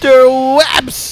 [0.00, 1.09] Interwebs!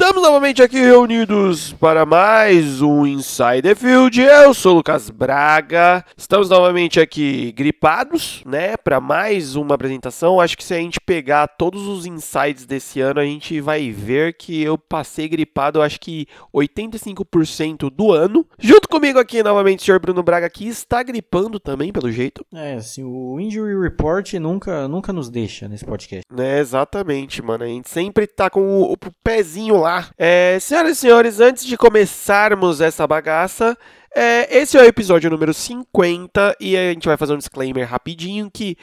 [0.00, 4.20] Estamos novamente aqui reunidos para mais um Inside the Field.
[4.20, 6.04] Eu sou o Lucas Braga.
[6.16, 10.40] Estamos novamente aqui gripados, né, para mais uma apresentação.
[10.40, 14.34] Acho que se a gente pegar todos os insights desse ano, a gente vai ver
[14.34, 18.46] que eu passei gripado, acho que 85% do ano.
[18.56, 22.46] Junto comigo aqui novamente o senhor Bruno Braga que está gripando também, pelo jeito.
[22.54, 26.24] É, assim, o Injury Report nunca, nunca nos deixa nesse podcast.
[26.38, 27.64] É, exatamente, mano.
[27.64, 29.87] A gente sempre tá com o, o pezinho lá
[30.18, 33.76] é, senhoras e senhores, antes de começarmos essa bagaça,
[34.14, 38.50] é, esse é o episódio número 50 e a gente vai fazer um disclaimer rapidinho
[38.52, 38.76] que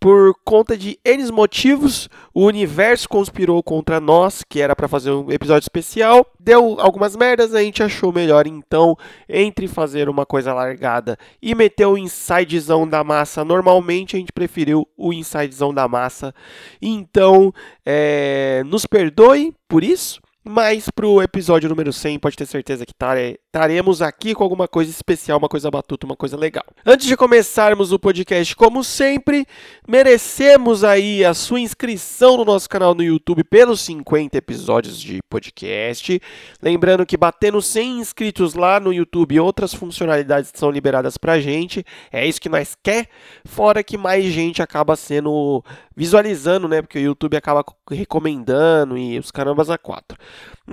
[0.00, 5.30] por conta de N motivos, o universo conspirou contra nós, que era para fazer um
[5.30, 6.26] episódio especial.
[6.40, 8.96] Deu algumas merdas, a gente achou melhor então,
[9.28, 14.88] entre fazer uma coisa largada e meter o insidezão da massa, normalmente a gente preferiu
[14.96, 16.34] o insidezão da massa.
[16.80, 17.52] Então,
[17.84, 20.18] é, nos perdoe por isso.
[20.42, 25.36] Mas pro episódio número 100, pode ter certeza que estaremos aqui com alguma coisa especial,
[25.36, 26.64] uma coisa batuta, uma coisa legal.
[26.84, 29.46] Antes de começarmos o podcast, como sempre,
[29.86, 36.18] merecemos aí a sua inscrição no nosso canal no YouTube pelos 50 episódios de podcast.
[36.62, 41.84] Lembrando que batendo 100 inscritos lá no YouTube, outras funcionalidades são liberadas pra gente.
[42.10, 43.08] É isso que nós quer,
[43.44, 45.62] fora que mais gente acaba sendo
[45.94, 46.80] visualizando, né?
[46.80, 50.16] Porque o YouTube acaba recomendando e os carambas a quatro.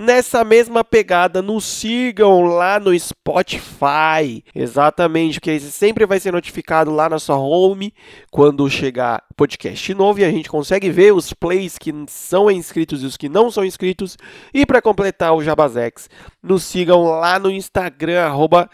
[0.00, 4.44] Nessa mesma pegada, nos sigam lá no Spotify.
[4.54, 7.92] Exatamente, porque você sempre vai ser notificado lá na sua home
[8.30, 13.06] quando chegar podcast novo e a gente consegue ver os plays que são inscritos e
[13.06, 14.16] os que não são inscritos.
[14.54, 16.08] E para completar o Jabazex,
[16.40, 18.70] nos sigam lá no Instagram, arroba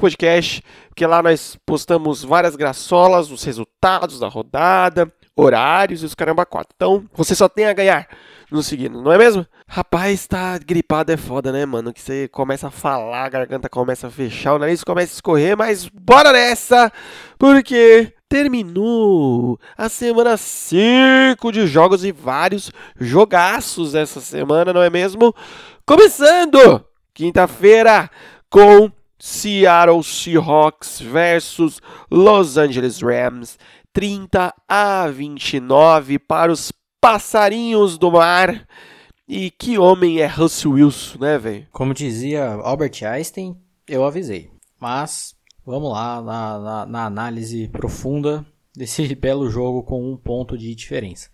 [0.00, 6.46] Podcast, porque lá nós postamos várias graçolas, os resultados da rodada, horários e os caramba
[6.46, 6.72] quatro.
[6.74, 8.08] Então, você só tem a ganhar
[8.50, 9.46] nos seguindo, não é mesmo?
[9.66, 11.92] Rapaz, tá gripado é foda, né, mano?
[11.92, 15.56] Que você começa a falar, a garganta começa a fechar, o nariz começa a escorrer,
[15.56, 16.92] mas bora nessa!
[17.38, 25.34] Porque terminou a semana 5 de jogos e vários jogaços essa semana, não é mesmo?
[25.86, 26.84] Começando
[27.14, 28.10] quinta-feira
[28.48, 31.80] com Seattle Seahawks versus
[32.10, 33.58] Los Angeles Rams.
[33.92, 38.66] 30 a 29 para os passarinhos do mar.
[39.26, 41.66] E que homem é Russell Wilson, né, velho?
[41.70, 43.56] Como dizia Albert Einstein,
[43.86, 44.50] eu avisei.
[44.78, 50.74] Mas vamos lá na, na, na, análise profunda desse belo jogo com um ponto de
[50.74, 51.28] diferença.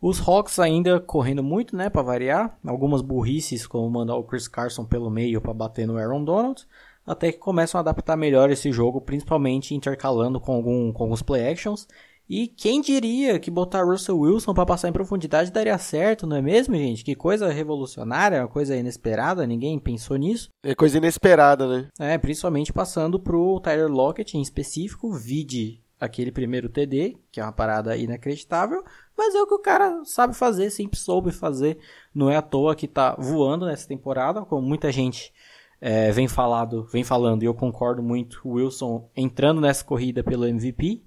[0.00, 2.58] Os Hawks ainda correndo muito, né, para variar.
[2.64, 6.66] Algumas burrices, como mandar o Chris Carson pelo meio para bater no Aaron Donald.
[7.10, 11.48] Até que começam a adaptar melhor esse jogo, principalmente intercalando com, algum, com alguns play
[11.48, 11.86] actions
[12.30, 16.40] e quem diria que botar Russell Wilson para passar em profundidade daria certo, não é
[16.40, 17.02] mesmo, gente?
[17.02, 20.48] Que coisa revolucionária, uma coisa inesperada, ninguém pensou nisso.
[20.62, 21.88] É coisa inesperada, né?
[21.98, 27.50] É, principalmente passando pro Tyler Lockett em específico, vide aquele primeiro TD, que é uma
[27.50, 28.84] parada inacreditável,
[29.18, 31.78] mas é o que o cara sabe fazer, sempre soube fazer.
[32.14, 35.32] Não é à toa que tá voando nessa temporada, como muita gente
[35.80, 40.46] é, vem falado, vem falando, e eu concordo muito, o Wilson entrando nessa corrida pelo
[40.46, 41.02] MVP.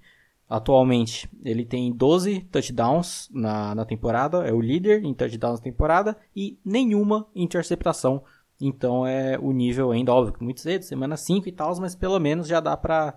[0.50, 6.18] Atualmente, ele tem 12 touchdowns na, na temporada, é o líder em touchdowns na temporada
[6.36, 8.24] e nenhuma interceptação.
[8.60, 12.48] Então é o nível ainda, óbvio, muito cedo, semana 5 e tal, mas pelo menos
[12.48, 13.16] já dá pra,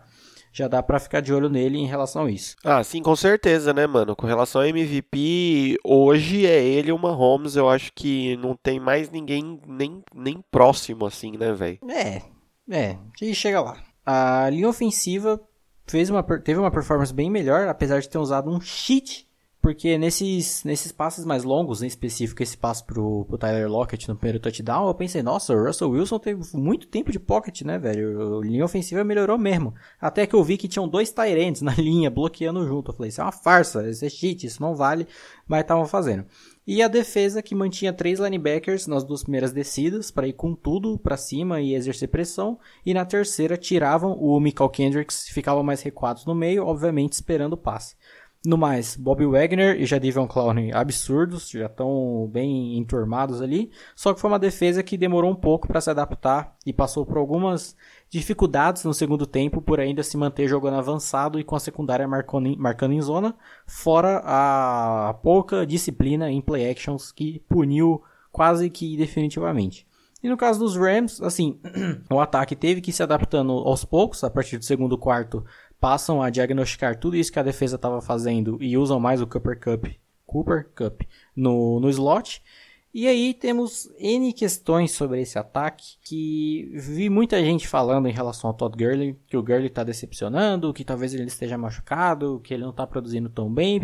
[0.56, 2.56] já dá pra ficar de olho nele em relação a isso.
[2.65, 4.17] Ah, sim, com certeza, né, mano?
[4.17, 9.11] Com relação ao MVP, hoje é ele o Mahomes, eu acho que não tem mais
[9.11, 11.78] ninguém nem, nem próximo assim, né, velho?
[11.91, 12.22] É,
[12.71, 13.77] é, e chega lá.
[14.05, 15.39] A linha ofensiva
[15.87, 19.28] fez uma, teve uma performance bem melhor, apesar de ter usado um cheat,
[19.61, 24.15] porque nesses, nesses passes mais longos, em específico esse passo pro, pro Tyler Lockett no
[24.15, 28.38] primeiro touchdown, eu pensei, nossa, o Russell Wilson teve muito tempo de pocket, né, velho?
[28.38, 29.75] A linha ofensiva melhorou mesmo.
[30.00, 32.91] Até que eu vi que tinham dois Tyrants na linha bloqueando junto.
[32.91, 35.06] Eu falei, isso é uma farsa, isso é cheat, isso não vale,
[35.49, 36.26] mas estavam fazendo.
[36.67, 40.99] E a defesa que mantinha três linebackers nas duas primeiras descidas para ir com tudo
[40.99, 42.59] para cima e exercer pressão.
[42.85, 47.56] E na terceira tiravam o Michael Kendricks, ficavam mais recuados no meio, obviamente esperando o
[47.56, 47.94] passe.
[48.44, 53.71] No mais, Bobby Wagner e Jadivion Clowney absurdos, já estão bem enturmados ali.
[53.94, 57.19] Só que foi uma defesa que demorou um pouco para se adaptar e passou por
[57.19, 57.77] algumas
[58.09, 62.56] dificuldades no segundo tempo por ainda se manter jogando avançado e com a secundária marcando,
[62.56, 63.35] marcando em zona,
[63.67, 68.00] fora a pouca disciplina em play actions que puniu
[68.31, 69.87] quase que definitivamente.
[70.23, 71.61] E no caso dos Rams, assim,
[72.11, 75.44] o ataque teve que ir se adaptando aos poucos, a partir do segundo quarto
[75.81, 79.61] passam a diagnosticar tudo isso que a defesa estava fazendo e usam mais o Cooper
[79.61, 79.87] Cup
[80.26, 81.02] Cooper Cup
[81.34, 82.43] no, no slot.
[82.93, 88.49] E aí temos N questões sobre esse ataque que vi muita gente falando em relação
[88.49, 92.62] ao Todd Gurley, que o Gurley está decepcionando, que talvez ele esteja machucado, que ele
[92.62, 93.78] não está produzindo tão bem.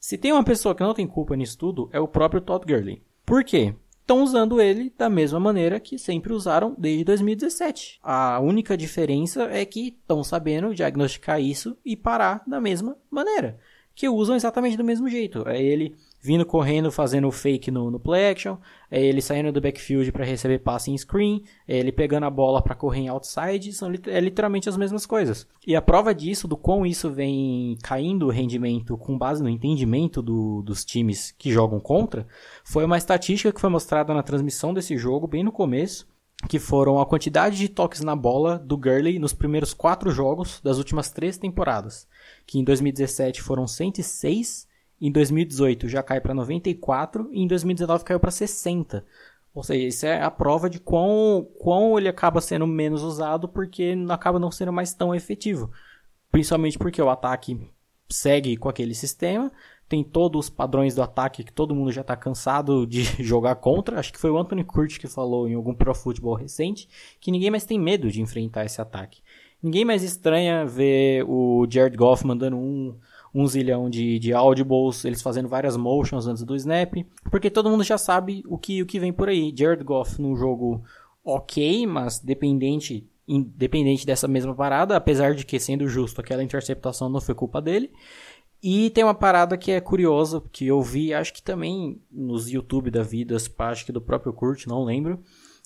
[0.00, 3.02] Se tem uma pessoa que não tem culpa nisso tudo, é o próprio Todd Gurley.
[3.24, 3.74] Por quê?
[4.08, 8.00] Estão usando ele da mesma maneira que sempre usaram desde 2017.
[8.02, 13.58] A única diferença é que estão sabendo diagnosticar isso e parar da mesma maneira.
[13.94, 15.46] Que usam exatamente do mesmo jeito.
[15.46, 18.56] É ele vindo correndo fazendo o fake no, no play action,
[18.90, 22.60] é ele saindo do backfield para receber passe em screen, é ele pegando a bola
[22.60, 25.46] para correr em outside, são é literalmente as mesmas coisas.
[25.66, 30.20] E a prova disso, do quão isso vem caindo o rendimento com base no entendimento
[30.20, 32.26] do, dos times que jogam contra,
[32.64, 36.06] foi uma estatística que foi mostrada na transmissão desse jogo, bem no começo,
[36.48, 40.78] que foram a quantidade de toques na bola do Gurley nos primeiros quatro jogos das
[40.78, 42.06] últimas três temporadas,
[42.46, 44.67] que em 2017 foram 106
[45.00, 49.04] em 2018 já cai para 94 e em 2019 caiu para 60.
[49.54, 53.96] Ou seja, isso é a prova de quão, quão ele acaba sendo menos usado porque
[54.08, 55.70] acaba não sendo mais tão efetivo.
[56.30, 57.58] Principalmente porque o ataque
[58.08, 59.50] segue com aquele sistema,
[59.88, 63.98] tem todos os padrões do ataque que todo mundo já está cansado de jogar contra.
[63.98, 66.88] Acho que foi o Anthony Curtis que falou em algum Pro Football recente
[67.20, 69.22] que ninguém mais tem medo de enfrentar esse ataque.
[69.62, 72.96] Ninguém mais estranha ver o Jared Goff mandando um
[73.34, 76.94] um zilhão de, de audibles, eles fazendo várias motions antes do snap,
[77.30, 79.52] porque todo mundo já sabe o que, o que vem por aí.
[79.56, 80.82] Jared Goff num jogo
[81.24, 87.20] ok, mas dependente, independente dessa mesma parada, apesar de que, sendo justo, aquela interceptação não
[87.20, 87.92] foi culpa dele.
[88.62, 92.90] E tem uma parada que é curiosa, que eu vi, acho que também nos YouTube
[92.90, 95.22] da vida, acho que do próprio Kurt, não lembro,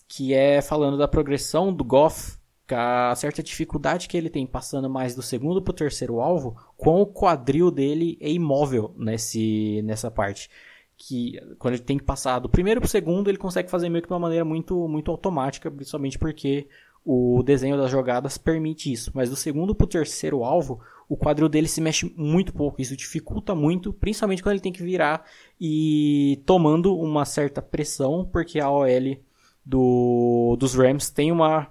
[0.06, 2.37] que é falando da progressão do Goff
[2.74, 7.00] a certa dificuldade que ele tem passando mais do segundo para o terceiro alvo, com
[7.00, 10.50] o quadril dele é imóvel nesse, nessa parte.
[10.96, 14.02] Que quando ele tem que passar do primeiro para o segundo, ele consegue fazer meio
[14.02, 16.69] que de uma maneira muito, muito automática, principalmente porque
[17.04, 19.10] o desenho das jogadas permite isso.
[19.14, 22.80] Mas do segundo para o terceiro alvo, o quadril dele se mexe muito pouco.
[22.80, 25.24] Isso dificulta muito, principalmente quando ele tem que virar
[25.60, 29.16] e tomando uma certa pressão, porque a OL
[29.64, 31.70] do, dos Rams tem uma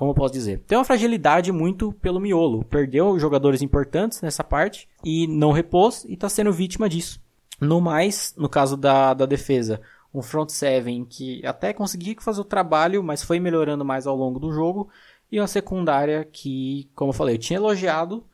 [0.00, 2.64] como eu posso dizer, tem uma fragilidade muito pelo miolo.
[2.64, 7.20] Perdeu jogadores importantes nessa parte e não repôs e está sendo vítima disso.
[7.60, 9.78] No mais, no caso da, da defesa,
[10.14, 14.40] um front seven que até conseguia fazer o trabalho, mas foi melhorando mais ao longo
[14.40, 14.88] do jogo,
[15.30, 18.24] e uma secundária que, como eu falei, eu tinha elogiado,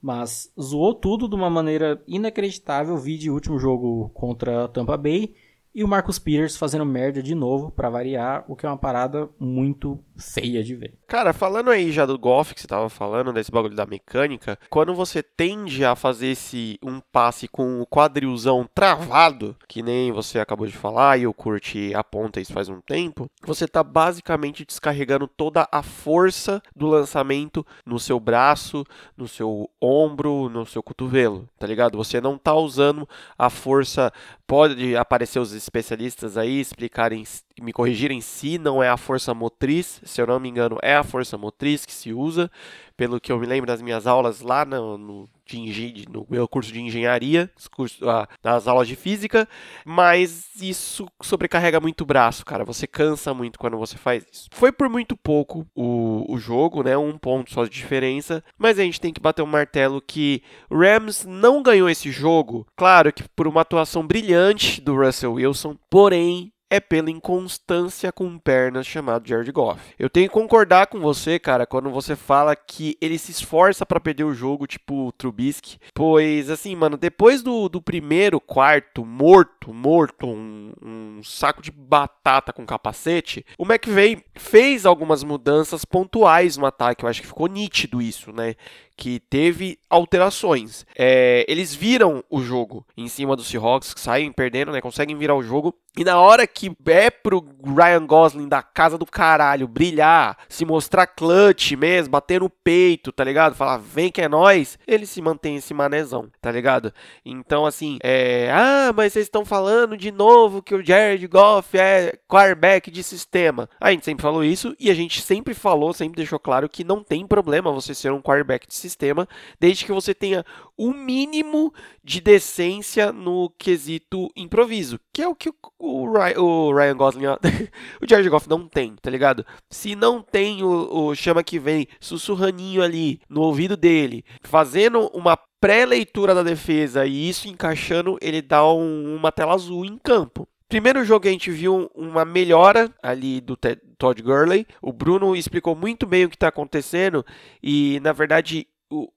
[0.00, 2.96] mas zoou tudo de uma maneira inacreditável.
[2.98, 5.34] Vi de último jogo contra Tampa Bay
[5.74, 9.28] e o Marcus Peters fazendo merda de novo, para variar, o que é uma parada
[9.40, 10.94] muito feia de ver.
[11.06, 14.94] Cara, falando aí já do golfe que você tava falando, desse bagulho da mecânica, quando
[14.94, 20.66] você tende a fazer esse um passe com o quadrilzão travado, que nem você acabou
[20.66, 25.68] de falar e o Kurt aponta isso faz um tempo, você tá basicamente descarregando toda
[25.70, 28.84] a força do lançamento no seu braço,
[29.16, 31.96] no seu ombro, no seu cotovelo, tá ligado?
[31.98, 33.08] Você não tá usando
[33.38, 34.12] a força
[34.46, 37.24] pode aparecer os especialistas aí explicarem,
[37.60, 41.02] me corrigirem se não é a força motriz, se eu não me engano, é a
[41.02, 42.50] força motriz que se usa,
[42.96, 46.72] pelo que eu me lembro das minhas aulas lá no, no, de, no meu curso
[46.72, 49.46] de engenharia, curso, ah, nas aulas de física,
[49.84, 52.64] mas isso sobrecarrega muito o braço, cara.
[52.64, 54.48] Você cansa muito quando você faz isso.
[54.52, 56.96] Foi por muito pouco o, o jogo, né?
[56.96, 60.42] Um ponto só de diferença, mas a gente tem que bater o um martelo que
[60.70, 66.52] Rams não ganhou esse jogo, claro que por uma atuação brilhante do Russell Wilson, porém
[66.68, 69.80] é pela inconstância com pernas chamado Jared Goff.
[69.98, 74.00] Eu tenho que concordar com você, cara, quando você fala que ele se esforça para
[74.00, 75.78] perder o jogo, tipo o Trubisky.
[75.94, 82.52] Pois, assim, mano, depois do, do primeiro quarto, morto, morto, um, um saco de batata
[82.52, 87.04] com capacete, o McVay fez algumas mudanças pontuais no ataque.
[87.04, 88.56] Eu acho que ficou nítido isso, né?
[88.96, 90.86] Que teve alterações.
[90.96, 94.80] É, eles viram o jogo em cima dos Seahawks, que saem perdendo, né?
[94.80, 95.74] Conseguem virar o jogo.
[95.98, 101.06] E na hora que é pro Ryan Gosling da casa do caralho brilhar, se mostrar
[101.06, 103.54] clutch mesmo, bater no peito, tá ligado?
[103.54, 106.92] Falar, vem que é nós, ele se mantém esse manezão, tá ligado?
[107.24, 108.50] Então, assim, é.
[108.52, 113.68] Ah, mas vocês estão falando de novo que o Jared Goff é quarterback de sistema.
[113.80, 117.02] A gente sempre falou isso e a gente sempre falou, sempre deixou claro que não
[117.02, 119.28] tem problema você ser um quarterback de sistema sistema,
[119.58, 120.44] desde que você tenha
[120.76, 127.26] o mínimo de decência no quesito improviso, que é o que o, Ryan, Gosling,
[128.00, 129.44] o Jared Goff não tem, tá ligado?
[129.70, 135.38] Se não tem o, o chama que vem sussurraninho ali no ouvido dele, fazendo uma
[135.60, 140.48] pré-leitura da defesa e isso encaixando, ele dá um, uma tela azul em campo.
[140.68, 143.56] Primeiro jogo a gente viu uma melhora ali do
[143.96, 144.66] Todd Gurley.
[144.82, 147.24] O Bruno explicou muito bem o que está acontecendo
[147.62, 148.66] e, na verdade,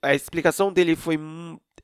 [0.02, 1.18] a explicação dele foi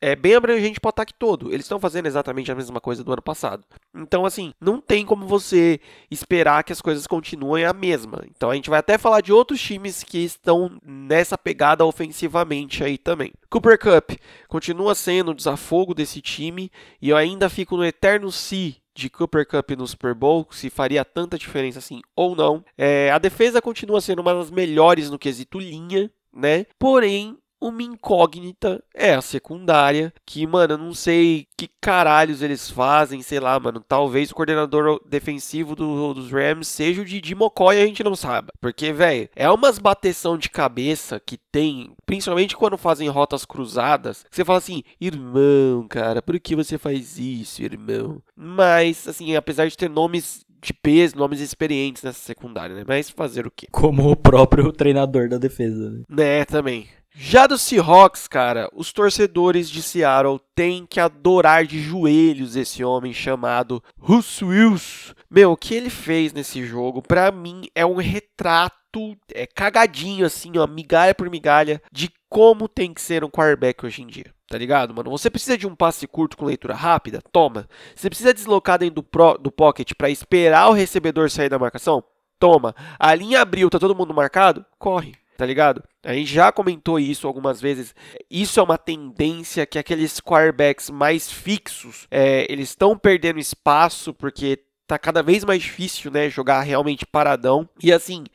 [0.01, 1.53] é bem abrangente para o ataque todo.
[1.53, 3.63] Eles estão fazendo exatamente a mesma coisa do ano passado.
[3.95, 8.23] Então, assim, não tem como você esperar que as coisas continuem a mesma.
[8.35, 12.97] Então, a gente vai até falar de outros times que estão nessa pegada ofensivamente aí
[12.97, 13.33] também.
[13.49, 14.11] Cooper Cup
[14.47, 19.45] continua sendo o desafogo desse time e eu ainda fico no eterno si de Cooper
[19.45, 22.63] Cup no Super Bowl, se faria tanta diferença assim ou não.
[22.77, 26.65] É, a defesa continua sendo uma das melhores no quesito linha, né?
[26.79, 27.37] Porém,
[27.67, 33.39] uma incógnita é a secundária, que, mano, eu não sei que caralhos eles fazem, sei
[33.39, 33.84] lá, mano.
[33.88, 38.51] Talvez o coordenador defensivo do, dos Rams seja o Didi Mocói, a gente não sabe.
[38.60, 44.43] Porque, velho, é umas bateção de cabeça que tem, principalmente quando fazem rotas cruzadas, você
[44.43, 48.22] fala assim, irmão, cara, por que você faz isso, irmão?
[48.36, 52.84] Mas, assim, apesar de ter nomes de peso, nomes experientes nessa secundária, né?
[52.88, 53.67] Mas fazer o quê?
[53.72, 56.03] Como o próprio treinador da defesa, né?
[56.10, 56.88] Né, também.
[57.17, 63.13] Já do Seahawks, cara, os torcedores de Seattle têm que adorar de joelhos esse homem
[63.13, 65.13] chamado Russ Wilson.
[65.31, 70.57] Meu, o que ele fez nesse jogo, para mim, é um retrato é, cagadinho, assim,
[70.57, 74.34] ó, migalha por migalha, de como tem que ser um quarterback hoje em dia.
[74.50, 75.10] Tá ligado, mano?
[75.10, 77.22] Você precisa de um passe curto com leitura rápida?
[77.31, 77.65] Toma.
[77.95, 82.03] Você precisa deslocar dentro do, pro, do pocket para esperar o recebedor sair da marcação?
[82.38, 82.75] Toma.
[83.00, 84.65] A linha abriu, tá todo mundo marcado?
[84.77, 85.83] Corre tá ligado?
[86.03, 87.93] A gente já comentou isso algumas vezes.
[88.29, 94.63] Isso é uma tendência que aqueles quarterbacks mais fixos, é, eles estão perdendo espaço porque
[94.87, 97.67] tá cada vez mais difícil, né, jogar realmente paradão.
[97.81, 98.25] E assim,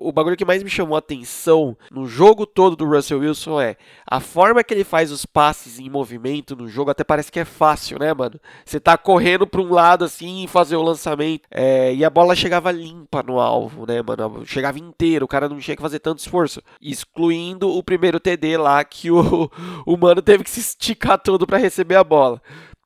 [0.00, 3.76] o bagulho que mais me chamou a atenção no jogo todo do Russell Wilson é
[4.06, 7.44] a forma que ele faz os passes em movimento no jogo, até parece que é
[7.44, 8.40] fácil, né, mano?
[8.64, 12.70] Você tá correndo para um lado assim fazer o lançamento, é, e a bola chegava
[12.70, 14.46] limpa no alvo, né, mano?
[14.46, 18.82] Chegava inteiro, o cara não tinha que fazer tanto esforço, excluindo o primeiro TD lá
[18.84, 19.50] que o,
[19.86, 22.40] o mano teve que se esticar todo para receber a bola.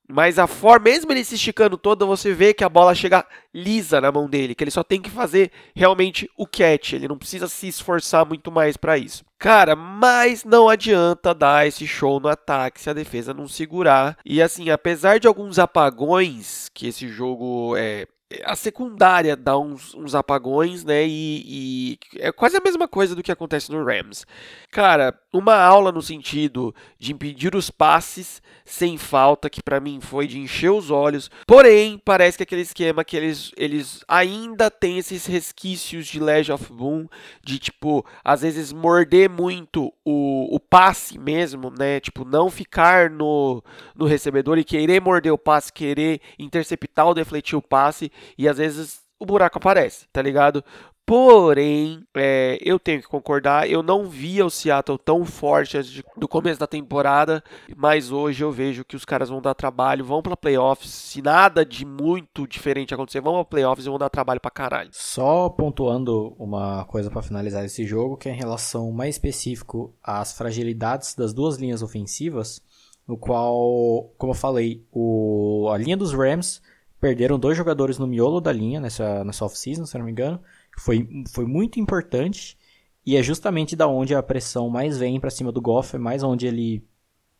[0.09, 4.01] Mas a forma, mesmo ele se esticando todo, você vê que a bola chega lisa
[4.01, 7.49] na mão dele, que ele só tem que fazer realmente o catch, ele não precisa
[7.49, 9.25] se esforçar muito mais para isso.
[9.39, 14.17] Cara, mas não adianta dar esse show no ataque se a defesa não segurar.
[14.25, 18.07] E assim, apesar de alguns apagões que esse jogo é,
[18.45, 21.07] a secundária dá uns, uns apagões, né?
[21.07, 24.27] E, e, é quase a mesma coisa do que acontece no Rams.
[24.71, 30.27] Cara, uma aula no sentido de impedir os passes sem falta, que para mim foi
[30.27, 31.31] de encher os olhos.
[31.47, 36.73] Porém, parece que aquele esquema que eles, eles ainda têm esses resquícios de Legend of
[36.73, 37.07] Boom,
[37.43, 42.01] de tipo, às vezes morder muito o, o passe mesmo, né?
[42.01, 43.63] Tipo, não ficar no,
[43.95, 48.59] no recebedor e querer morder o passe, querer interceptar ou defletir o passe e às
[48.59, 50.65] vezes o buraco aparece, tá ligado?
[51.07, 55.79] Porém, é, eu tenho que concordar, eu não via o Seattle tão forte
[56.17, 57.45] do começo da temporada,
[57.77, 60.91] mas hoje eu vejo que os caras vão dar trabalho, vão para playoffs.
[60.91, 64.89] Se nada de muito diferente acontecer, vão para playoffs e vão dar trabalho para caralho.
[64.93, 70.33] Só pontuando uma coisa para finalizar esse jogo, que é em relação mais específico às
[70.33, 72.63] fragilidades das duas linhas ofensivas,
[73.07, 76.63] no qual, como eu falei, o, a linha dos Rams
[77.05, 80.41] perderam dois jogadores no miolo da linha nessa, nessa off-season, se não me engano.
[80.79, 82.57] Foi, foi muito importante
[83.05, 86.23] e é justamente da onde a pressão mais vem para cima do Goff, é mais
[86.23, 86.83] onde ele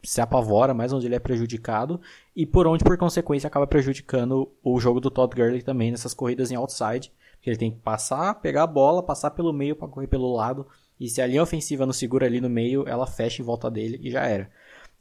[0.03, 1.99] se apavora, mais onde ele é prejudicado
[2.37, 6.51] e por onde, por consequência, acaba prejudicando o jogo do Todd Gurley também nessas corridas
[6.51, 10.09] em outside, que ele tem que passar, pegar a bola, passar pelo meio para correr
[10.09, 10.67] pelo lado
[11.01, 13.99] e se a linha ofensiva não segura ali no meio, ela fecha em volta dele
[14.03, 14.51] e já era.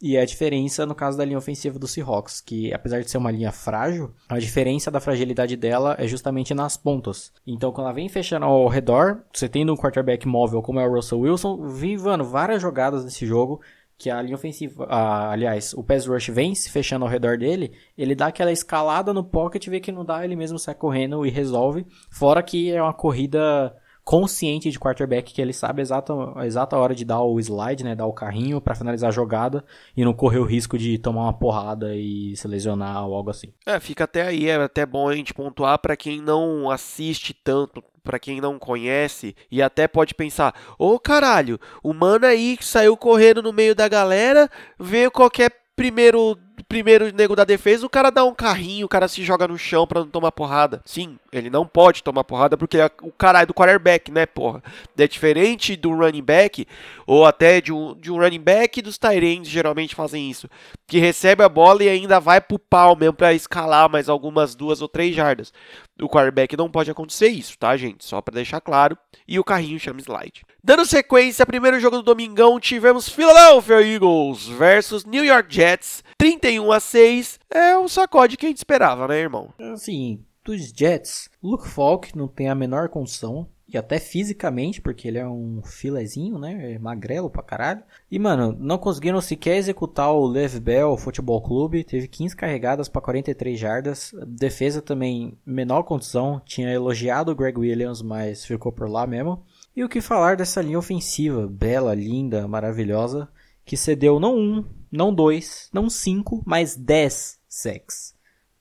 [0.06, 3.32] E a diferença no caso da linha ofensiva do Seahawks, que apesar de ser uma
[3.32, 7.32] linha frágil, a diferença da fragilidade dela é justamente nas pontas.
[7.48, 10.94] Então, quando ela vem fechando ao redor, você tendo um quarterback móvel como é o
[10.94, 13.62] Russell Wilson, vi, mano, várias jogadas nesse jogo
[13.98, 18.14] que a linha ofensiva, aliás, o pass rush vem se fechando ao redor dele, ele
[18.14, 21.86] dá aquela escalada no pocket, vê que não dá, ele mesmo sai correndo e resolve.
[22.12, 26.78] Fora que é uma corrida consciente de quarterback que ele sabe a exata, a exata
[26.78, 29.64] hora de dar o slide, né, dar o carrinho para finalizar a jogada
[29.96, 33.54] e não correr o risco de tomar uma porrada e se lesionar ou algo assim.
[33.66, 37.84] É, fica até aí, é até bom a gente pontuar para quem não assiste tanto
[38.04, 42.66] para quem não conhece e até pode pensar: "Ô oh, caralho, o mano aí que
[42.66, 46.38] saiu correndo no meio da galera, veio qualquer primeiro
[46.74, 49.86] primeiro nego da defesa, o cara dá um carrinho, o cara se joga no chão
[49.86, 50.82] para não tomar porrada.
[50.84, 54.64] Sim, ele não pode tomar porrada porque é o caralho do quarterback, né, porra?
[54.98, 56.66] É diferente do running back,
[57.06, 60.50] ou até de um, de um running back dos Tyrants, geralmente fazem isso,
[60.88, 64.82] que recebe a bola e ainda vai pro pau mesmo pra escalar mais algumas duas
[64.82, 65.54] ou três jardas.
[66.02, 68.04] O quarterback não pode acontecer isso, tá, gente?
[68.04, 68.98] Só para deixar claro.
[69.28, 70.44] E o carrinho chama slide.
[70.64, 76.80] Dando sequência, primeiro jogo do domingão, tivemos Philadelphia Eagles versus New York Jets, 31 a
[76.80, 77.40] 6.
[77.50, 79.54] É o sacode que a gente esperava, né, irmão?
[79.74, 83.48] Assim, dos Jets, Luke Falk não tem a menor condição.
[83.68, 86.74] E até fisicamente, porque ele é um filezinho, né?
[86.74, 87.82] É magrelo pra caralho.
[88.12, 91.84] E, mano, não conseguiram sequer executar o Lev Bell Futebol Clube.
[91.84, 94.14] Teve 15 carregadas para 43 jardas.
[94.28, 96.42] Defesa também, menor condição.
[96.46, 99.44] Tinha elogiado o Greg Williams, mas ficou por lá mesmo.
[99.76, 103.28] E o que falar dessa linha ofensiva, bela, linda, maravilhosa,
[103.66, 108.14] que cedeu não um, não dois, não cinco, mas dez sacks.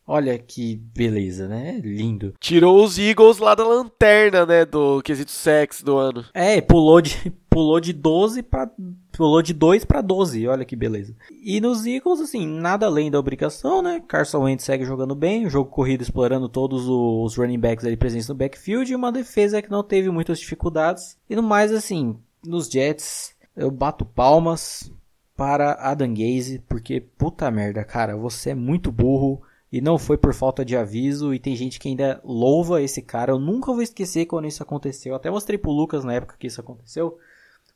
[0.07, 1.81] Olha que beleza, né?
[1.83, 2.35] Lindo.
[2.41, 4.65] Tirou os Eagles lá da lanterna, né?
[4.65, 6.25] Do quesito sex do ano.
[6.35, 8.71] É, pulou de, pulou de 12 para
[9.13, 10.49] pulou de 2 para 12.
[10.49, 11.15] Olha que beleza.
[11.31, 14.03] E nos Eagles, assim, nada além da obrigação, né?
[14.09, 18.29] Carson Wentz segue jogando bem, o jogo corrido explorando todos os running backs ali presentes
[18.29, 21.17] no backfield e uma defesa que não teve muitas dificuldades.
[21.31, 24.91] E no mais, assim, nos Jets, eu bato palmas
[25.37, 29.43] para Adam Gaze, porque puta merda, cara, você é muito burro
[29.73, 33.33] e não foi por falta de aviso, e tem gente que ainda louva esse cara.
[33.33, 35.15] Eu nunca vou esquecer quando isso aconteceu.
[35.15, 37.19] Até mostrei pro Lucas na época que isso aconteceu,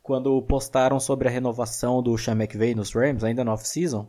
[0.03, 4.07] quando postaram sobre a renovação do Sean McVay nos Rams, ainda no off-season.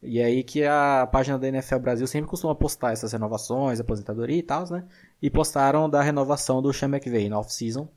[0.00, 4.42] E aí que a página da NFL Brasil sempre costuma postar essas renovações, aposentadoria e
[4.42, 4.84] tal, né?
[5.20, 7.88] E postaram da renovação do Sean McVay no off-season.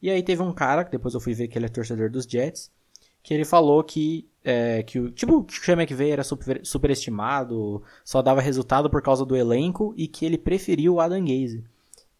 [0.00, 2.24] E aí teve um cara, que depois eu fui ver que ele é torcedor dos
[2.24, 2.70] Jets,
[3.22, 8.22] que ele falou que, é, que o, tipo, o Sean McVay era super, superestimado, só
[8.22, 11.64] dava resultado por causa do elenco e que ele preferiu o Adam Gaze.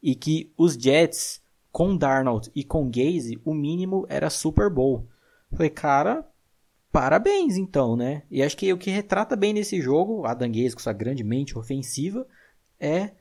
[0.03, 1.41] E que os Jets,
[1.71, 5.07] com Darnold e com Gaze, o mínimo era Super Bowl.
[5.53, 6.29] Falei, cara,
[6.91, 8.25] parabéns então, né?
[8.29, 11.57] E acho que o que retrata bem nesse jogo, Adam Gaze com sua grande mente
[11.57, 12.27] ofensiva,
[12.81, 13.13] é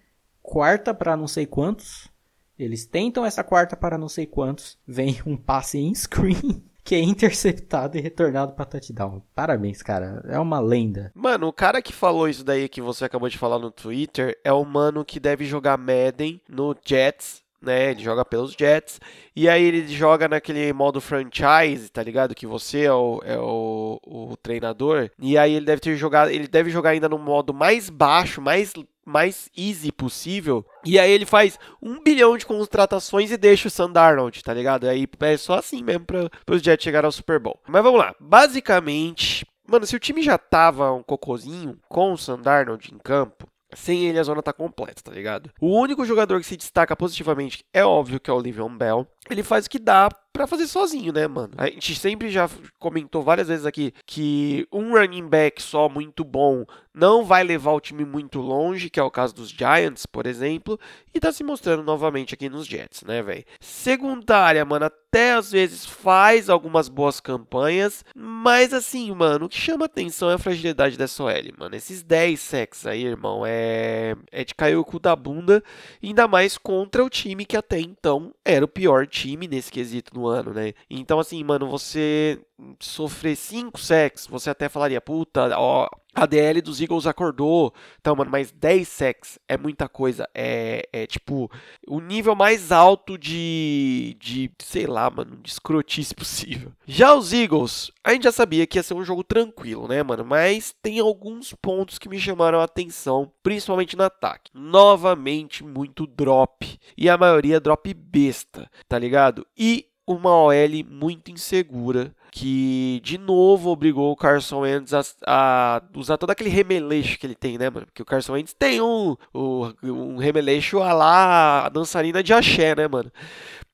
[0.42, 2.10] quarta para não sei quantos.
[2.58, 4.80] Eles tentam essa quarta para não sei quantos.
[4.88, 9.22] Vem um passe em screen que é interceptado e retornado para touchdown.
[9.34, 10.24] Parabéns, cara.
[10.28, 11.12] É uma lenda.
[11.16, 14.54] Mano, o cara que falou isso daí que você acabou de falar no Twitter é
[14.54, 17.92] o mano que deve jogar Madden no Jets né?
[17.92, 19.00] Ele joga pelos Jets.
[19.36, 22.36] E aí ele joga naquele modo franchise, tá ligado?
[22.36, 25.10] Que você é o, é o, o treinador.
[25.20, 26.30] E aí ele deve ter jogado.
[26.30, 28.74] Ele deve jogar ainda no modo mais baixo, mais
[29.06, 30.66] mais easy possível.
[30.84, 34.88] E aí ele faz um bilhão de contratações e deixa o Sandarnold, tá ligado?
[34.88, 37.60] Aí é só assim mesmo para os Jets chegar ao Super Bowl.
[37.68, 38.16] Mas vamos lá.
[38.20, 44.06] Basicamente, mano, se o time já tava um cocôzinho com o Sandarnold em campo, sem
[44.06, 45.52] ele a zona tá completa, tá ligado?
[45.60, 49.08] O único jogador que se destaca positivamente é óbvio que é o Livion Bell.
[49.30, 51.54] Ele faz o que dá para fazer sozinho, né, mano?
[51.58, 56.66] A gente sempre já comentou várias vezes aqui que um running back só muito bom
[56.94, 60.80] não vai levar o time muito longe, que é o caso dos Giants, por exemplo,
[61.14, 63.44] e tá se mostrando novamente aqui nos Jets, né, velho?
[63.60, 69.86] Secundária, mano, até às vezes faz algumas boas campanhas, mas assim, mano, o que chama
[69.86, 71.76] atenção é a fragilidade dessa OL, mano.
[71.76, 75.64] Esses 10 sacks aí, irmão, é é de cair o cu da bunda,
[76.04, 80.25] ainda mais contra o time que até então era o pior time nesse quesito no
[80.28, 80.74] ano, né?
[80.90, 82.40] Então, assim, mano, você
[82.80, 87.74] sofrer 5 sacks, você até falaria, puta, ó, a DL dos Eagles acordou.
[88.00, 90.28] Então, mano, mas 10 sacks é muita coisa.
[90.34, 91.52] É, é tipo
[91.86, 96.72] o nível mais alto de, de, sei lá, mano, de escrotice possível.
[96.88, 100.24] Já os Eagles, a gente já sabia que ia ser um jogo tranquilo, né, mano?
[100.24, 104.52] Mas tem alguns pontos que me chamaram a atenção, principalmente no ataque.
[104.54, 106.80] Novamente, muito drop.
[106.98, 109.46] E a maioria drop besta, tá ligado?
[109.58, 116.18] E uma OL muito insegura que de novo obrigou o Carson Wentz a, a, usar
[116.18, 117.86] todo aquele remeleixo que ele tem, né, mano?
[117.86, 122.90] Porque o Carson Wentz tem um, um, remeleixo a lá a dançarina de axé, né,
[122.90, 123.10] mano?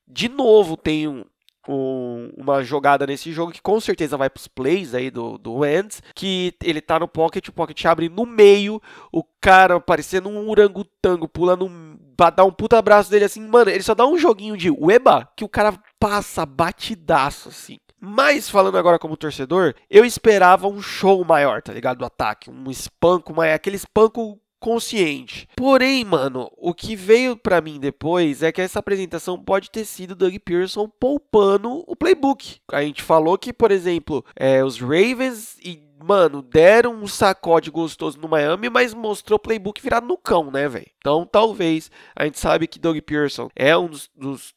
[0.06, 1.24] De novo tem um,
[1.68, 6.00] um, uma jogada nesse jogo que com certeza vai pros plays aí do, do Wentz,
[6.14, 8.80] que ele tá no pocket, o pocket abre no meio,
[9.12, 11.91] o cara parecendo um orangotango pula no
[12.34, 15.44] dar um puta abraço dele assim, mano, ele só dá um joguinho de ueba que
[15.44, 17.78] o cara passa batidaço assim.
[18.00, 21.98] Mas falando agora como torcedor, eu esperava um show maior, tá ligado?
[21.98, 25.48] Do ataque, um espanco maior, aquele espanco consciente.
[25.56, 30.14] Porém, mano, o que veio para mim depois é que essa apresentação pode ter sido
[30.14, 32.60] Doug Pearson poupando o playbook.
[32.72, 38.18] A gente falou que, por exemplo, é, os Ravens e mano, deram um sacode gostoso
[38.18, 40.90] no Miami, mas mostrou playbook virado no cão, né, velho?
[40.98, 44.54] Então, talvez, a gente sabe que Doug Pearson é um dos, dos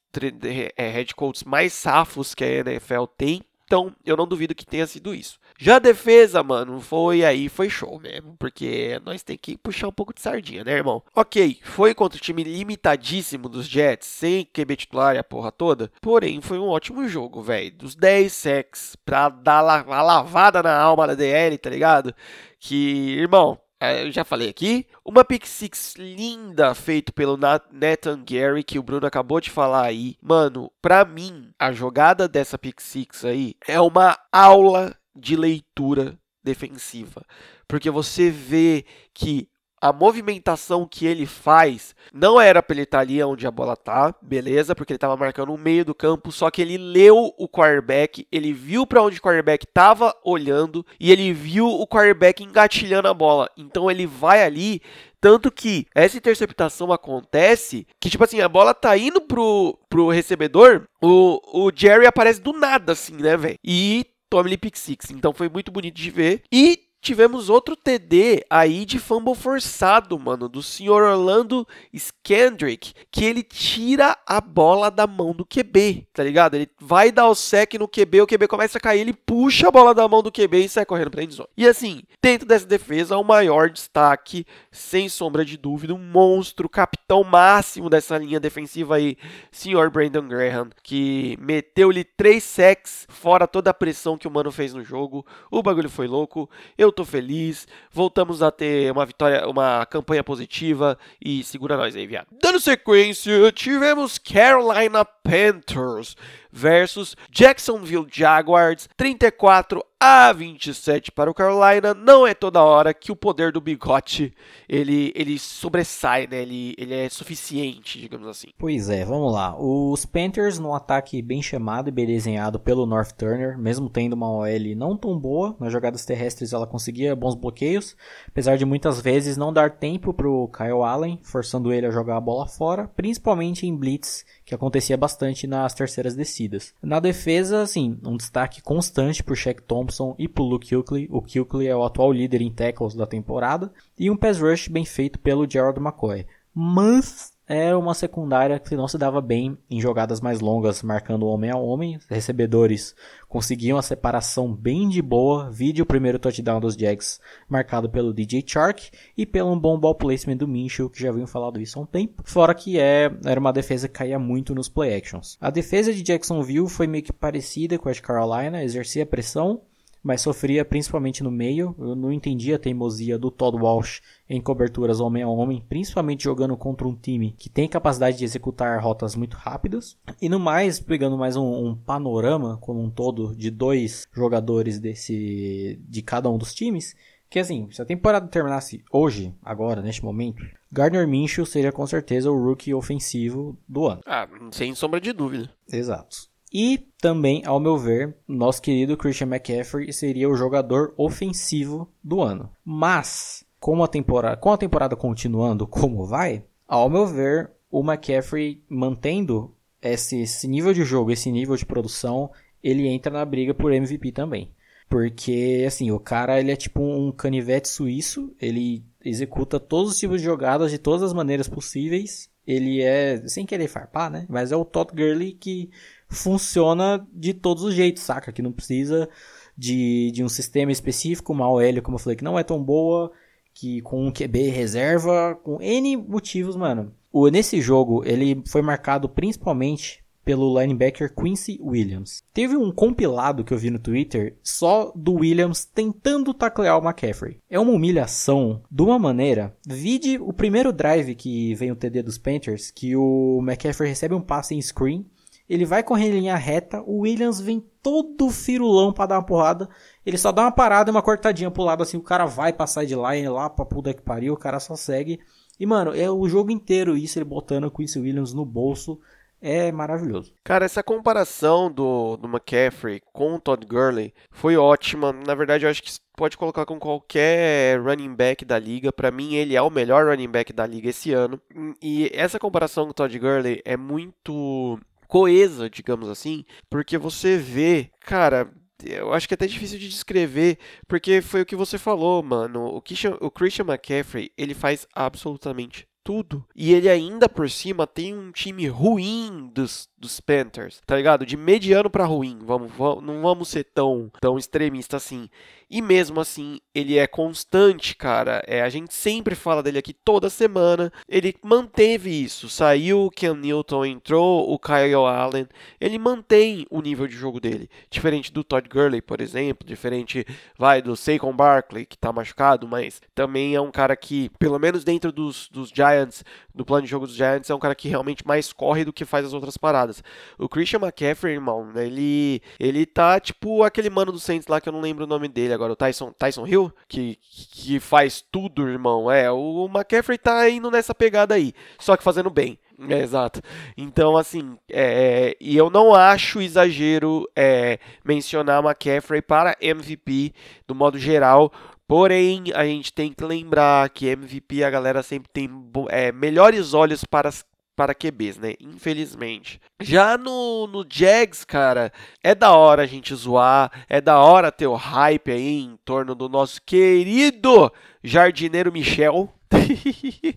[0.76, 4.88] é, head coaches mais safos que a NFL tem, então eu não duvido que tenha
[4.88, 5.40] sido isso.
[5.58, 8.36] Já a defesa, mano, foi aí, foi show mesmo.
[8.38, 11.02] Porque nós tem que puxar um pouco de sardinha, né, irmão?
[11.16, 15.92] Ok, foi contra o time limitadíssimo dos Jets, sem QB titular e a porra toda.
[16.02, 17.72] Porém, foi um ótimo jogo, velho.
[17.72, 22.14] Dos 10 sacks pra dar a lavada na alma da DL, tá ligado?
[22.60, 24.88] Que, irmão, é, eu já falei aqui.
[25.04, 30.16] Uma pick six linda feito pelo Nathan Gary, que o Bruno acabou de falar aí.
[30.22, 37.24] Mano, pra mim, a jogada dessa pick six aí é uma aula de leitura defensiva.
[37.68, 39.50] Porque você vê que
[39.82, 43.76] a movimentação que ele faz não era para ele estar tá ali onde a bola
[43.76, 44.74] tá, beleza?
[44.74, 48.52] Porque ele estava marcando o meio do campo, só que ele leu o quarterback, ele
[48.52, 53.50] viu para onde o quarterback estava olhando e ele viu o quarterback engatilhando a bola.
[53.58, 54.82] Então ele vai ali
[55.22, 60.88] tanto que essa interceptação acontece que, tipo assim, a bola tá indo pro, pro recebedor,
[61.02, 63.58] o, o Jerry aparece do nada, assim, né, velho?
[63.64, 65.12] E toma ele pick six.
[65.12, 66.44] Então foi muito bonito de ver.
[66.52, 73.44] E tivemos outro TD aí de fumble forçado, mano, do senhor Orlando Skandrick, que ele
[73.44, 76.56] tira a bola da mão do QB, tá ligado?
[76.56, 79.72] Ele vai dar o sec no QB, o QB começa a cair, ele puxa a
[79.72, 81.48] bola da mão do QB e sai correndo pra endzone.
[81.56, 87.24] E assim, dentro dessa defesa, o maior destaque, sem sombra de dúvida, um monstro, capitão
[87.24, 89.16] máximo dessa linha defensiva aí,
[89.52, 94.74] senhor Brandon Graham, que meteu-lhe três sacks, fora toda a pressão que o mano fez
[94.74, 95.24] no jogo.
[95.52, 96.50] O bagulho foi louco.
[96.76, 97.68] Eu tô feliz.
[97.92, 102.28] Voltamos a ter uma vitória, uma campanha positiva e segura nós aí, viado.
[102.42, 106.16] Dando sequência, tivemos Carolina Panthers
[106.52, 111.96] versus Jacksonville Jaguars, 34 a 27 para o Carolina.
[111.96, 114.32] Não é toda hora que o poder do bigote
[114.70, 116.44] ele, ele sobressai, né?
[116.44, 118.50] Ele, ele é suficiente, digamos assim.
[118.58, 119.56] Pois é, vamos lá.
[119.60, 124.32] Os Panthers no ataque bem chamado e bem desenhado pelo North Turner, mesmo tendo uma
[124.32, 129.38] OL não tão boa, nas jogadas terrestres ela conseguia bons bloqueios, apesar de muitas vezes
[129.38, 133.66] não dar tempo para o Kyle Allen, forçando ele a jogar a bola fora, principalmente
[133.66, 136.74] em blitz, que acontecia bastante nas terceiras descidas.
[136.82, 141.08] Na defesa, assim, um destaque constante por Shaq Thompson e por Luke Kuechly.
[141.12, 143.74] O Kuechly é o atual líder em tackles da temporada.
[143.98, 146.28] E um pass rush bem feito pelo Gerald McCoy.
[146.54, 151.52] Mas era uma secundária que não se dava bem em jogadas mais longas, marcando homem
[151.52, 152.00] a homem.
[152.10, 152.96] Recebedores
[153.30, 158.44] conseguiam a separação bem de boa, vide o primeiro touchdown dos Jags, marcado pelo DJ
[158.46, 161.86] Chark, e pelo bom ball placement do Minshew, que já vinham falado isso há um
[161.86, 162.24] tempo.
[162.26, 165.38] Fora que é, era uma defesa que caía muito nos play actions.
[165.40, 169.62] A defesa de Jacksonville foi meio que parecida com a de Carolina, exercia pressão,
[170.06, 171.76] mas sofria principalmente no meio.
[171.80, 176.56] Eu não entendia a teimosia do Todd Walsh em coberturas homem a homem, principalmente jogando
[176.56, 179.98] contra um time que tem capacidade de executar rotas muito rápidas.
[180.22, 185.80] E no mais, pegando mais um, um panorama como um todo de dois jogadores desse
[185.90, 186.96] de cada um dos times,
[187.28, 192.30] que assim, se a temporada terminasse hoje, agora, neste momento, Gardner Minshew seria com certeza
[192.30, 194.02] o rookie ofensivo do ano.
[194.06, 195.50] Ah, sem sombra de dúvida.
[195.68, 196.35] Exato.
[196.58, 202.50] E também, ao meu ver, nosso querido Christian McCaffrey seria o jogador ofensivo do ano.
[202.64, 208.64] Mas, com a temporada, com a temporada continuando como vai, ao meu ver, o McCaffrey
[208.70, 212.32] mantendo esse, esse nível de jogo, esse nível de produção,
[212.64, 214.50] ele entra na briga por MVP também.
[214.88, 220.22] Porque, assim, o cara, ele é tipo um canivete suíço, ele executa todos os tipos
[220.22, 222.30] de jogadas de todas as maneiras possíveis.
[222.48, 224.26] Ele é, sem querer farpar, né?
[224.30, 225.70] Mas é o Todd Gurley que
[226.16, 228.32] funciona de todos os jeitos, saca?
[228.32, 229.10] Que não precisa
[229.58, 233.12] de, de um sistema específico, uma OL, como eu falei, que não é tão boa,
[233.54, 236.94] que com um QB reserva, com N motivos, mano.
[237.12, 242.24] O, nesse jogo, ele foi marcado principalmente pelo linebacker Quincy Williams.
[242.34, 247.38] Teve um compilado que eu vi no Twitter só do Williams tentando taclear o McCaffrey.
[247.48, 249.56] É uma humilhação de uma maneira.
[249.66, 254.22] Vide o primeiro drive que vem o TD dos Panthers, que o McCaffrey recebe um
[254.22, 255.06] passe em screen
[255.50, 259.70] ele vai correr em linha reta, o Williams vem todo firulão para dar uma porrada.
[260.06, 262.86] Ele só dá uma parada e uma cortadinha pro lado assim, o cara vai passar
[262.86, 265.20] de line lá pra puta que pariu, o cara só segue.
[265.60, 269.00] E mano, é o jogo inteiro isso, ele botando o Quincy Williams no bolso.
[269.42, 270.34] É maravilhoso.
[270.44, 275.14] Cara, essa comparação do, do McCaffrey com o Todd Gurley foi ótima.
[275.14, 278.92] Na verdade, eu acho que pode colocar com qualquer running back da liga.
[278.92, 281.40] Para mim, ele é o melhor running back da liga esse ano.
[281.80, 287.92] E essa comparação com o Todd Gurley é muito coesa, digamos assim, porque você vê,
[288.02, 288.52] cara,
[288.84, 292.66] eu acho que é até difícil de descrever, porque foi o que você falou, mano.
[292.66, 296.46] O Christian, o Christian McCaffrey, ele faz absolutamente tudo.
[296.56, 301.26] E ele ainda por cima tem um time ruim dos, dos Panthers, tá ligado?
[301.26, 302.40] De mediano para ruim.
[302.42, 305.30] Vamos, vamos, não vamos ser tão, tão extremista assim.
[305.70, 308.44] E mesmo assim, ele é constante, cara.
[308.46, 310.92] É, a gente sempre fala dele aqui toda semana.
[311.10, 312.48] Ele manteve isso.
[312.48, 315.48] Saiu o Ken Newton, entrou o Kyle Allen.
[315.82, 317.70] Ele mantém o nível de jogo dele.
[317.90, 319.68] Diferente do Todd Gurley, por exemplo.
[319.68, 320.26] Diferente,
[320.58, 322.68] vai, do Saquon Barkley, que tá machucado.
[322.68, 326.92] Mas também é um cara que, pelo menos dentro dos, dos Giants, do plano de
[326.92, 329.58] jogo dos Giants, é um cara que realmente mais corre do que faz as outras
[329.58, 329.95] paradas.
[330.38, 334.74] O Christian McCaffrey, irmão, ele, ele tá tipo aquele mano do Saints lá que eu
[334.74, 337.18] não lembro o nome dele agora, o Tyson, Tyson Hill, que,
[337.52, 339.12] que faz tudo, irmão.
[339.12, 342.60] É, o McCaffrey tá indo nessa pegada aí, só que fazendo bem.
[342.90, 343.42] É, exato.
[343.78, 350.34] Então, assim, é, é e eu não acho exagero é, mencionar McCaffrey para MVP
[350.68, 351.52] do modo geral.
[351.88, 355.50] Porém, a gente tem que lembrar que MVP a galera sempre tem
[355.90, 358.54] é, melhores olhos para as para QBs, né?
[358.60, 359.60] Infelizmente.
[359.82, 361.92] Já no, no Jags, cara,
[362.24, 366.16] é da hora a gente zoar, é da hora ter o hype aí em torno
[366.16, 367.72] do nosso querido
[368.04, 369.32] jardineiro Michel.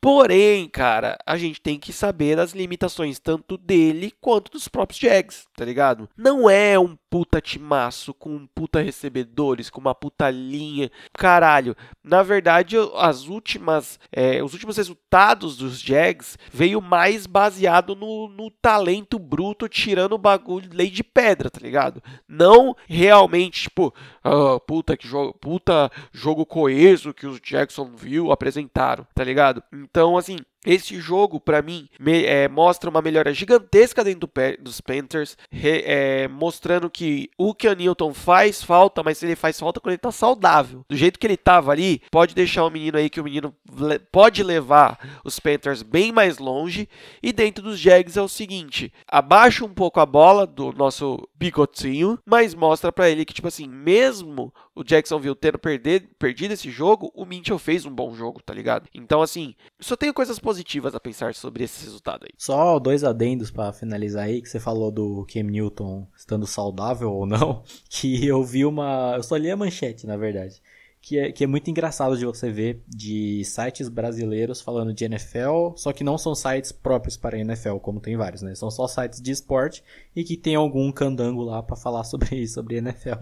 [0.00, 5.46] Porém, cara, a gente tem que saber das limitações tanto dele quanto dos próprios Jags,
[5.56, 6.08] tá ligado?
[6.16, 10.90] Não é um puta timaço com puta recebedores, com uma puta linha.
[11.14, 11.74] Caralho,
[12.04, 18.50] na verdade, as últimas, é, os últimos resultados dos Jags veio mais baseado no, no
[18.50, 22.02] talento bruto, tirando o bagulho lei de pedra, tá ligado?
[22.28, 29.24] Não realmente, tipo, oh, puta que jogo, puta jogo coeso que os Jacksonville apresentaram, tá
[29.24, 29.62] ligado?
[29.72, 34.80] Então, assim, esse jogo, para mim, me, é, mostra uma melhora gigantesca dentro do, dos
[34.80, 39.92] Panthers, re, é, mostrando que o Ken Newton faz falta, mas ele faz falta quando
[39.92, 40.84] ele tá saudável.
[40.88, 43.98] Do jeito que ele tava ali, pode deixar o menino aí que o menino le,
[43.98, 46.88] pode levar os Panthers bem mais longe.
[47.22, 52.18] E dentro dos Jags é o seguinte: abaixa um pouco a bola do nosso bigotinho,
[52.26, 57.10] mas mostra para ele que, tipo assim, mesmo o Jacksonville tendo perder, perdido esse jogo,
[57.14, 58.88] o Mitchell fez um bom jogo, tá ligado?
[58.94, 62.30] Então, assim, só tenho coisas positivas a pensar sobre esse resultado aí.
[62.38, 67.26] Só dois adendos para finalizar aí, que você falou do Cam Newton estando saudável ou
[67.26, 69.14] não, que eu vi uma...
[69.16, 70.62] Eu só li a manchete, na verdade.
[71.02, 75.74] Que é, que é muito engraçado de você ver de sites brasileiros falando de NFL,
[75.74, 78.54] só que não são sites próprios para a NFL, como tem vários, né?
[78.54, 79.82] São só sites de esporte
[80.14, 83.18] e que tem algum candango lá para falar sobre sobre NFL.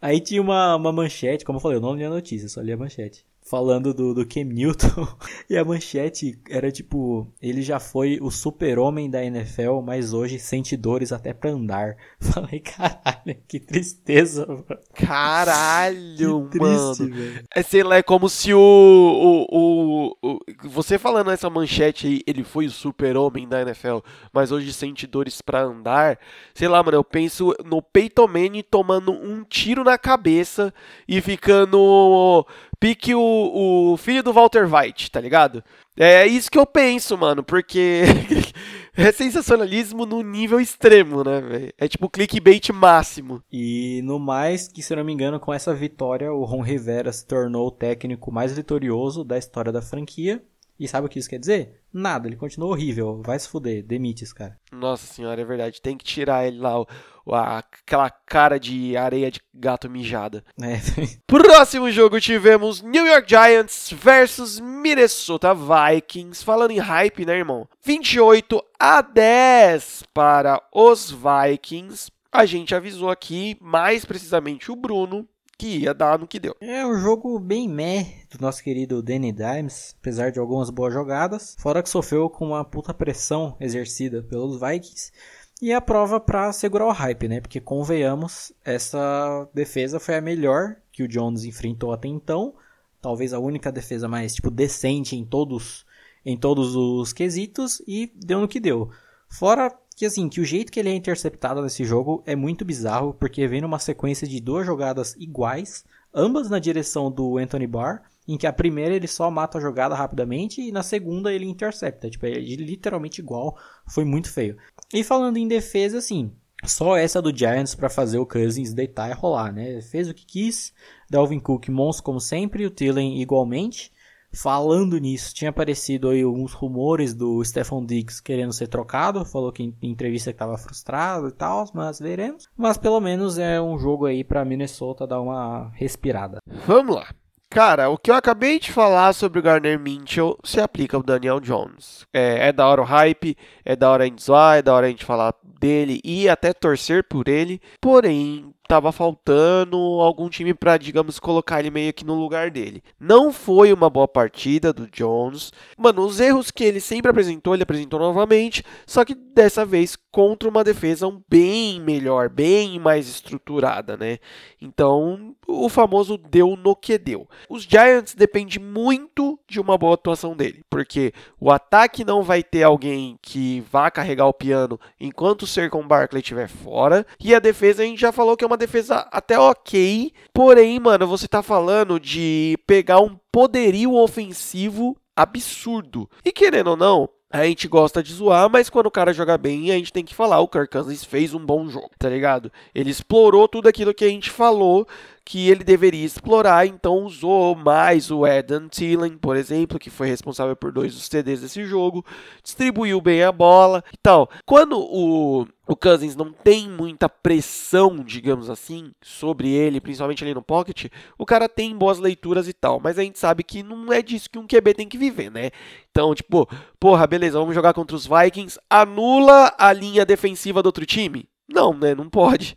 [0.00, 2.72] Aí tinha uma, uma manchete, como eu falei, eu não li a notícia, só li
[2.72, 5.06] a manchete falando do, do Cam Newton.
[5.50, 10.76] e a manchete era tipo: ele já foi o super-homem da NFL, mas hoje sente
[10.76, 11.96] dores até pra andar.
[12.20, 14.64] Falei, caralho, que tristeza, mano.
[14.94, 17.42] Caralho, que triste, mano.
[17.54, 20.38] É, sei lá, é como se o, o, o, o.
[20.68, 23.98] Você falando essa manchete aí, ele foi o super-homem da NFL,
[24.32, 26.18] mas hoje sente dores pra andar.
[26.54, 30.72] Sei lá, mano, eu penso no Peyton Manning tomando um tiro na cabeça
[31.06, 32.46] e ficando
[32.82, 35.62] pique o, o filho do Walter White, tá ligado?
[35.96, 38.02] É isso que eu penso, mano, porque
[38.96, 41.72] é sensacionalismo no nível extremo, né, velho?
[41.78, 43.40] É tipo clickbait máximo.
[43.52, 47.24] E no mais, que se não me engano, com essa vitória, o Ron Rivera se
[47.24, 50.42] tornou o técnico mais vitorioso da história da franquia.
[50.78, 51.82] E sabe o que isso quer dizer?
[51.92, 53.22] Nada, ele continua horrível.
[53.24, 54.58] Vai se fuder, demite esse cara.
[54.72, 55.80] Nossa senhora, é verdade.
[55.80, 56.86] Tem que tirar ele lá, o,
[57.34, 60.42] a, aquela cara de areia de gato mijada.
[60.60, 60.80] É.
[61.26, 66.44] Próximo jogo tivemos New York Giants versus Minnesota Vikings.
[66.44, 67.68] Falando em hype, né, irmão?
[67.84, 72.10] 28 a 10 para os Vikings.
[72.32, 75.28] A gente avisou aqui, mais precisamente o Bruno,
[75.62, 76.56] que ia dar no que deu.
[76.60, 81.54] É um jogo bem meh do nosso querido Danny Dimes, apesar de algumas boas jogadas,
[81.56, 85.12] fora que sofreu com uma puta pressão exercida pelos Vikings.
[85.60, 87.40] E a prova para segurar o hype, né?
[87.40, 92.54] Porque convenhamos, essa defesa foi a melhor que o Jones enfrentou até então.
[93.00, 95.86] Talvez a única defesa mais tipo decente em todos
[96.26, 98.90] em todos os quesitos e deu no que deu.
[99.28, 103.14] Fora que assim, que o jeito que ele é interceptado nesse jogo é muito bizarro,
[103.14, 108.36] porque vem numa sequência de duas jogadas iguais, ambas na direção do Anthony Barr, em
[108.36, 112.24] que a primeira ele só mata a jogada rapidamente e na segunda ele intercepta, tipo,
[112.26, 113.56] é literalmente igual,
[113.88, 114.56] foi muito feio.
[114.92, 116.32] E falando em defesa, assim,
[116.64, 119.80] só essa do Giants para fazer o Cousins deitar e rolar, né?
[119.80, 120.72] Fez o que quis,
[121.10, 123.92] Dalvin Cook monstro como sempre, o Thielen igualmente.
[124.34, 129.24] Falando nisso, tinha aparecido aí alguns rumores do Stephon Diggs querendo ser trocado.
[129.24, 132.48] Falou que em entrevista que estava frustrado e tal, mas veremos.
[132.56, 136.38] Mas pelo menos é um jogo aí para Minnesota dar uma respirada.
[136.66, 137.06] Vamos lá.
[137.52, 141.38] Cara, o que eu acabei de falar sobre o Garner Mitchell se aplica ao Daniel
[141.38, 142.06] Jones.
[142.10, 144.86] É, é da hora o hype, é da hora a gente zoar, é da hora
[144.86, 147.60] a gente falar dele e até torcer por ele.
[147.78, 152.82] Porém, tava faltando algum time para, digamos, colocar ele meio que no lugar dele.
[152.98, 155.52] Não foi uma boa partida do Jones.
[155.76, 160.48] Mano, os erros que ele sempre apresentou, ele apresentou novamente, só que dessa vez contra
[160.48, 164.18] uma defesa bem melhor, bem mais estruturada, né?
[164.60, 167.28] Então, o famoso deu no que deu.
[167.48, 172.62] Os Giants dependem muito de uma boa atuação dele, porque o ataque não vai ter
[172.62, 177.82] alguém que vá carregar o piano enquanto o Sercon Barkley estiver fora, e a defesa
[177.82, 181.98] a gente já falou que é uma defesa até ok, porém, mano, você tá falando
[181.98, 186.08] de pegar um poderio ofensivo absurdo.
[186.24, 189.70] E querendo ou não, a gente gosta de zoar, mas quando o cara joga bem,
[189.70, 192.52] a gente tem que falar, o Kirk Cousins fez um bom jogo, tá ligado?
[192.74, 194.86] Ele explorou tudo aquilo que a gente falou
[195.24, 200.56] que ele deveria explorar, então usou mais o Adam Thielen, por exemplo, que foi responsável
[200.56, 202.04] por dois dos TDs desse jogo,
[202.42, 204.28] distribuiu bem a bola e tal.
[204.44, 210.42] Quando o, o Cousins não tem muita pressão, digamos assim, sobre ele, principalmente ali no
[210.42, 214.02] pocket, o cara tem boas leituras e tal, mas a gente sabe que não é
[214.02, 215.50] disso que um QB tem que viver, né?
[215.90, 216.48] Então, tipo,
[216.80, 221.28] porra, beleza, vamos jogar contra os Vikings, anula a linha defensiva do outro time?
[221.48, 221.94] Não, né?
[221.94, 222.56] Não pode.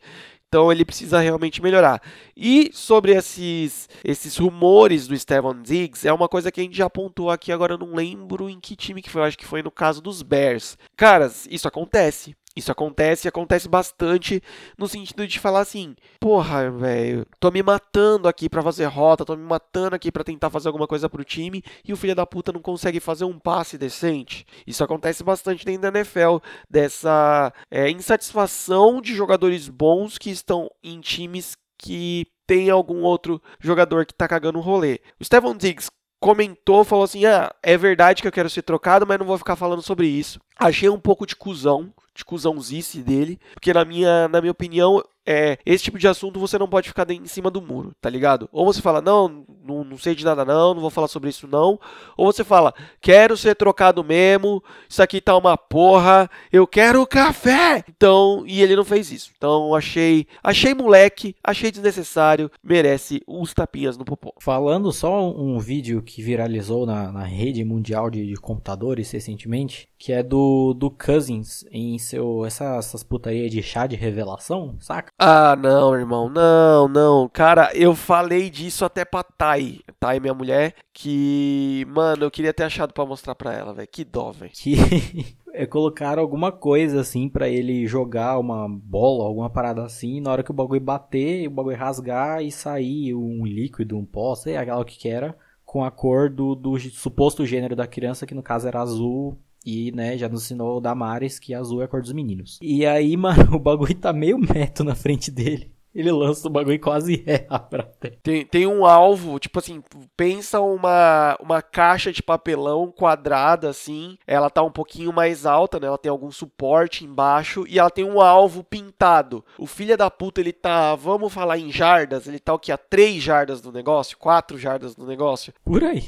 [0.56, 2.02] Então ele precisa realmente melhorar.
[2.34, 6.86] E sobre esses, esses rumores do Stevan Diggs, é uma coisa que a gente já
[6.86, 9.70] apontou aqui, agora eu não lembro em que time que foi, acho que foi no
[9.70, 10.78] caso dos Bears.
[10.96, 12.38] Caras, isso acontece.
[12.56, 14.42] Isso acontece e acontece bastante
[14.78, 19.36] no sentido de falar assim: porra, velho, tô me matando aqui para fazer rota, tô
[19.36, 22.54] me matando aqui para tentar fazer alguma coisa pro time e o filho da puta
[22.54, 24.46] não consegue fazer um passe decente.
[24.66, 26.38] Isso acontece bastante dentro da NFL,
[26.70, 34.06] dessa é, insatisfação de jogadores bons que estão em times que tem algum outro jogador
[34.06, 35.00] que tá cagando o rolê.
[35.20, 39.20] O Steven Diggs comentou, falou assim: ah, é verdade que eu quero ser trocado, mas
[39.20, 40.40] não vou ficar falando sobre isso.
[40.58, 45.58] Achei um pouco de cuzão de cuzãozice dele, porque na minha, na minha opinião, é,
[45.66, 48.48] esse tipo de assunto você não pode ficar em cima do muro, tá ligado?
[48.52, 51.48] Ou você fala, não, não, não, sei de nada não, não vou falar sobre isso
[51.48, 51.80] não.
[52.16, 57.84] Ou você fala, quero ser trocado mesmo, isso aqui tá uma porra, eu quero café!
[57.90, 59.32] Então, e ele não fez isso.
[59.36, 64.34] Então, achei, achei moleque, achei desnecessário, merece uns tapinhas no popô.
[64.40, 70.14] Falando só um vídeo que viralizou na, na rede mundial de, de computadores recentemente, que
[70.14, 75.15] é do, do Cousins em seu, essa, essas putarias de chá de revelação, saca?
[75.18, 77.30] Ah, não, irmão, não, não.
[77.30, 82.64] Cara, eu falei disso até pra Thay, Thay, minha mulher, que, mano, eu queria ter
[82.64, 83.88] achado para mostrar pra ela, velho.
[83.90, 84.52] Que dó, velho.
[84.54, 84.76] Que
[85.54, 90.32] é, colocaram alguma coisa assim para ele jogar uma bola, alguma parada assim, e na
[90.32, 94.54] hora que o bagulho bater, o bagulho rasgar e sair um líquido, um pó, sei
[94.66, 98.36] lá o que que era, com a cor do, do suposto gênero da criança, que
[98.36, 101.88] no caso era azul e, né, já nos ensinou o Damares que azul é a
[101.88, 102.60] cor dos meninos.
[102.62, 105.75] E aí, mano, o bagulho tá meio meto na frente dele.
[105.96, 108.18] Ele lança o bagulho e quase erra pra terra.
[108.22, 109.82] Tem, tem um alvo, tipo assim,
[110.18, 114.18] pensa uma, uma caixa de papelão quadrada, assim.
[114.28, 115.88] Ela tá um pouquinho mais alta, né?
[115.88, 119.44] Ela tem algum suporte embaixo e ela tem um alvo pintado.
[119.58, 122.72] O filho da puta, ele tá, vamos falar em jardas, ele tá o que?
[122.72, 124.18] A 3 jardas do negócio?
[124.18, 125.54] 4 jardas do negócio?
[125.64, 126.04] Por aí.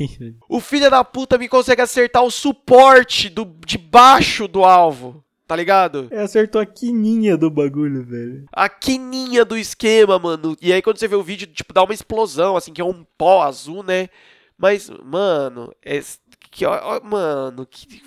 [0.49, 5.23] O filho da puta me consegue acertar o suporte do, de baixo do alvo.
[5.47, 6.09] Tá ligado?
[6.11, 8.45] É, acertou a quininha do bagulho, velho.
[8.51, 10.57] A quininha do esquema, mano.
[10.61, 13.05] E aí quando você vê o vídeo, tipo, dá uma explosão, assim, que é um
[13.17, 14.09] pó azul, né?
[14.57, 16.01] Mas, mano, é,
[16.51, 18.01] que, ó, mano, que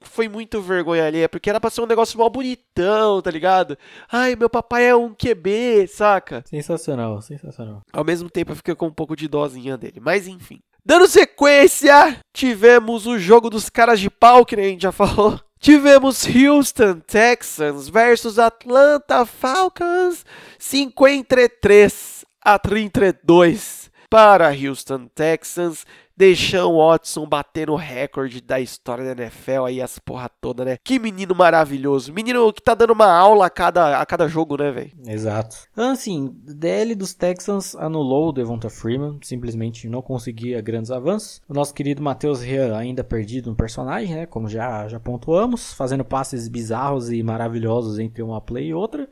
[0.00, 3.78] foi muito vergonha ali, porque era pra ser um negócio mal bonitão, tá ligado?
[4.10, 6.42] Ai, meu papai é um QB, saca?
[6.46, 7.82] Sensacional, sensacional.
[7.92, 10.60] Ao mesmo tempo eu fiquei com um pouco de dozinha dele, mas enfim.
[10.84, 15.38] Dando sequência, tivemos o jogo dos caras de pau, que nem a gente já falou.
[15.60, 20.24] Tivemos Houston Texans versus Atlanta Falcons
[20.58, 25.84] 53 a 32 para Houston Texans.
[26.20, 30.76] Deixão Watson batendo o recorde da história da NFL aí, as porra toda, né?
[30.84, 32.12] Que menino maravilhoso.
[32.12, 34.90] Menino que tá dando uma aula a cada, a cada jogo, né, velho?
[35.06, 35.56] Exato.
[35.74, 41.40] Assim, DL dos Texans anulou o Devonta Freeman, simplesmente não conseguia grandes avanços.
[41.48, 44.26] O nosso querido Matheus Ria ainda perdido no personagem, né?
[44.26, 49.08] Como já, já pontuamos, fazendo passes bizarros e maravilhosos entre uma play e outra.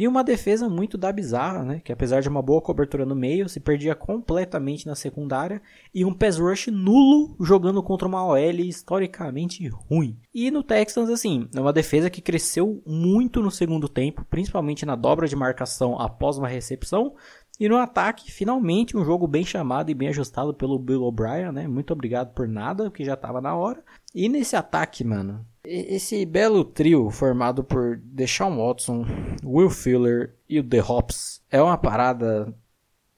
[0.00, 1.82] E uma defesa muito da bizarra, né?
[1.84, 5.60] Que apesar de uma boa cobertura no meio, se perdia completamente na secundária.
[5.94, 10.18] E um pass rush nulo jogando contra uma OL historicamente ruim.
[10.32, 14.96] E no Texans, assim, é uma defesa que cresceu muito no segundo tempo, principalmente na
[14.96, 17.14] dobra de marcação após uma recepção.
[17.60, 21.68] E no ataque, finalmente, um jogo bem chamado e bem ajustado pelo Bill O'Brien, né?
[21.68, 23.84] Muito obrigado por nada, que já estava na hora.
[24.14, 29.04] E nesse ataque, mano, esse belo trio formado por Deshaun Watson,
[29.44, 32.54] Will Fuller e o The Hops é uma parada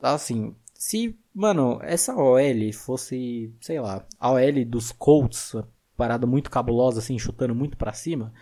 [0.01, 0.55] assim.
[0.75, 5.55] Se, mano, essa OL fosse, sei lá, a OL dos Colts,
[5.97, 8.33] parada muito cabulosa, assim, chutando muito para cima,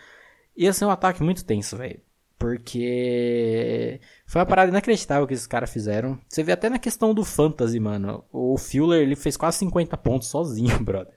[0.57, 2.01] ia ser um ataque muito tenso, velho.
[2.39, 6.19] Porque foi uma parada inacreditável que esses caras fizeram.
[6.27, 8.25] Você vê até na questão do fantasy, mano.
[8.31, 11.13] O Fuller, ele fez quase 50 pontos sozinho, brother.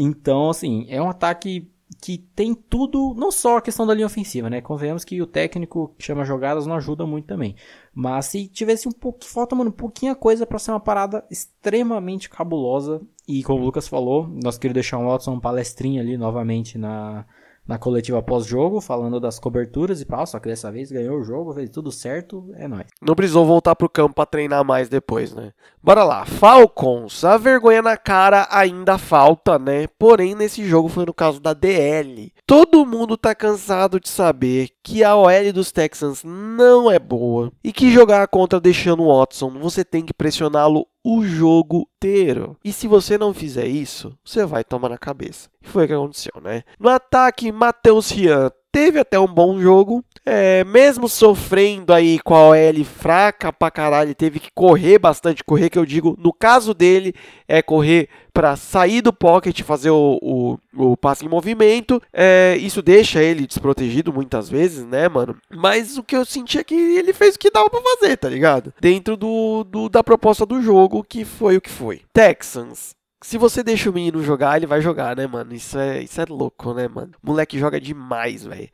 [0.00, 1.68] Então, assim, é um ataque
[2.00, 4.60] que tem tudo, não só a questão da linha ofensiva, né?
[4.60, 7.56] Convenhamos que o técnico que chama jogadas não ajuda muito também.
[7.92, 12.30] Mas se tivesse um pouco, falta, mano, um pouquinho coisa para ser uma parada extremamente
[12.30, 13.00] cabulosa.
[13.26, 17.26] E como o Lucas falou, nós queríamos deixar um Watson palestrinha ali novamente na,
[17.68, 21.52] na coletiva pós-jogo, falando das coberturas e tal, só que dessa vez ganhou o jogo,
[21.52, 22.86] fez tudo certo, é nóis.
[23.02, 25.52] Não precisou voltar pro campo para treinar mais depois, né?
[25.82, 29.86] Bora lá, Falcons, a vergonha na cara ainda falta, né?
[29.98, 32.32] Porém, nesse jogo foi no caso da DL.
[32.46, 37.70] Todo mundo tá cansado de saber que a OL dos Texans não é boa e
[37.70, 42.56] que jogar contra deixando o Watson, você tem que pressioná-lo o jogo inteiro.
[42.64, 45.48] E se você não fizer isso, você vai tomar na cabeça.
[45.62, 46.62] E foi o que aconteceu, né?
[46.78, 50.04] No ataque, Matheus Rian teve até um bom jogo.
[50.24, 55.42] É, mesmo sofrendo aí com a OL fraca pra caralho, teve que correr bastante.
[55.42, 57.12] Correr, que eu digo, no caso dele,
[57.48, 60.58] é correr para sair do pocket, fazer o, o,
[60.90, 62.00] o passe em movimento.
[62.12, 65.36] É, isso deixa ele desprotegido muitas vezes, né, mano?
[65.50, 68.28] Mas o que eu senti é que ele fez o que dava pra fazer, tá
[68.28, 68.72] ligado?
[68.80, 72.02] Dentro do, do da proposta do jogo, que foi o que foi.
[72.12, 75.54] Texans se você deixa o menino jogar, ele vai jogar, né, mano?
[75.54, 77.12] Isso é, isso é louco, né, mano?
[77.22, 78.68] O moleque joga demais, velho.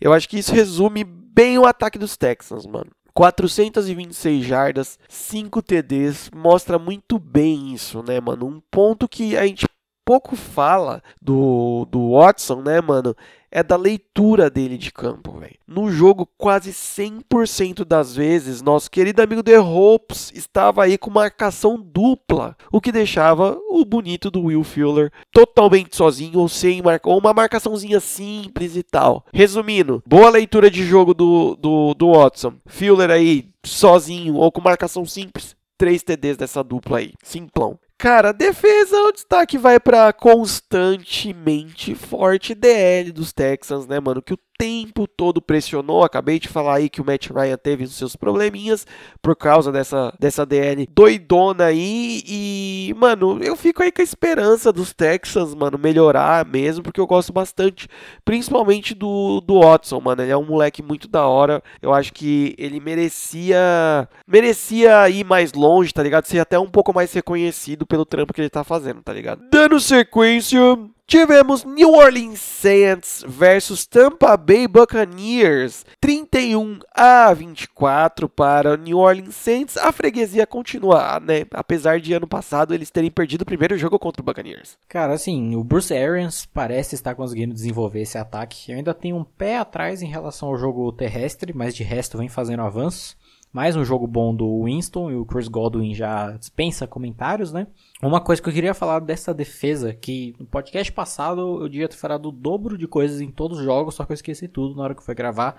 [0.00, 2.90] Eu acho que isso resume bem o ataque dos Texans, mano.
[3.14, 8.46] 426 jardas, 5 TDs, mostra muito bem isso, né, mano?
[8.46, 9.66] Um ponto que a gente
[10.04, 13.16] pouco fala do, do Watson, né, mano?
[13.50, 15.54] É da leitura dele de campo, velho.
[15.66, 21.80] No jogo, quase 100% das vezes, nosso querido amigo The Hopes estava aí com marcação
[21.80, 27.18] dupla, o que deixava o bonito do Will Fuller totalmente sozinho ou sem marcar, ou
[27.18, 29.24] uma marcaçãozinha simples e tal.
[29.32, 32.54] Resumindo, boa leitura de jogo do, do, do Watson.
[32.66, 37.12] Fuller aí sozinho ou com marcação simples, 3 TDs dessa dupla aí.
[37.22, 37.78] Simplão.
[37.98, 44.20] Cara, defesa, o destaque vai para constantemente forte DL dos Texans, né, mano?
[44.20, 46.02] Que o tempo todo pressionou.
[46.02, 48.86] Acabei de falar aí que o Matt Ryan teve os seus probleminhas
[49.22, 52.22] por causa dessa, dessa DL doidona aí.
[52.26, 57.06] E, mano, eu fico aí com a esperança dos Texans, mano, melhorar mesmo, porque eu
[57.06, 57.88] gosto bastante,
[58.24, 60.22] principalmente do, do Watson, mano.
[60.22, 61.62] Ele é um moleque muito da hora.
[61.82, 66.26] Eu acho que ele merecia merecia ir mais longe, tá ligado?
[66.26, 69.42] Ser até um pouco mais reconhecido pelo trampo que ele tá fazendo, tá ligado?
[69.50, 70.60] Dando sequência,
[71.06, 79.76] Tivemos New Orleans Saints versus Tampa Bay Buccaneers, 31 a 24 para New Orleans Saints.
[79.76, 81.44] A freguesia continua, né?
[81.52, 84.78] Apesar de ano passado eles terem perdido o primeiro jogo contra o Buccaneers.
[84.88, 88.72] Cara, assim, o Bruce Arians parece estar conseguindo desenvolver esse ataque.
[88.72, 92.30] Eu ainda tenho um pé atrás em relação ao jogo terrestre, mas de resto vem
[92.30, 93.14] fazendo avanços.
[93.54, 97.68] Mais um jogo bom do Winston e o Chris Godwin já dispensa comentários, né?
[98.02, 101.94] Uma coisa que eu queria falar dessa defesa, que no podcast passado eu devia ter
[101.94, 104.82] falado o dobro de coisas em todos os jogos, só que eu esqueci tudo na
[104.82, 105.54] hora que foi gravar,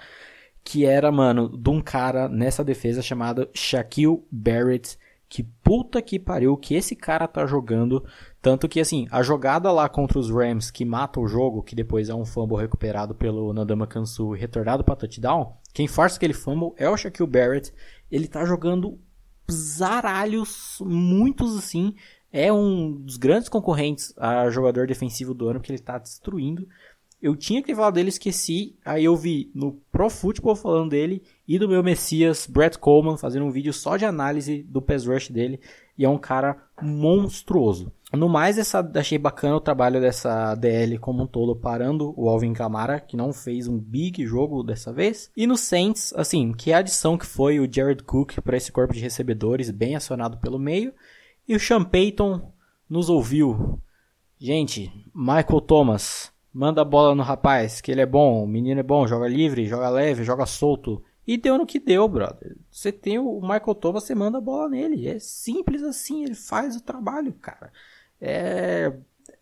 [0.61, 4.97] que era, mano, de um cara nessa defesa chamado Shaquille Barrett,
[5.29, 8.03] que puta que pariu que esse cara tá jogando.
[8.45, 12.09] Tanto que, assim, a jogada lá contra os Rams que mata o jogo, que depois
[12.09, 16.71] é um fumble recuperado pelo Nadama Kansu e retornado para touchdown, quem força aquele fumble
[16.77, 17.73] é o Shaquille Barrett.
[18.11, 18.99] Ele tá jogando
[19.51, 21.95] zaralhos, muitos assim.
[22.31, 26.67] É um dos grandes concorrentes a jogador defensivo do ano, porque ele tá destruindo.
[27.25, 28.75] Eu tinha que falar dele, esqueci.
[28.85, 33.47] Aí eu vi no Pro Football falando dele e do meu Messias, Brett Coleman, fazendo
[33.47, 35.59] um vídeo só de análise do pass rush dele.
[35.97, 37.91] E é um cara monstruoso.
[38.13, 42.53] No mais, essa, achei bacana o trabalho dessa DL como um todo, parando o Alvin
[42.53, 45.31] Kamara, que não fez um big jogo dessa vez.
[45.35, 48.99] E no Saints, assim, que adição que foi o Jared Cook para esse corpo de
[48.99, 50.93] recebedores, bem acionado pelo meio.
[51.47, 52.53] E o Sean Payton
[52.87, 53.81] nos ouviu.
[54.37, 58.83] Gente, Michael Thomas, Manda a bola no rapaz, que ele é bom, o menino é
[58.83, 61.03] bom, joga livre, joga leve, joga solto.
[61.27, 62.55] E deu no que deu, brother.
[62.71, 65.05] Você tem o Michael Thomas, você manda a bola nele.
[65.05, 67.73] É simples assim, ele faz o trabalho, cara.
[68.21, 68.93] É.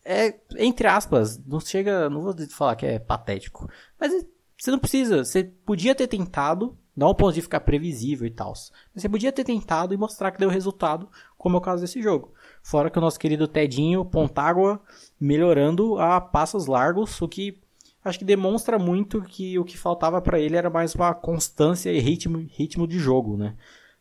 [0.03, 2.09] É, entre aspas, não chega.
[2.09, 3.70] Não vou falar que é patético.
[3.99, 4.26] Mas
[4.57, 5.24] você não precisa.
[5.24, 8.53] Você podia ter tentado, não ao ponto de ficar previsível e tal.
[8.93, 11.07] Mas você podia ter tentado e mostrar que deu resultado,
[11.38, 12.34] como é o caso desse jogo.
[12.64, 14.82] Fora que o nosso querido Tedinho Pontágua
[15.24, 17.57] melhorando a passos largos, o que
[18.03, 21.99] acho que demonstra muito que o que faltava para ele era mais uma constância e
[21.99, 23.55] ritmo, ritmo de jogo, né?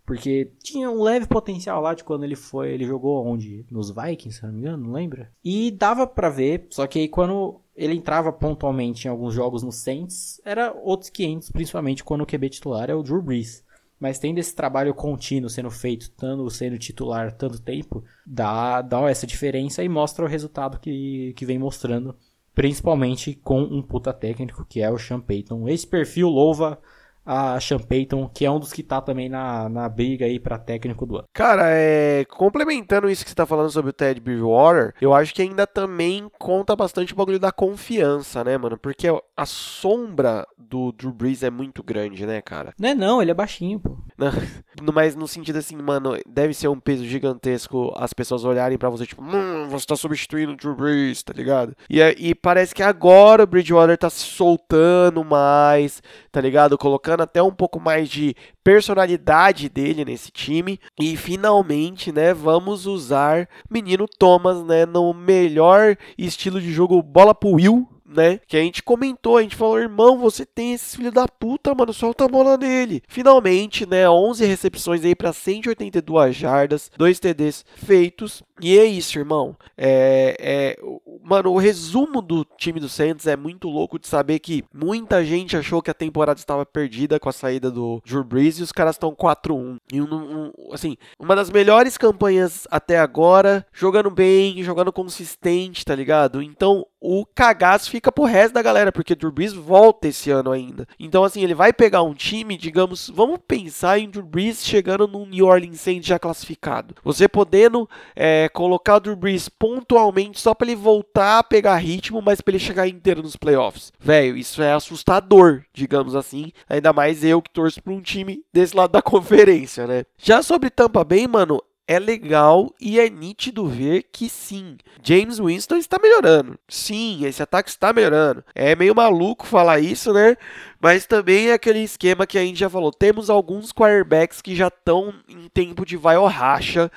[0.04, 3.64] Porque tinha um leve potencial lá de quando ele foi, ele jogou onde?
[3.70, 5.30] Nos Vikings, se não me engano, não lembra?
[5.44, 9.70] E dava para ver, só que aí quando ele entrava pontualmente em alguns jogos no
[9.70, 13.64] Saints, era outros 500, principalmente quando o QB titular é o Drew Brees.
[14.02, 19.28] Mas tendo esse trabalho contínuo sendo feito, tanto sendo titular tanto tempo, dá, dá essa
[19.28, 22.16] diferença e mostra o resultado que, que vem mostrando
[22.52, 25.68] principalmente com um puta técnico que é o Sean Payton.
[25.68, 26.80] Esse perfil louva
[27.24, 30.58] a Sean Payton, que é um dos que tá também na, na briga aí para
[30.58, 31.28] técnico do ano.
[31.32, 35.42] Cara, é, complementando isso que você tá falando sobre o Ted Bridgewater, eu acho que
[35.42, 38.76] ainda também conta bastante o bagulho da confiança, né, mano?
[38.78, 42.74] Porque a sombra do Drew Brees é muito grande, né, cara?
[42.78, 43.98] Não é não, ele é baixinho, pô.
[44.92, 49.06] Mas no sentido assim, mano, deve ser um peso gigantesco as pessoas olharem para você,
[49.06, 51.76] tipo, hum, você tá substituindo o Drew Brees, tá ligado?
[51.88, 56.78] E, e parece que agora o Bridgewater tá se soltando mais, tá ligado?
[56.78, 60.78] Colocando colocando até um pouco mais de personalidade dele nesse time.
[60.98, 67.50] E finalmente, né, vamos usar menino Thomas, né, no melhor estilo de jogo bola pro
[67.50, 68.40] Will, né?
[68.46, 71.92] Que a gente comentou, a gente falou, irmão, você tem esse filho da puta, mano,
[71.92, 73.02] solta a bola nele.
[73.08, 74.08] Finalmente, né?
[74.08, 78.42] 11 recepções aí para 182 jardas, 2 TDs feitos.
[78.62, 79.56] E é isso, irmão.
[79.76, 80.78] É, é,
[81.22, 85.56] mano, o resumo do time do Saints é muito louco de saber que muita gente
[85.56, 88.94] achou que a temporada estava perdida com a saída do Drew Brees e os caras
[88.94, 89.78] estão 4-1.
[89.92, 95.94] E um, um, assim, uma das melhores campanhas até agora, jogando bem, jogando consistente, tá
[95.94, 96.40] ligado?
[96.40, 100.86] Então, o cagaço fica pro resto da galera, porque Drew Brees volta esse ano ainda.
[101.00, 105.26] Então, assim, ele vai pegar um time, digamos, vamos pensar em Drew Brees chegando no
[105.26, 106.94] New Orleans Saints já classificado.
[107.02, 112.22] Você podendo é, colocar o Drew Brees pontualmente só para ele voltar a pegar ritmo,
[112.22, 113.92] mas para ele chegar inteiro nos playoffs.
[113.98, 116.52] Velho, isso é assustador, digamos assim.
[116.68, 120.04] Ainda mais eu que torço para um time desse lado da conferência, né?
[120.16, 125.76] Já sobre Tampa Bay, mano, é legal e é nítido ver que sim, James Winston
[125.76, 126.58] está melhorando.
[126.68, 128.44] Sim, esse ataque está melhorando.
[128.54, 130.36] É meio maluco falar isso, né?
[130.80, 132.92] Mas também é aquele esquema que a gente já falou.
[132.92, 136.90] Temos alguns quarterbacks que já estão em tempo de vai ou racha.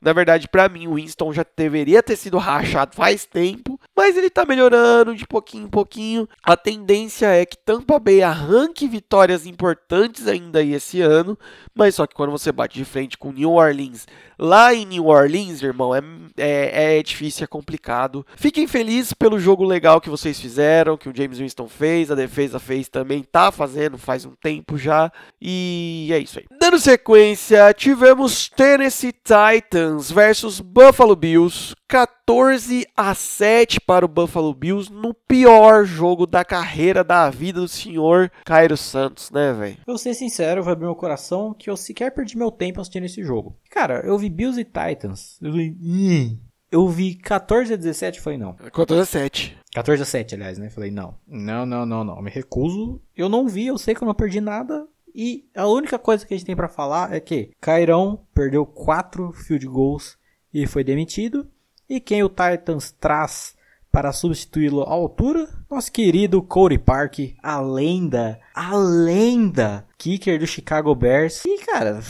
[0.00, 4.28] Na verdade, para mim, o Winston já deveria ter sido rachado faz tempo, mas ele
[4.28, 6.28] tá melhorando de pouquinho em pouquinho.
[6.42, 11.38] A tendência é que Tampa Bay arranque vitórias importantes ainda aí esse ano,
[11.74, 14.06] mas só que quando você bate de frente com New Orleans,
[14.38, 16.02] lá em New Orleans, irmão, é,
[16.36, 18.24] é, é difícil, é complicado.
[18.36, 22.58] Fiquem felizes pelo jogo legal que vocês fizeram, que o James Winston fez, a defesa
[22.58, 26.46] fez também, tá fazendo faz um tempo já, e é isso aí.
[26.66, 34.92] Dando sequência, tivemos Tennessee Titans versus Buffalo Bills, 14 a 7 para o Buffalo Bills
[34.92, 39.78] no pior jogo da carreira da vida do senhor Cairo Santos, né, velho?
[39.86, 43.22] Eu ser sincero, vou abrir meu coração que eu sequer perdi meu tempo assistindo esse
[43.22, 43.56] jogo.
[43.70, 45.38] Cara, eu vi Bills e Titans.
[45.40, 46.36] Eu vi, hum.
[46.68, 48.54] eu vi 14 a 17 falei não.
[48.54, 49.56] 14 a 7.
[49.72, 50.68] 14 a 7, aliás, né?
[50.68, 51.14] Falei não.
[51.28, 52.20] Não, não, não, não.
[52.20, 53.00] Me recuso.
[53.16, 54.84] Eu não vi, eu sei que eu não perdi nada.
[55.18, 59.32] E a única coisa que a gente tem para falar é que Cairão perdeu 4
[59.32, 60.18] field goals
[60.52, 61.50] e foi demitido.
[61.88, 63.56] E quem o Titans traz
[63.90, 65.48] para substituí-lo à altura?
[65.70, 71.42] Nosso querido Cody Park, a lenda, a lenda kicker do Chicago Bears.
[71.46, 72.02] E cara,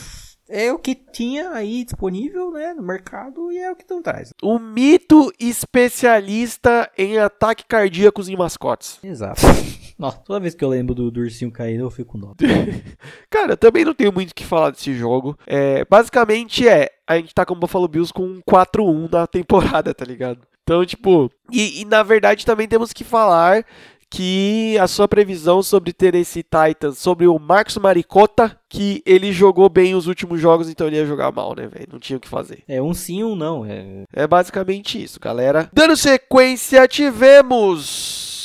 [0.48, 4.32] é o que tinha aí disponível né, no mercado e é o que estão traz.
[4.42, 8.98] O mito especialista em ataque cardíacos em mascotes.
[9.02, 9.40] Exato.
[9.98, 12.34] Nossa, toda vez que eu lembro do, do ursinho caindo, eu fico com dó.
[13.30, 15.38] Cara, eu também não tenho muito o que falar desse jogo.
[15.46, 20.04] É, basicamente é, a gente tá com o Buffalo Bills com 4-1 na temporada, tá
[20.04, 20.40] ligado?
[20.62, 23.64] Então, tipo, e, e, na verdade também temos que falar
[24.10, 29.68] que a sua previsão sobre ter esse Titans, sobre o Marcos Maricota, que ele jogou
[29.68, 31.88] bem os últimos jogos, então ele ia jogar mal, né, velho?
[31.92, 32.62] Não tinha o que fazer.
[32.68, 33.64] É um sim ou um não.
[33.64, 34.04] É...
[34.12, 35.68] é basicamente isso, galera.
[35.72, 38.36] Dando sequência, tivemos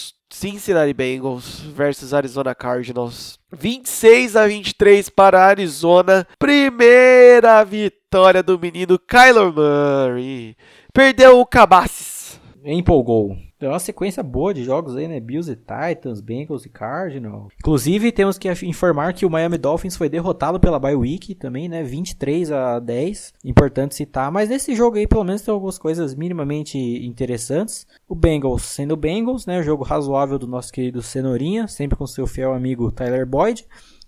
[0.41, 3.38] Cincinnati Bengals versus Arizona Cardinals.
[3.51, 6.28] 26 a 23 para Arizona.
[6.39, 10.55] Primeira vitória do menino Kyler Murray.
[10.91, 12.39] Perdeu o Cabaces.
[12.64, 13.38] Empolgou.
[13.62, 15.20] Tem uma sequência boa de jogos aí, né?
[15.20, 17.53] Bills e Titans, Bengals e Cardinals.
[17.59, 21.84] Inclusive, temos que informar que o Miami Dolphins foi derrotado pela bye week também, né?
[21.84, 23.36] 23 a 10.
[23.45, 24.32] Importante citar.
[24.32, 27.86] Mas nesse jogo aí, pelo menos, tem algumas coisas minimamente interessantes.
[28.09, 29.62] O Bengals sendo Bengals, né?
[29.62, 33.68] Jogo razoável do nosso querido Cenourinha, sempre com seu fiel amigo Tyler Boyd.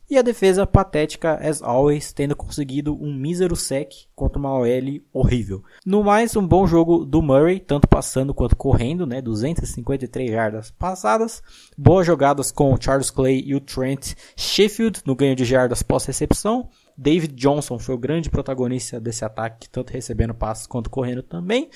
[0.09, 5.63] E a defesa patética, as always, tendo conseguido um mísero sec contra uma OL horrível.
[5.85, 9.21] No mais, um bom jogo do Murray, tanto passando quanto correndo, né?
[9.21, 11.41] 253 jardas passadas.
[11.77, 16.69] Boas jogadas com o Charles Clay e o Trent Sheffield no ganho de jardas pós-recepção.
[16.97, 21.69] David Johnson foi o grande protagonista desse ataque, tanto recebendo passes quanto correndo também.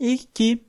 [0.00, 0.67] E que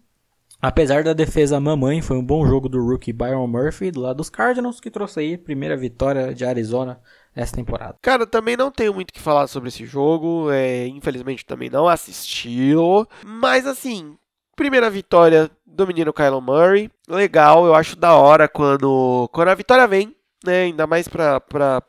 [0.61, 4.29] Apesar da defesa mamãe, foi um bom jogo do rookie Byron Murphy do lado dos
[4.29, 6.99] Cardinals, que trouxe aí a primeira vitória de Arizona
[7.33, 7.95] essa temporada.
[8.01, 11.87] Cara, também não tenho muito o que falar sobre esse jogo, é, infelizmente também não
[11.87, 12.73] assisti,
[13.25, 14.17] mas assim,
[14.55, 19.87] primeira vitória do menino Kylo Murray, legal, eu acho da hora quando, quando a vitória
[19.87, 20.13] vem,
[20.43, 20.63] né?
[20.63, 21.41] Ainda mais para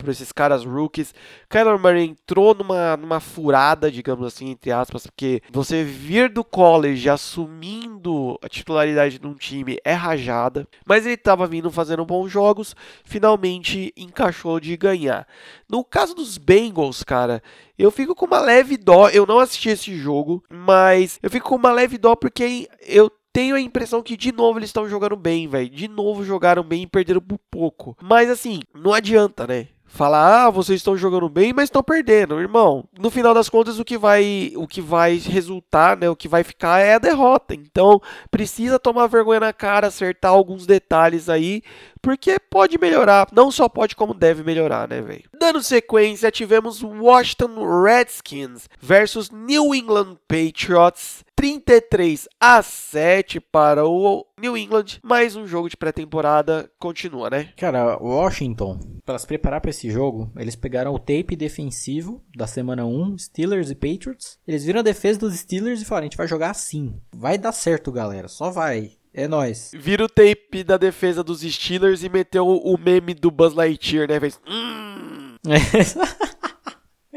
[0.09, 1.15] esses caras rookies.
[1.49, 7.09] Kyler Murray entrou numa, numa furada, digamos assim, entre aspas, porque você vir do college
[7.09, 12.75] assumindo a titularidade de um time é rajada, mas ele estava vindo fazendo bons jogos,
[13.05, 15.27] finalmente encaixou de ganhar.
[15.69, 17.43] No caso dos Bengals, cara,
[17.79, 19.09] eu fico com uma leve dó.
[19.09, 23.55] Eu não assisti esse jogo, mas eu fico com uma leve dó porque eu tenho
[23.55, 25.69] a impressão que de novo eles estão jogando bem, velho.
[25.69, 27.97] De novo jogaram bem e perderam por pouco.
[28.03, 29.69] Mas assim, não adianta, né?
[29.93, 32.85] Falar, ah, vocês estão jogando bem, mas estão perdendo, irmão.
[32.97, 36.45] No final das contas, o que vai, o que vai resultar, né, o que vai
[36.45, 37.55] ficar é a derrota.
[37.55, 38.01] Então,
[38.31, 41.61] precisa tomar vergonha na cara, acertar alguns detalhes aí,
[42.01, 45.25] porque pode melhorar, não só pode como deve melhorar, né, velho.
[45.37, 51.25] Dando sequência, tivemos Washington Redskins versus New England Patriots.
[51.41, 54.99] 33 a 7 para o New England.
[55.03, 57.49] Mais um jogo de pré-temporada continua, né?
[57.57, 62.85] Cara, Washington, para se preparar para esse jogo, eles pegaram o tape defensivo da semana
[62.85, 64.39] 1, Steelers e Patriots.
[64.47, 67.01] Eles viram a defesa dos Steelers e falaram: a gente vai jogar assim.
[67.11, 68.29] Vai dar certo, galera.
[68.29, 68.93] Só vai.
[69.15, 69.71] É nóis.
[69.73, 74.21] Vira o tape da defesa dos Steelers e meteu o meme do Buzz Lightyear, né?
[74.21, 74.39] Fez.
[74.47, 75.37] Hum.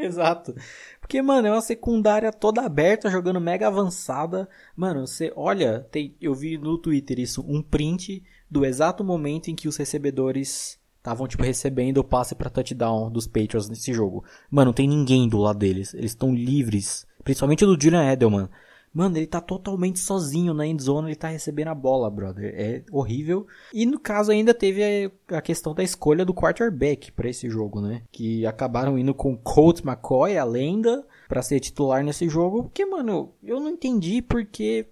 [0.04, 0.54] Exato.
[1.00, 4.48] Porque, mano, é uma secundária toda aberta, jogando mega avançada.
[4.76, 9.54] Mano, você olha, tem, eu vi no Twitter isso, um print do exato momento em
[9.54, 14.24] que os recebedores estavam, tipo, recebendo o passe para touchdown dos Patriots nesse jogo.
[14.50, 15.92] Mano, não tem ninguém do lado deles.
[15.94, 17.06] Eles estão livres.
[17.22, 18.48] Principalmente do Julian Edelman.
[18.94, 22.54] Mano, ele tá totalmente sozinho na endzone, ele tá recebendo a bola, brother.
[22.56, 23.44] É horrível.
[23.72, 28.02] E no caso ainda teve a, questão da escolha do quarterback para esse jogo, né?
[28.12, 32.62] Que acabaram indo com Colt McCoy, a lenda, para ser titular nesse jogo.
[32.62, 34.86] Porque, mano, eu não entendi porque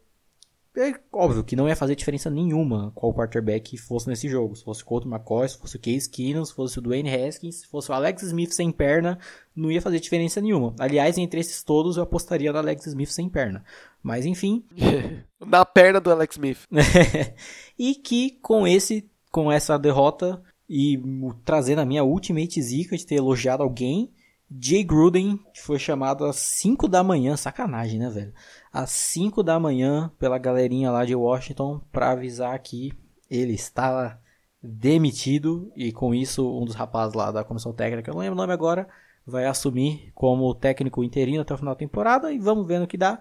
[0.75, 4.57] é óbvio que não ia fazer diferença nenhuma qual quarterback fosse nesse jogo.
[4.57, 7.57] Se fosse o Colt McCoy, se fosse o Case Keenum, se fosse o Dwayne Haskins,
[7.57, 9.19] se fosse o Alex Smith sem perna,
[9.55, 10.75] não ia fazer diferença nenhuma.
[10.79, 13.63] Aliás, entre esses todos eu apostaria no Alex Smith sem perna.
[14.03, 14.65] Mas enfim.
[15.39, 16.67] Na perna do Alex Smith.
[17.79, 20.99] e que com esse, com essa derrota e
[21.45, 24.11] trazendo a minha ultimate zica de ter elogiado alguém,
[24.61, 28.33] Jay Gruden foi chamado às 5 da manhã, sacanagem, né, velho?
[28.73, 32.93] Às 5 da manhã pela galerinha lá de Washington para avisar que
[33.31, 34.21] ele estava
[34.63, 38.37] demitido e com isso um dos rapazes lá da comissão técnica, eu não lembro o
[38.37, 38.89] nome agora,
[39.27, 42.99] vai assumir como técnico interino até o final da temporada e vamos ver no que
[42.99, 43.21] dá.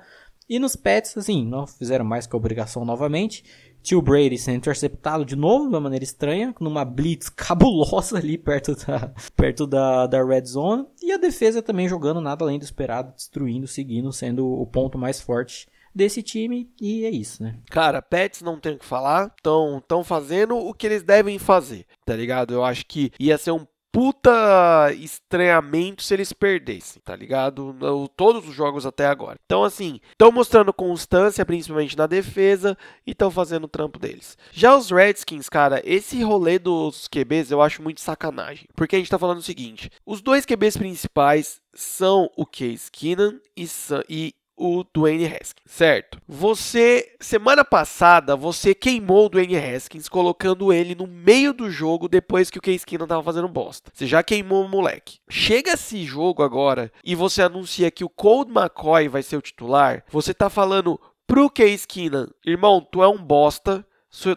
[0.49, 3.70] E nos Pets, assim, não fizeram mais que obrigação novamente.
[3.81, 8.75] Tio Brady sendo interceptado de novo de uma maneira estranha, numa blitz cabulosa ali perto
[8.75, 10.87] da, perto da, da red zone.
[11.01, 15.21] E a defesa também jogando nada além do esperado, destruindo, seguindo, sendo o ponto mais
[15.21, 17.59] forte desse time e é isso, né?
[17.69, 21.85] Cara, Pets não tem o que falar, estão tão fazendo o que eles devem fazer,
[22.05, 22.53] tá ligado?
[22.53, 27.75] Eu acho que ia ser um puta estranhamento se eles perdessem, tá ligado?
[28.15, 29.37] Todos os jogos até agora.
[29.45, 34.37] Então, assim, estão mostrando constância, principalmente na defesa, e estão fazendo o trampo deles.
[34.51, 38.67] Já os Redskins, cara, esse rolê dos QBs eu acho muito sacanagem.
[38.75, 43.39] Porque a gente tá falando o seguinte: os dois QBs principais são o Case Keenan
[43.55, 43.67] e,
[44.09, 46.21] e o Dwayne Haskins, certo?
[46.27, 52.51] Você, semana passada, você queimou o Dwayne Haskins colocando ele no meio do jogo depois
[52.51, 53.91] que o Case Keenum tava fazendo bosta.
[53.91, 55.17] Você já queimou o moleque.
[55.27, 60.03] Chega esse jogo agora e você anuncia que o Cold McCoy vai ser o titular,
[60.09, 63.83] você tá falando pro Case Keenum, irmão, tu é um bosta,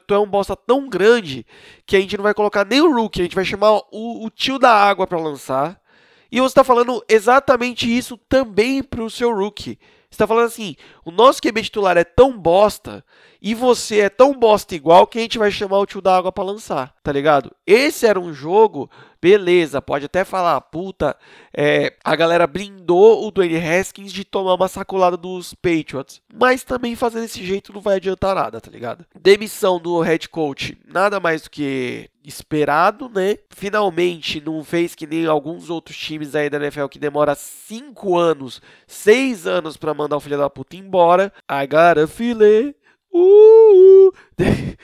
[0.06, 1.44] tu é um bosta tão grande
[1.84, 4.30] que a gente não vai colocar nem o rookie, a gente vai chamar o, o
[4.30, 5.78] tio da água para lançar.
[6.30, 9.78] E você está falando exatamente isso também para o seu rookie.
[10.14, 13.04] Você tá falando assim, o nosso QB titular é tão bosta
[13.42, 16.30] e você é tão bosta igual que a gente vai chamar o tio da água
[16.30, 17.50] para lançar, tá ligado?
[17.66, 18.88] Esse era um jogo,
[19.20, 21.16] beleza, pode até falar, puta,
[21.52, 26.94] é, a galera blindou o Dwayne Haskins de tomar uma sacolada dos Patriots, mas também
[26.94, 29.04] fazer desse jeito não vai adiantar nada, tá ligado?
[29.20, 33.36] Demissão do head coach, nada mais do que esperado, né?
[33.50, 38.62] Finalmente não fez que nem alguns outros times aí da NFL que demora 5 anos,
[38.86, 41.32] 6 anos para mandar o filho da puta embora.
[41.50, 42.74] I got a feeling
[43.14, 44.12] Uh, uh.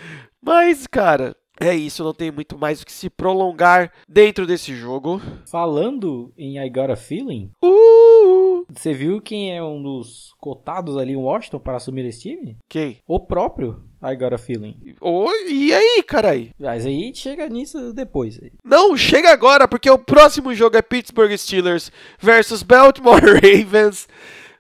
[0.41, 5.21] Mas, cara, é isso, não tem muito mais o que se prolongar dentro desse jogo.
[5.47, 11.13] Falando em I Got a Feeling, uh, você viu quem é um dos cotados ali
[11.13, 12.57] em Washington para assumir esse time?
[12.69, 12.99] Quem?
[13.07, 14.97] O próprio I Got a Feeling.
[15.01, 16.53] Oh, e aí, carai?
[16.59, 18.41] Mas aí chega nisso depois.
[18.65, 24.09] Não, chega agora, porque o próximo jogo é Pittsburgh Steelers versus Baltimore Ravens.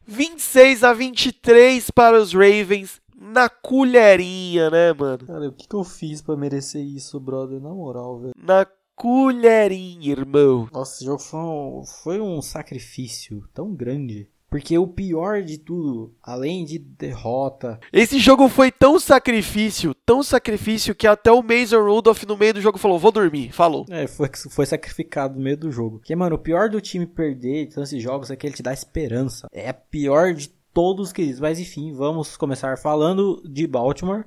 [0.07, 5.27] 26 a 23 para os Ravens na colherinha, né, mano?
[5.27, 7.61] Cara, o que, que eu fiz para merecer isso, brother?
[7.61, 8.33] Na moral, velho.
[8.37, 8.67] Na
[8.97, 10.69] colherinha, irmão.
[10.73, 14.29] Nossa, esse jogo foi um, foi um sacrifício tão grande.
[14.51, 17.79] Porque o pior de tudo, além de derrota.
[17.93, 22.61] Esse jogo foi tão sacrifício, tão sacrifício, que até o Mason Rudolph no meio do
[22.61, 23.53] jogo falou: vou dormir.
[23.53, 23.87] Falou.
[23.89, 25.99] É, foi, foi sacrificado no meio do jogo.
[25.99, 29.47] Porque, mano, o pior do time perder esses jogos é que ele te dá esperança.
[29.53, 31.41] É pior de todos queridos.
[31.41, 34.25] Mas enfim, vamos começar falando de Baltimore.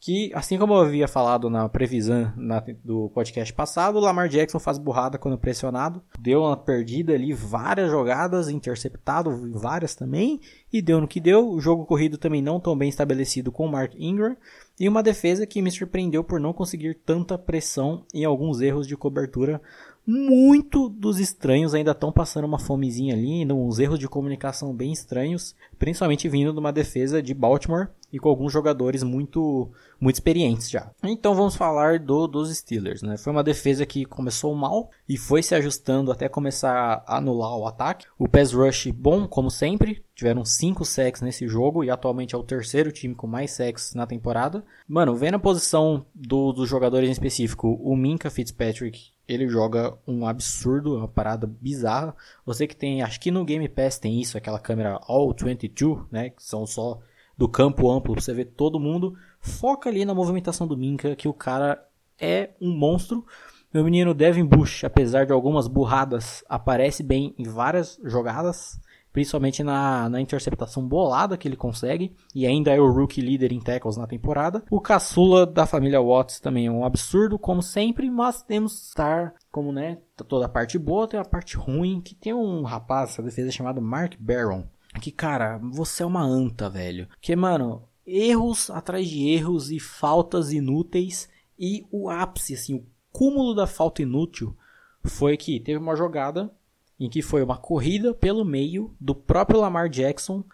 [0.00, 4.60] Que, assim como eu havia falado na previsão na, do podcast passado, o Lamar Jackson
[4.60, 6.00] faz burrada quando pressionado.
[6.20, 10.40] Deu uma perdida ali, várias jogadas, interceptado várias também.
[10.72, 11.48] E deu no que deu.
[11.48, 14.36] O jogo corrido também não tão bem estabelecido com o Mark Ingram.
[14.78, 18.96] E uma defesa que me surpreendeu por não conseguir tanta pressão em alguns erros de
[18.96, 19.60] cobertura
[20.06, 25.54] muito dos estranhos ainda estão passando uma fomezinha ali, uns erros de comunicação bem estranhos,
[25.78, 30.90] principalmente vindo de uma defesa de Baltimore e com alguns jogadores muito muito experientes já.
[31.02, 33.16] Então vamos falar do, dos Steelers, né?
[33.16, 37.66] Foi uma defesa que começou mal e foi se ajustando até começar a anular o
[37.66, 38.06] ataque.
[38.18, 42.42] O pass rush bom, como sempre, tiveram 5 sacks nesse jogo e atualmente é o
[42.42, 44.64] terceiro time com mais sacks na temporada.
[44.86, 50.26] Mano, vendo a posição do, dos jogadores em específico, o Minka Fitzpatrick ele joga um
[50.26, 52.16] absurdo, uma parada bizarra.
[52.46, 56.30] Você que tem, acho que no Game Pass tem isso, aquela câmera All 22, né,
[56.30, 56.98] que são só
[57.38, 59.14] do campo amplo, pra você ver todo mundo.
[59.40, 61.82] Foca ali na movimentação do Minka, que o cara
[62.20, 63.24] é um monstro.
[63.72, 68.80] Meu menino Devin Bush, apesar de algumas burradas, aparece bem em várias jogadas
[69.12, 73.58] principalmente na, na interceptação bolada que ele consegue, e ainda é o rookie líder em
[73.58, 74.62] tackles na temporada.
[74.70, 79.34] O caçula da família Watts também é um absurdo, como sempre, mas temos que estar,
[79.50, 83.22] como né, toda a parte boa, tem a parte ruim, que tem um rapaz, essa
[83.22, 84.64] defesa chamado Mark Barron,
[84.98, 87.08] que cara, você é uma anta, velho.
[87.20, 91.28] Que, mano, erros atrás de erros e faltas inúteis,
[91.58, 94.56] e o ápice, assim, o cúmulo da falta inútil
[95.02, 96.50] foi que teve uma jogada
[96.98, 100.44] em que foi uma corrida pelo meio do próprio Lamar Jackson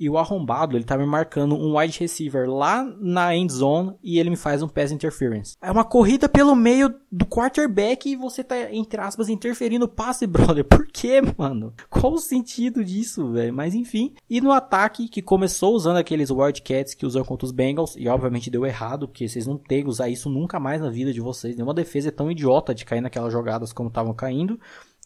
[0.00, 4.18] e o arrombado, ele tá me marcando um wide receiver lá na end zone e
[4.18, 5.54] ele me faz um pass interference.
[5.60, 10.24] É uma corrida pelo meio do quarterback e você tá, entre aspas, interferindo o passe,
[10.26, 10.64] brother.
[10.64, 11.74] Por que, mano?
[11.90, 13.52] Qual o sentido disso, velho?
[13.52, 14.14] Mas enfim.
[14.28, 18.48] E no ataque, que começou usando aqueles Wildcats que usam contra os Bengals, e obviamente
[18.48, 21.54] deu errado, porque vocês não têm que usar isso nunca mais na vida de vocês.
[21.54, 24.58] Nenhuma defesa é tão idiota de cair naquelas jogadas como estavam caindo.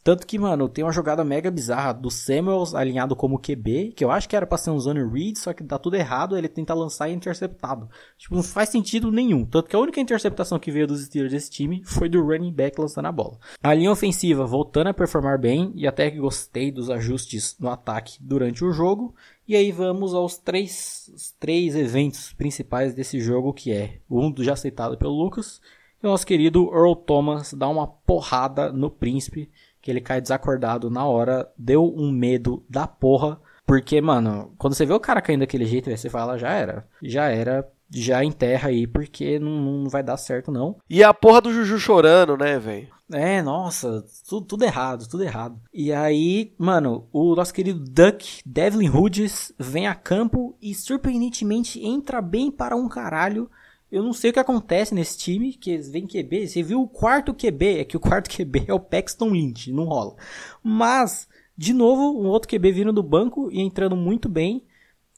[0.04, 4.10] Tanto que, mano, tem uma jogada mega bizarra do Samuels alinhado como QB, que eu
[4.10, 6.74] acho que era pra ser um zone read, só que dá tudo errado, ele tenta
[6.74, 7.88] lançar e é interceptado.
[8.18, 9.46] Tipo, não faz sentido nenhum.
[9.46, 12.78] Tanto que a única interceptação que veio dos Steelers desse time foi do running back
[12.78, 13.38] lançando a bola.
[13.62, 18.18] A linha ofensiva voltando a performar bem, e até que gostei dos ajustes no ataque
[18.20, 19.14] durante o jogo.
[19.48, 24.98] E aí vamos aos três, três eventos principais desse jogo, que é um já aceitado
[24.98, 25.62] pelo Lucas,
[26.02, 29.50] e o nosso querido Earl Thomas dá uma porrada no príncipe
[29.84, 33.38] que ele cai desacordado na hora, deu um medo da porra.
[33.66, 36.88] Porque, mano, quando você vê o cara caindo daquele jeito, você fala, já era.
[37.02, 40.76] Já era, já enterra aí, porque não, não vai dar certo, não.
[40.88, 42.88] E a porra do Juju chorando, né, velho?
[43.12, 45.60] É, nossa, tudo, tudo, errado, tudo errado.
[45.70, 52.22] E aí, mano, o nosso querido Duck, Devlin Hoods, vem a campo e surpreendentemente entra
[52.22, 53.50] bem para um caralho.
[53.94, 56.48] Eu não sei o que acontece nesse time, que eles vêm QB.
[56.48, 59.84] Você viu o quarto QB, é que o quarto QB é o Paxton Lynch, não
[59.84, 60.16] rola.
[60.60, 64.64] Mas, de novo, um outro QB vindo do banco e entrando muito bem.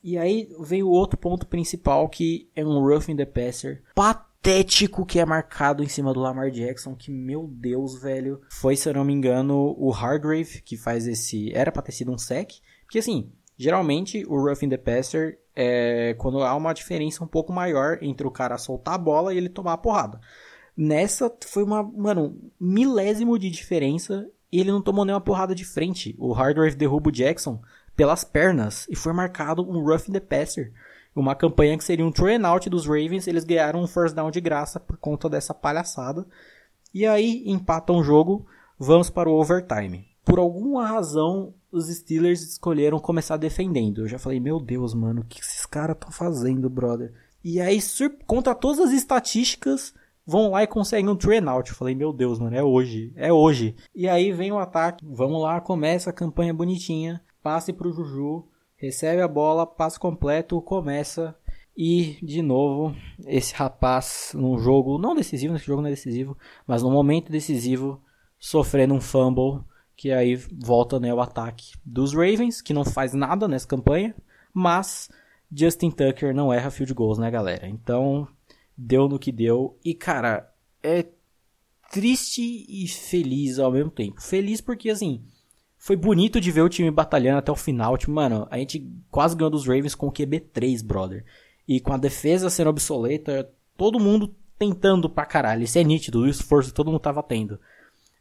[0.04, 5.18] E aí vem o outro ponto principal, que é um roughing the passer patético que
[5.18, 8.42] é marcado em cima do Lamar Jackson, que meu Deus, velho.
[8.50, 11.50] Foi, se eu não me engano, o Hargrave que faz esse...
[11.54, 12.50] Era pra ter sido um sec.
[12.84, 17.98] Porque assim, Geralmente, o roughing the passer é quando há uma diferença um pouco maior
[18.02, 20.20] entre o cara soltar a bola e ele tomar a porrada.
[20.76, 26.14] Nessa foi uma, mano, milésimo de diferença e ele não tomou nenhuma porrada de frente.
[26.18, 27.60] O Hardware derruba o Jackson
[27.96, 30.72] pelas pernas e foi marcado um roughing the passer.
[31.14, 34.38] Uma campanha que seria um and out dos Ravens, eles ganharam um first down de
[34.38, 36.26] graça por conta dessa palhaçada.
[36.92, 38.46] E aí empatam o jogo,
[38.78, 40.06] vamos para o overtime.
[40.26, 44.00] Por alguma razão, os Steelers escolheram começar defendendo.
[44.00, 47.14] Eu já falei, meu Deus, mano, o que esses caras estão fazendo, brother?
[47.44, 47.78] E aí,
[48.26, 49.94] contra todas as estatísticas,
[50.26, 51.70] vão lá e conseguem um three and out.
[51.70, 53.76] Eu falei, meu Deus, mano, é hoje, é hoje.
[53.94, 59.22] E aí vem o ataque, vamos lá, começa a campanha bonitinha, passe pro Juju, recebe
[59.22, 61.36] a bola, passe completo, começa
[61.76, 62.96] e de novo
[63.26, 68.02] esse rapaz num jogo não decisivo, nesse jogo não é decisivo, mas no momento decisivo
[68.40, 69.62] sofrendo um fumble
[69.96, 74.14] que aí volta né, o ataque dos Ravens, que não faz nada nessa campanha,
[74.52, 75.08] mas
[75.50, 77.66] Justin Tucker não erra field goals, né, galera?
[77.66, 78.28] Então,
[78.76, 79.78] deu no que deu.
[79.84, 81.06] E, cara, é
[81.90, 84.20] triste e feliz ao mesmo tempo.
[84.20, 85.24] Feliz porque, assim,
[85.78, 87.96] foi bonito de ver o time batalhando até o final.
[87.96, 91.24] Tipo, mano, a gente quase ganhou dos Ravens com o QB3, brother.
[91.66, 95.62] E com a defesa sendo obsoleta, todo mundo tentando pra caralho.
[95.62, 97.58] Isso é nítido, o esforço que todo mundo tava tendo.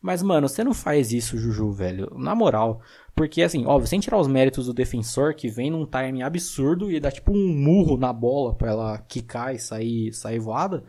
[0.06, 2.12] Mas, mano, você não faz isso, Juju, velho.
[2.16, 2.80] Na moral.
[3.16, 7.00] Porque, assim, óbvio, sem tirar os méritos do defensor, que vem num time absurdo e
[7.00, 10.84] dá tipo um murro na bola pra ela quicar e sair, sair voada.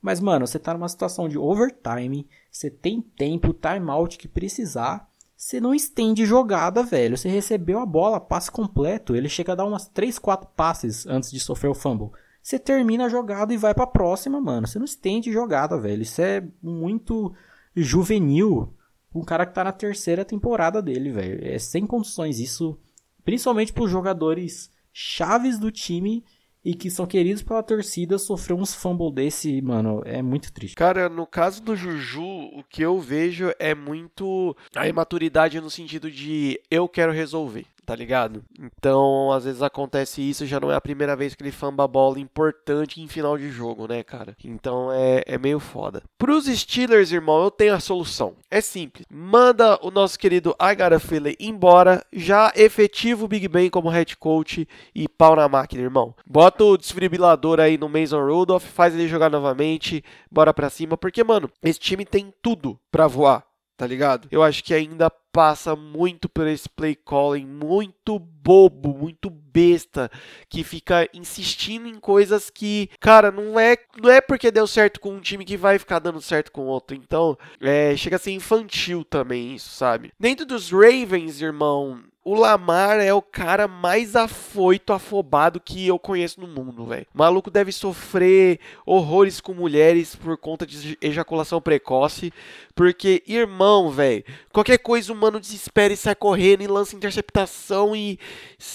[0.00, 5.08] Mas, mano, você tá numa situação de overtime, você tem tempo, timeout que precisar.
[5.36, 7.18] Você não estende jogada, velho.
[7.18, 9.16] Você recebeu a bola, passe completo.
[9.16, 12.10] Ele chega a dar umas 3, 4 passes antes de sofrer o fumble.
[12.40, 14.68] Você termina a jogada e vai pra próxima, mano.
[14.68, 16.02] Você não estende jogada, velho.
[16.02, 17.34] Isso é muito
[17.74, 18.74] juvenil
[19.14, 21.44] um cara que tá na terceira temporada dele, velho.
[21.44, 22.78] É sem condições isso,
[23.24, 26.24] principalmente pros jogadores chaves do time
[26.64, 30.74] e que são queridos pela torcida, sofrer uns fumble desse, mano, é muito triste.
[30.74, 36.10] Cara, no caso do Juju, o que eu vejo é muito a imaturidade no sentido
[36.10, 38.44] de eu quero resolver tá ligado?
[38.56, 41.88] Então, às vezes acontece isso, já não é a primeira vez que ele famba a
[41.88, 44.36] bola importante em final de jogo, né, cara?
[44.44, 46.00] Então é, é meio foda.
[46.16, 48.36] Pros Steelers, irmão, eu tenho a solução.
[48.48, 49.04] É simples.
[49.10, 50.54] Manda o nosso querido
[51.00, 56.14] Philly embora, já efetivo o Big Ben como head coach e pau na máquina, irmão.
[56.24, 61.24] Bota o desfibrilador aí no Mason Rudolph, faz ele jogar novamente, bora pra cima, porque,
[61.24, 63.49] mano, esse time tem tudo pra voar
[63.80, 64.28] tá ligado?
[64.30, 70.10] Eu acho que ainda passa muito por esse play calling muito bobo, muito besta,
[70.50, 75.14] que fica insistindo em coisas que, cara, não é, não é porque deu certo com
[75.14, 76.94] um time que vai ficar dando certo com outro.
[76.94, 80.12] Então, é, chega a ser infantil também isso, sabe?
[80.20, 86.38] Dentro dos Ravens, irmão, o Lamar é o cara mais afoito, afobado que eu conheço
[86.38, 87.06] no mundo, velho.
[87.14, 92.30] Maluco deve sofrer horrores com mulheres por conta de ejaculação precoce.
[92.74, 98.18] Porque, irmão, velho, qualquer coisa o mano desespera e sai correndo e lança interceptação e.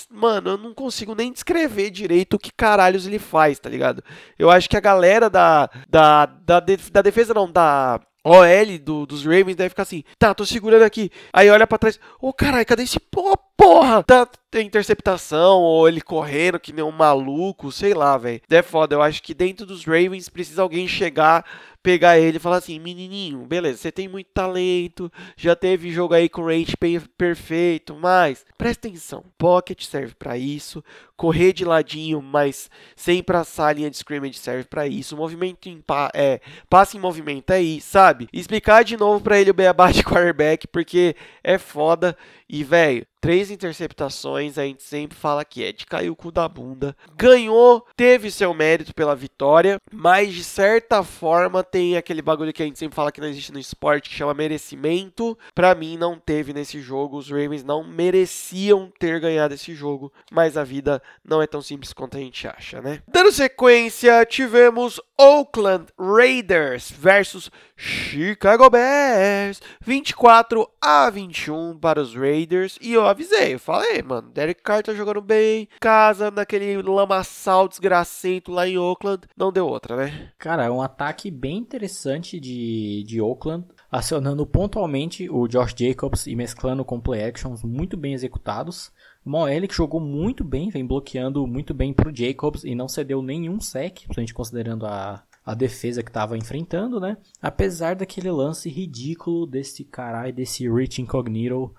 [0.10, 4.04] Mano, eu não consigo nem descrever direito o que caralhos ele faz, tá ligado?
[4.39, 5.70] Eu acho que a galera da.
[5.88, 10.43] Da, da, da defesa, não, da OL do, dos Ravens deve ficar assim, tá, tô
[10.47, 11.11] segurando aqui.
[11.32, 13.38] Aí olha para trás, ô oh, caralho, cadê esse porra?
[13.58, 14.03] Porra?
[14.03, 18.41] Tá tem interceptação ou ele correndo que nem um maluco, sei lá, velho.
[18.49, 21.45] É foda, eu acho que dentro dos Ravens precisa alguém chegar
[21.86, 26.28] pegar ele e falar assim: menininho, beleza, você tem muito talento, já teve jogo aí
[26.28, 26.74] com range
[27.16, 30.84] perfeito, mas presta atenção: pocket serve para isso,
[31.16, 35.80] correr de ladinho, mas sem passar a linha de scrimmage serve para isso, movimento em
[35.80, 38.28] pa é, passe em movimento é isso, sabe?
[38.34, 42.18] Explicar de novo para ele o beabá de quarterback, porque é foda
[42.49, 46.47] e, velho, três interceptações, a gente sempre fala que é de cair o cu da
[46.47, 46.95] bunda.
[47.17, 52.65] Ganhou, teve seu mérito pela vitória, mas de certa forma tem aquele bagulho que a
[52.67, 55.36] gente sempre fala que não existe no esporte, que chama merecimento.
[55.55, 57.17] Para mim, não teve nesse jogo.
[57.17, 61.93] Os Ravens não mereciam ter ganhado esse jogo, mas a vida não é tão simples
[61.93, 63.01] quanto a gente acha, né?
[63.07, 72.80] Dando sequência, tivemos Oakland Raiders versus Chicago Bears, 24 a 21 para os Raiders.
[72.82, 78.51] E eu avisei, eu falei, mano, Derek Carr tá jogando bem, casa naquele lamaçal desgracento
[78.51, 80.30] lá em Oakland, não deu outra, né?
[80.38, 86.36] Cara, é um ataque bem interessante de, de Oakland, acionando pontualmente o Josh Jacobs e
[86.36, 88.91] mesclando com play actions muito bem executados.
[89.26, 93.59] Moelle que jogou muito bem, vem bloqueando muito bem pro Jacobs e não cedeu nenhum
[93.59, 97.18] sec, principalmente considerando a, a defesa que estava enfrentando, né?
[97.41, 101.74] Apesar daquele lance ridículo desse caralho, desse Rich Incognito,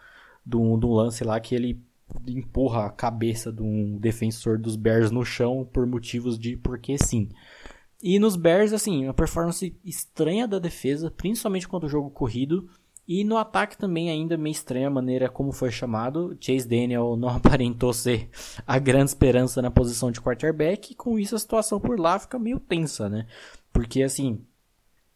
[0.44, 1.82] do, do lance lá que ele
[2.28, 7.28] empurra a cabeça de um defensor dos Bears no chão por motivos de porque sim.
[8.00, 12.68] E nos Bears, assim, uma performance estranha da defesa, principalmente quando o jogo corrido.
[13.08, 16.36] E no ataque também ainda meio estranha a maneira como foi chamado.
[16.40, 18.28] Chase Daniel não aparentou ser
[18.66, 20.92] a grande esperança na posição de quarterback.
[20.92, 23.26] E com isso a situação por lá fica meio tensa, né?
[23.72, 24.44] Porque assim,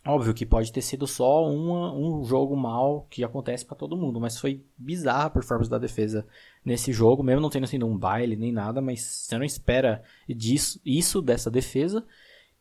[0.07, 4.21] óbvio que pode ter sido só uma, um jogo mal que acontece para todo mundo.
[4.21, 6.25] Mas foi bizarra a performance da defesa
[6.65, 8.81] nesse jogo, mesmo não tendo sido um baile nem nada.
[8.81, 12.07] Mas você não espera disso, isso dessa defesa.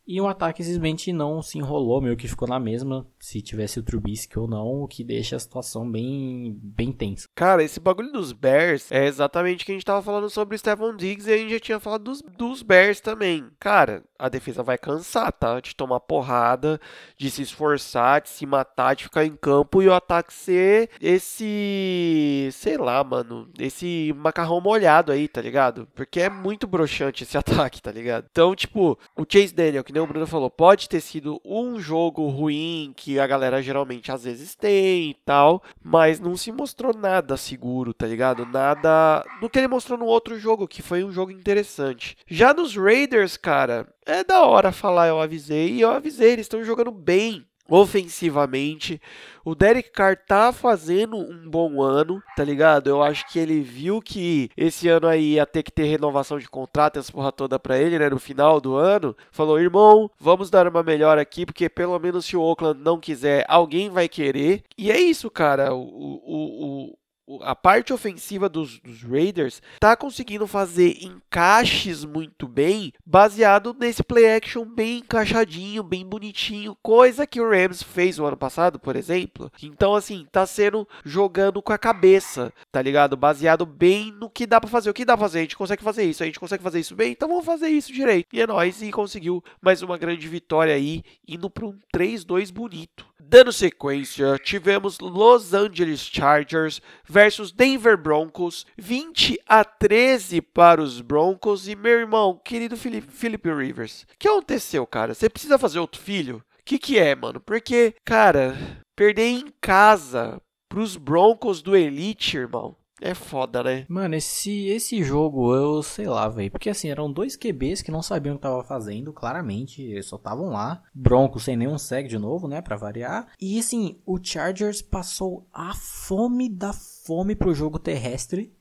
[0.10, 3.84] E o ataque simplesmente não se enrolou, meio que ficou na mesma, se tivesse o
[3.84, 7.28] Trubisky ou não, o que deixa a situação bem, bem tensa.
[7.36, 10.57] Cara, esse bagulho dos Bears é exatamente o que a gente tava falando sobre o
[10.57, 13.45] Stephon Diggs e a gente já tinha falado dos, dos Bears também.
[13.60, 15.60] Cara, a defesa vai cansar, tá?
[15.60, 16.82] De tomar porrada,
[17.16, 22.49] de se esforçar, de se matar, de ficar em campo e o ataque ser esse,
[22.51, 25.88] sei lá, mano, esse macarrão molhado aí, tá ligado?
[25.93, 28.26] Porque é muito broxante esse ataque, tá ligado?
[28.32, 32.93] Então, tipo, o Chase Daniel, que o Bruno falou, pode ter sido um jogo ruim
[32.95, 37.93] que a galera geralmente às vezes tem e tal, mas não se mostrou nada seguro,
[37.93, 38.45] tá ligado?
[38.45, 42.18] Nada do que ele mostrou no outro jogo, que foi um jogo interessante.
[42.28, 46.64] Já nos Raiders, cara, é da hora falar eu avisei, e eu avisei, eles estão
[46.64, 49.01] jogando bem ofensivamente.
[49.43, 52.88] O Derek Carr tá fazendo um bom ano, tá ligado?
[52.89, 56.47] Eu acho que ele viu que esse ano aí ia ter que ter renovação de
[56.47, 58.09] contrato, essa porra toda pra ele, né?
[58.09, 59.15] No final do ano.
[59.32, 63.45] Falou, irmão, vamos dar uma melhor aqui, porque pelo menos se o Oakland não quiser,
[63.47, 64.63] alguém vai querer.
[64.78, 65.74] E é isso, cara.
[65.74, 66.97] O, o, o,
[67.42, 74.36] a parte ofensiva dos, dos Raiders tá conseguindo fazer encaixes muito bem, baseado nesse play
[74.36, 79.52] action bem encaixadinho, bem bonitinho, coisa que o Rams fez o ano passado, por exemplo.
[79.62, 83.16] Então, assim, tá sendo jogando com a cabeça, tá ligado?
[83.16, 84.90] Baseado bem no que dá para fazer.
[84.90, 85.40] O que dá pra fazer?
[85.40, 87.94] A gente consegue fazer isso, a gente consegue fazer isso bem, então vamos fazer isso
[87.94, 88.28] direito.
[88.34, 93.06] E é nóis, e conseguiu mais uma grande vitória aí, indo para um 3-2 bonito.
[93.20, 97.18] Dando sequência, tivemos Los Angeles Chargers versus
[97.51, 101.67] Denver Broncos, 20 a 13 para os Broncos.
[101.67, 105.13] E meu irmão, querido Philip Rivers, o que aconteceu, cara?
[105.13, 106.38] Você precisa fazer outro filho?
[106.38, 107.39] O que, que é, mano?
[107.39, 108.55] Porque, cara,
[108.95, 112.76] perder em casa pros Broncos do Elite, irmão.
[113.02, 113.86] É foda, né?
[113.88, 116.52] Mano, esse, esse jogo eu sei lá, velho.
[116.52, 119.82] Porque assim, eram dois QBs que não sabiam o que tava fazendo, claramente.
[119.82, 120.84] Eles só estavam lá.
[120.93, 122.62] Broncos sem nenhum seg de novo, né?
[122.62, 123.28] Pra variar.
[123.39, 128.54] E assim, o Chargers passou a fome da fome pro jogo terrestre.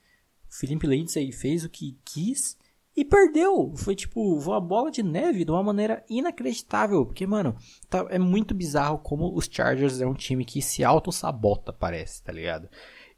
[0.50, 2.56] O Felipe Lindsay fez o que quis.
[2.96, 3.74] E perdeu.
[3.76, 7.06] Foi tipo, voa bola de neve de uma maneira inacreditável.
[7.06, 7.56] Porque, mano,
[7.88, 12.32] tá, é muito bizarro como os Chargers é um time que se auto-sabota, parece, tá
[12.32, 12.68] ligado?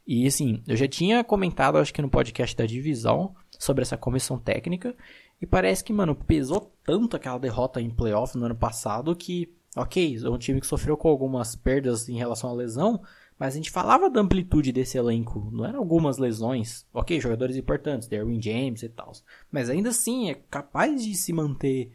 [0.05, 4.39] E assim, eu já tinha comentado, acho que no podcast da divisão, sobre essa comissão
[4.39, 4.95] técnica.
[5.41, 10.17] E parece que, mano, pesou tanto aquela derrota em playoff no ano passado que, ok,
[10.23, 13.01] é um time que sofreu com algumas perdas em relação à lesão,
[13.37, 18.07] mas a gente falava da amplitude desse elenco, não eram algumas lesões, ok, jogadores importantes,
[18.07, 19.11] Derwin James e tal,
[19.51, 21.91] mas ainda assim é capaz de se manter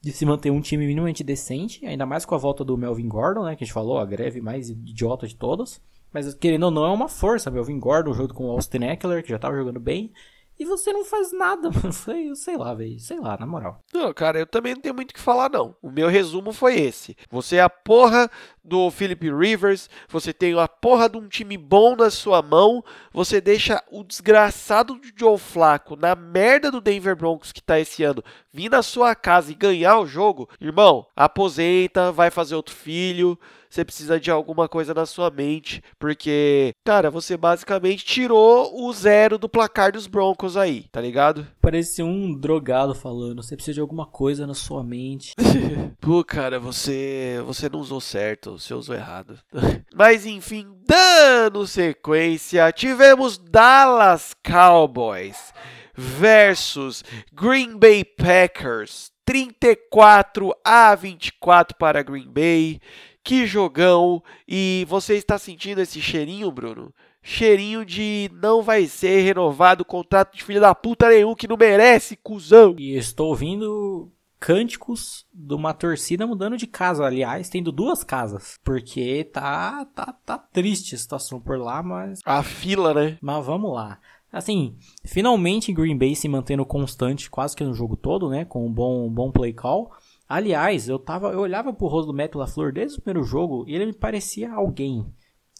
[0.00, 3.44] de se manter um time minimamente decente, ainda mais com a volta do Melvin Gordon,
[3.44, 5.80] né, que a gente falou, a greve mais idiota de todas.
[6.12, 7.50] Mas querendo ou não, é uma força.
[7.50, 10.12] Melvin Gordon junto com o Austin Eckler, que já tava jogando bem.
[10.58, 11.92] E você não faz nada, mano.
[11.92, 12.98] Foi, sei lá, velho.
[12.98, 13.80] Sei lá, na moral.
[13.94, 15.76] Não, cara, eu também não tenho muito o que falar, não.
[15.80, 17.16] O meu resumo foi esse.
[17.30, 18.28] Você é a porra
[18.64, 23.40] do Philip Rivers, você tem a porra de um time bom na sua mão, você
[23.40, 28.22] deixa o desgraçado do Joe Flaco na merda do Denver Broncos que tá esse ano
[28.52, 33.38] vir na sua casa e ganhar o jogo, irmão, aposenta, vai fazer outro filho,
[33.68, 39.38] você precisa de alguma coisa na sua mente, porque, cara, você basicamente tirou o zero
[39.38, 41.46] do placar dos Broncos aí, tá ligado?
[41.60, 45.34] Parecia um drogado falando, você precisa de alguma coisa na sua mente.
[46.00, 49.38] Pô, cara, você você não usou certo, você usou errado.
[49.94, 55.52] Mas enfim, dando sequência, tivemos Dallas Cowboys
[55.94, 59.10] versus Green Bay Packers.
[59.28, 62.80] 34 a 24 para Green Bay.
[63.28, 64.22] Que jogão!
[64.48, 66.94] E você está sentindo esse cheirinho, Bruno?
[67.22, 71.58] Cheirinho de não vai ser renovado o contrato de filho da puta nenhum que não
[71.58, 72.74] merece, cuzão.
[72.78, 74.10] E estou ouvindo
[74.40, 80.38] cânticos de uma torcida mudando de casa, aliás, tendo duas casas, porque tá tá tá
[80.38, 83.18] triste a situação por lá, mas a fila, né?
[83.20, 83.98] Mas vamos lá.
[84.32, 84.74] Assim,
[85.04, 89.06] finalmente Green Bay se mantendo constante quase que no jogo todo, né, com um bom
[89.06, 89.90] um bom play call.
[90.28, 93.74] Aliás, eu tava, eu olhava pro rosto do Matt LaFleur desde o primeiro jogo e
[93.74, 95.06] ele me parecia alguém,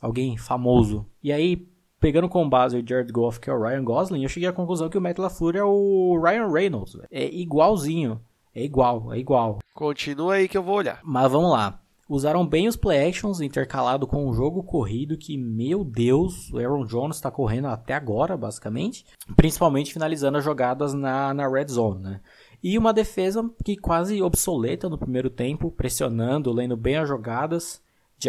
[0.00, 1.06] alguém famoso.
[1.22, 1.66] E aí,
[1.98, 4.90] pegando com base o Jared Goff, que é o Ryan Gosling, eu cheguei à conclusão
[4.90, 6.98] que o Matt LaFleur é o Ryan Reynolds.
[7.10, 8.20] É igualzinho.
[8.54, 9.58] É igual, é igual.
[9.74, 11.00] Continua aí que eu vou olhar.
[11.02, 11.80] Mas vamos lá.
[12.08, 16.86] Usaram bem os play actions intercalado com o jogo corrido, que, meu Deus, o Aaron
[16.86, 19.04] Jones está correndo até agora, basicamente.
[19.36, 22.20] Principalmente finalizando as jogadas na, na red zone, né?
[22.62, 27.80] E uma defesa que quase obsoleta no primeiro tempo, pressionando, lendo bem as jogadas,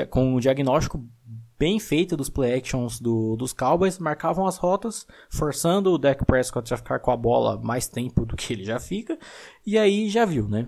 [0.10, 1.04] com um diagnóstico
[1.58, 6.74] bem feito dos play actions do, dos Cowboys, marcavam as rotas, forçando o Dak Prescott
[6.74, 9.20] a ficar com a bola mais tempo do que ele já fica,
[9.66, 10.68] e aí já viu, né?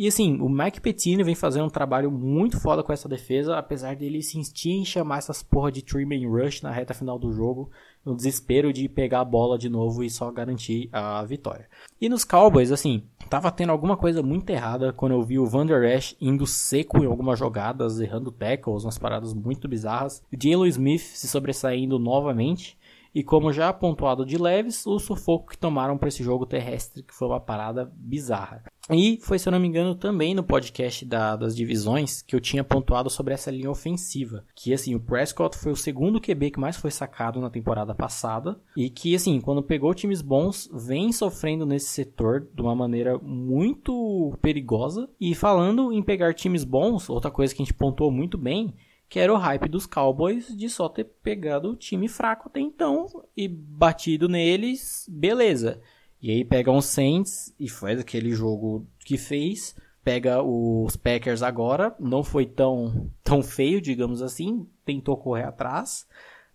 [0.00, 3.94] E assim, o Mike Pettine vem fazendo um trabalho muito foda com essa defesa, apesar
[3.94, 7.70] dele insistir em chamar essas porra de three rush na reta final do jogo,
[8.02, 11.68] no desespero de pegar a bola de novo e só garantir a vitória.
[12.00, 15.66] E nos Cowboys, assim, tava tendo alguma coisa muito errada quando eu vi o Van
[15.66, 20.22] Der Esch indo seco em algumas jogadas, errando tackles, umas paradas muito bizarras.
[20.32, 22.79] O Jalen Smith se sobressaindo novamente.
[23.14, 27.14] E como já pontuado de leves, o sufoco que tomaram para esse jogo terrestre, que
[27.14, 28.62] foi uma parada bizarra.
[28.92, 32.40] E foi, se eu não me engano, também no podcast da, das divisões que eu
[32.40, 34.44] tinha pontuado sobre essa linha ofensiva.
[34.54, 38.60] Que, assim, o Prescott foi o segundo QB que mais foi sacado na temporada passada.
[38.76, 44.36] E que, assim, quando pegou times bons, vem sofrendo nesse setor de uma maneira muito
[44.42, 45.08] perigosa.
[45.20, 48.74] E falando em pegar times bons, outra coisa que a gente pontuou muito bem
[49.10, 53.08] que era o hype dos Cowboys de só ter pegado o time fraco até então
[53.36, 55.82] e batido neles, beleza.
[56.22, 61.92] E aí pega um Saints e faz aquele jogo que fez, pega os Packers agora,
[61.98, 66.06] não foi tão, tão feio, digamos assim, tentou correr atrás,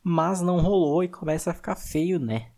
[0.01, 2.51] mas não rolou e começa a ficar feio, né?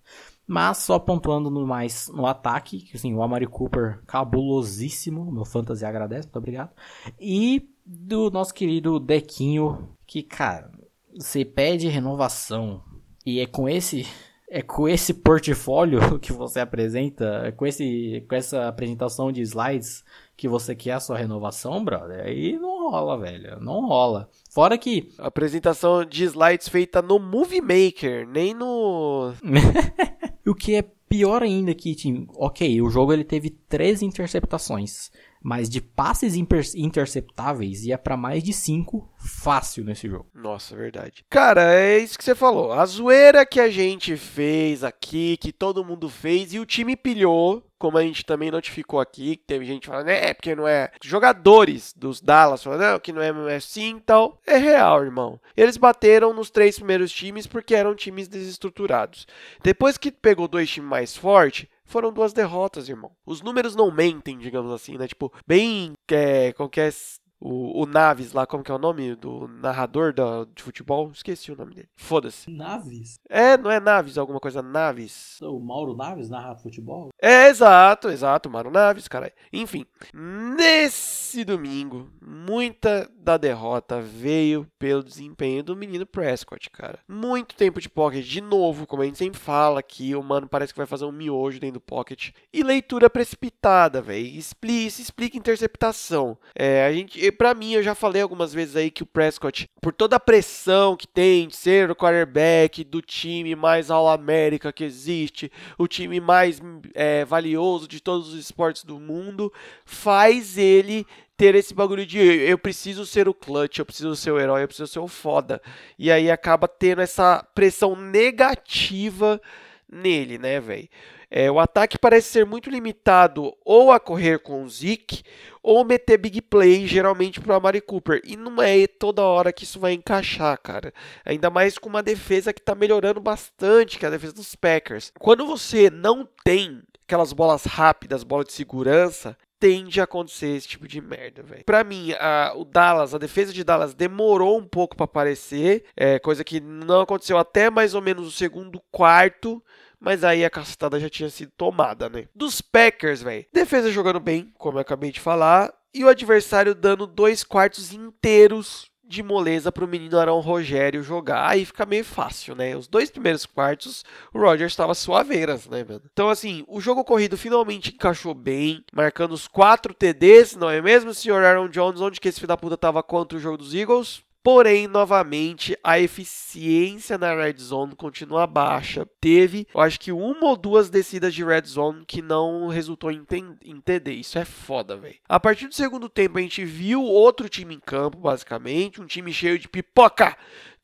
[0.48, 5.84] Mas só pontuando no mais no ataque, que assim, o Amari Cooper cabulosíssimo, meu fantasy
[5.84, 6.72] agradece, muito obrigado.
[7.20, 10.72] E do nosso querido Dequinho, que, cara,
[11.14, 12.82] você pede renovação
[13.26, 14.06] e é com esse
[14.50, 20.04] é com esse portfólio que você apresenta, é com esse com essa apresentação de slides
[20.36, 24.30] que você quer a sua renovação, brother, aí não rola, velho, não rola.
[24.52, 29.34] Fora que apresentação de slides feita no Movie Maker, nem no
[30.46, 31.96] o que é pior ainda que,
[32.36, 35.10] ok, o jogo ele teve três interceptações
[35.42, 36.36] mas de passes
[36.76, 40.28] interceptáveis ia para mais de 5 fácil nesse jogo.
[40.34, 41.26] Nossa, verdade.
[41.30, 42.72] Cara, é isso que você falou.
[42.72, 47.64] A zoeira que a gente fez aqui, que todo mundo fez e o time pilhou,
[47.78, 50.92] como a gente também notificou aqui, que teve gente falando, é, porque não é.
[51.04, 54.42] Jogadores dos Dallas falando, não, que não é assim e tal.
[54.46, 55.40] É real, irmão.
[55.56, 59.28] Eles bateram nos três primeiros times porque eram times desestruturados.
[59.62, 63.12] Depois que pegou dois times mais fortes, foram duas derrotas, irmão.
[63.26, 65.08] Os números não mentem, digamos assim, né?
[65.08, 66.94] Tipo, bem é, qualquer
[67.40, 71.12] o, o, Naves lá, como que é o nome do narrador da, de futebol?
[71.12, 71.90] Esqueci o nome dele.
[71.96, 72.50] Foda-se.
[72.50, 73.20] Naves?
[73.30, 75.40] É, não é Naves, alguma coisa Naves.
[75.42, 77.10] O Mauro Naves narra futebol?
[77.22, 79.32] É, exato, exato, Mauro Naves, cara.
[79.54, 87.00] Enfim, nesse domingo, muita da derrota veio pelo desempenho do menino Prescott, cara.
[87.08, 90.74] Muito tempo de pocket, de novo, como a gente sempre fala aqui, o mano parece
[90.74, 92.32] que vai fazer um miojo dentro do pocket.
[92.52, 94.26] E leitura precipitada, velho.
[94.26, 96.38] Explica, explica interceptação.
[96.56, 99.94] É, a gente para mim, eu já falei algumas vezes aí que o Prescott, por
[99.94, 105.52] toda a pressão que tem de ser o quarterback do time mais All-América que existe,
[105.78, 106.62] o time mais
[106.94, 109.52] é, valioso de todos os esportes do mundo,
[109.86, 111.06] faz ele
[111.38, 114.68] ter esse bagulho de eu preciso ser o clutch, eu preciso ser o herói, eu
[114.68, 115.62] preciso ser o foda.
[115.98, 119.40] E aí acaba tendo essa pressão negativa
[119.88, 120.90] nele, né, velho?
[121.30, 125.24] É, o ataque parece ser muito limitado ou a correr com o Zeke
[125.62, 128.22] ou meter big play, geralmente para o Amari Cooper.
[128.24, 130.94] E não é toda hora que isso vai encaixar, cara.
[131.26, 135.12] Ainda mais com uma defesa que está melhorando bastante, que é a defesa dos Packers.
[135.20, 140.88] Quando você não tem aquelas bolas rápidas, bolas de segurança, tende a acontecer esse tipo
[140.88, 141.66] de merda, velho.
[141.66, 146.20] Pra mim, a, o Dallas, a defesa de Dallas demorou um pouco para aparecer, é,
[146.20, 149.62] coisa que não aconteceu até mais ou menos o segundo quarto
[150.00, 152.28] mas aí a cacetada já tinha sido tomada, né?
[152.36, 153.46] Dos Packers, velho.
[153.54, 158.92] Defesa jogando bem, como eu acabei de falar, e o adversário dando dois quartos inteiros
[159.08, 161.50] de moleza para o menino Arão Rogério jogar.
[161.50, 162.76] Aí fica meio fácil, né?
[162.76, 164.04] Os dois primeiros quartos,
[164.34, 166.02] o Rogers estava suaveiras, né, mano?
[166.12, 171.14] Então, assim, o jogo corrido finalmente encaixou bem, marcando os quatro TDs, não é mesmo,
[171.14, 172.02] senhor Aaron Jones?
[172.02, 174.22] Onde que esse filho da puta tava contra o jogo dos Eagles?
[174.48, 179.06] Porém, novamente, a eficiência na red zone continua baixa.
[179.20, 183.26] Teve, eu acho que uma ou duas descidas de red zone que não resultou em,
[183.62, 184.14] em TD.
[184.14, 185.18] Isso é foda, velho.
[185.28, 189.02] A partir do segundo tempo, a gente viu outro time em campo, basicamente.
[189.02, 190.38] Um time cheio de pipoca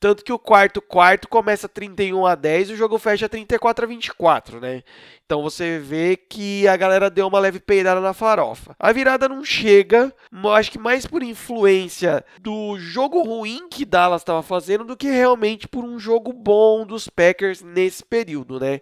[0.04, 3.88] Tanto que o quarto quarto começa 31 a 10 e o jogo fecha 34 a
[3.88, 4.84] 24, né?
[5.26, 8.76] Então você vê que a galera deu uma leve peidada na farofa.
[8.78, 10.14] A virada não chega,
[10.54, 15.70] acho que mais por influência do jogo ruim que Dallas estava fazendo do que realmente
[15.70, 18.82] por um jogo bom dos Packers nesse período, né?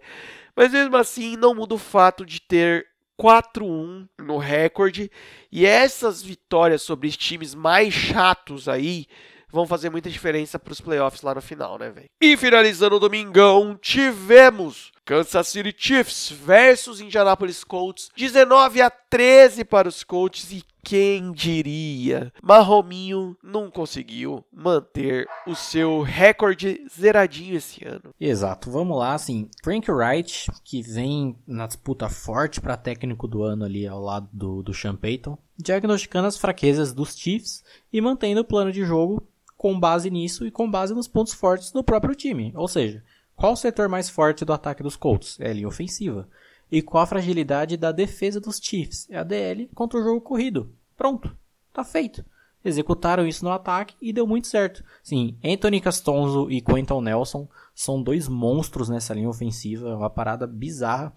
[0.56, 2.84] Mas mesmo assim, não muda o fato de ter
[3.16, 5.08] 4-1 no recorde.
[5.52, 9.06] E essas vitórias sobre os times mais chatos aí
[9.52, 12.08] vão fazer muita diferença para os playoffs lá no final, né, velho?
[12.20, 19.88] E finalizando o domingão, tivemos Kansas City Chiefs versus Indianapolis Colts, 19 a 13 para
[19.88, 22.32] os Colts e quem diria?
[22.42, 28.12] Mahominho não conseguiu manter o seu recorde zeradinho esse ano.
[28.18, 33.64] Exato, vamos lá, assim, Frank Wright, que vem na disputa forte para técnico do ano
[33.64, 37.62] ali ao lado do, do Sean Payton, diagnosticando as fraquezas dos Chiefs
[37.92, 39.22] e mantendo o plano de jogo
[39.62, 42.52] com base nisso e com base nos pontos fortes do próprio time.
[42.56, 43.00] Ou seja,
[43.36, 45.38] qual o setor mais forte do ataque dos Colts?
[45.38, 46.28] É a linha ofensiva.
[46.68, 49.08] E qual a fragilidade da defesa dos Chiefs?
[49.08, 50.74] É a DL contra o jogo corrido.
[50.96, 51.32] Pronto.
[51.72, 52.24] Tá feito.
[52.64, 54.82] Executaram isso no ataque e deu muito certo.
[55.00, 60.44] Sim, Anthony Castonzo e Quentin Nelson são dois monstros nessa linha ofensiva, é uma parada
[60.44, 61.12] bizarra.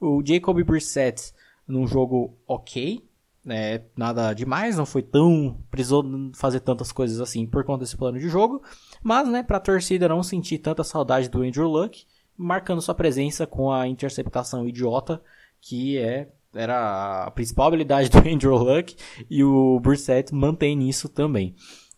[0.00, 1.32] O Jacob Brissett
[1.66, 3.07] num jogo ok,
[3.44, 5.58] né, nada demais, não foi tão.
[5.70, 6.04] precisou
[6.34, 8.62] fazer tantas coisas assim por conta desse plano de jogo.
[9.02, 12.04] Mas, né, pra torcida não sentir tanta saudade do Andrew Luck,
[12.36, 15.22] marcando sua presença com a interceptação idiota,
[15.60, 18.96] que é era a principal habilidade do Andrew Luck,
[19.30, 21.54] e o Brissett mantém isso também.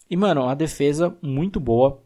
[0.08, 2.02] E, mano, a defesa muito boa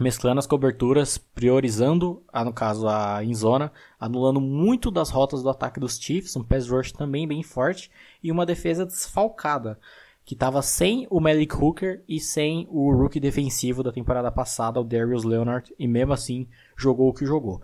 [0.00, 5.78] mesclando as coberturas, priorizando, no caso a em zona, anulando muito das rotas do ataque
[5.78, 7.90] dos Chiefs, um pass rush também bem forte
[8.22, 9.78] e uma defesa desfalcada,
[10.24, 14.84] que estava sem o Malik Hooker e sem o rookie defensivo da temporada passada, o
[14.84, 17.62] Darius Leonard, e mesmo assim jogou o que jogou.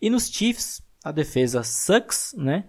[0.00, 2.64] E nos Chiefs, a defesa sucks, né?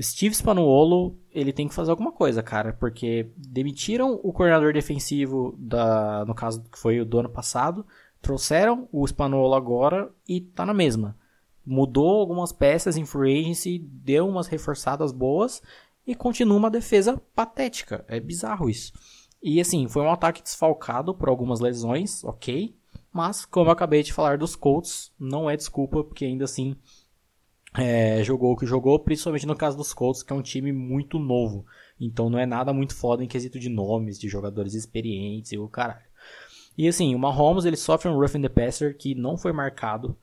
[0.00, 6.24] Steve Spanuolo, ele tem que fazer alguma coisa, cara, porque demitiram o coordenador defensivo da,
[6.24, 7.84] no caso que foi o do ano passado,
[8.20, 11.16] Trouxeram o Spanuolo agora e tá na mesma.
[11.64, 15.62] Mudou algumas peças em free agency, deu umas reforçadas boas
[16.06, 18.04] e continua uma defesa patética.
[18.08, 18.92] É bizarro isso.
[19.42, 22.74] E assim, foi um ataque desfalcado por algumas lesões, ok.
[23.12, 26.76] Mas, como eu acabei de falar dos Colts, não é desculpa, porque ainda assim
[27.76, 31.18] é, jogou o que jogou, principalmente no caso dos Colts, que é um time muito
[31.18, 31.66] novo.
[32.00, 35.68] Então não é nada muito foda em quesito de nomes, de jogadores experientes e o
[35.68, 36.07] caralho.
[36.78, 40.16] E assim, o Mahomes ele sofre um roughing the passer que não foi marcado,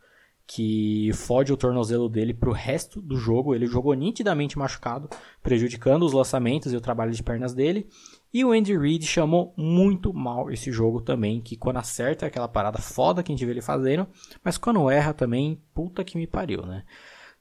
[0.48, 3.54] que fode o tornozelo dele pro resto do jogo.
[3.54, 5.10] Ele jogou nitidamente machucado,
[5.44, 7.90] prejudicando os lançamentos e o trabalho de pernas dele.
[8.34, 12.48] E o Andy Reid chamou muito mal esse jogo também, que quando acerta é aquela
[12.48, 14.08] parada foda que a gente vê ele fazendo,
[14.42, 16.86] mas quando erra também, puta que me pariu, né?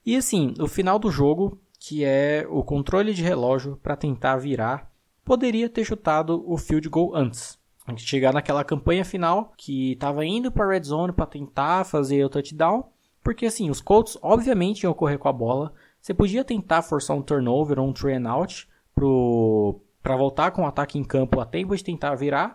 [0.04, 4.90] E assim, o final do jogo, que é o controle de relógio para tentar virar,
[5.24, 7.62] poderia ter chutado o field goal antes
[7.96, 12.84] chegar naquela campanha final que estava indo para red zone para tentar fazer o touchdown,
[13.22, 15.72] porque assim, os Colts obviamente iam correr com a bola.
[16.00, 20.66] Você podia tentar forçar um turnover ou um three and out para voltar com o
[20.66, 22.54] ataque em campo a tempo de tentar virar,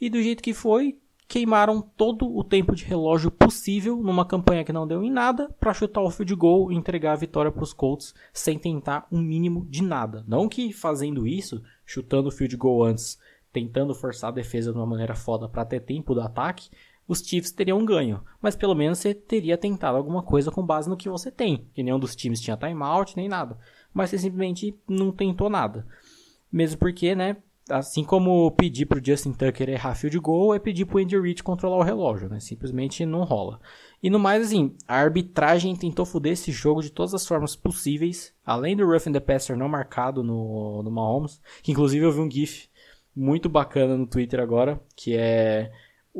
[0.00, 0.98] e do jeito que foi,
[1.28, 5.72] queimaram todo o tempo de relógio possível numa campanha que não deu em nada para
[5.72, 9.64] chutar o field goal e entregar a vitória para os Colts sem tentar um mínimo
[9.70, 10.24] de nada.
[10.26, 13.16] Não que fazendo isso, chutando o field goal antes,
[13.52, 16.70] tentando forçar a defesa de uma maneira foda para ter tempo do ataque,
[17.10, 18.22] os Chiefs teriam um ganho.
[18.40, 21.66] Mas pelo menos você teria tentado alguma coisa com base no que você tem.
[21.74, 23.58] Que nenhum dos times tinha timeout, nem nada.
[23.92, 25.84] Mas você simplesmente não tentou nada.
[26.52, 27.36] Mesmo porque, né?
[27.68, 31.78] Assim como pedir pro Justin Tucker errar field goal, é pedir pro Andy Reid controlar
[31.78, 32.40] o relógio, né?
[32.40, 33.60] Simplesmente não rola.
[34.02, 38.32] E no mais, assim, a arbitragem tentou foder esse jogo de todas as formas possíveis.
[38.44, 42.30] Além do Rough the Passer não marcado no, no Mahomes, que inclusive eu vi um
[42.30, 42.69] GIF
[43.14, 45.70] muito bacana no Twitter agora, que é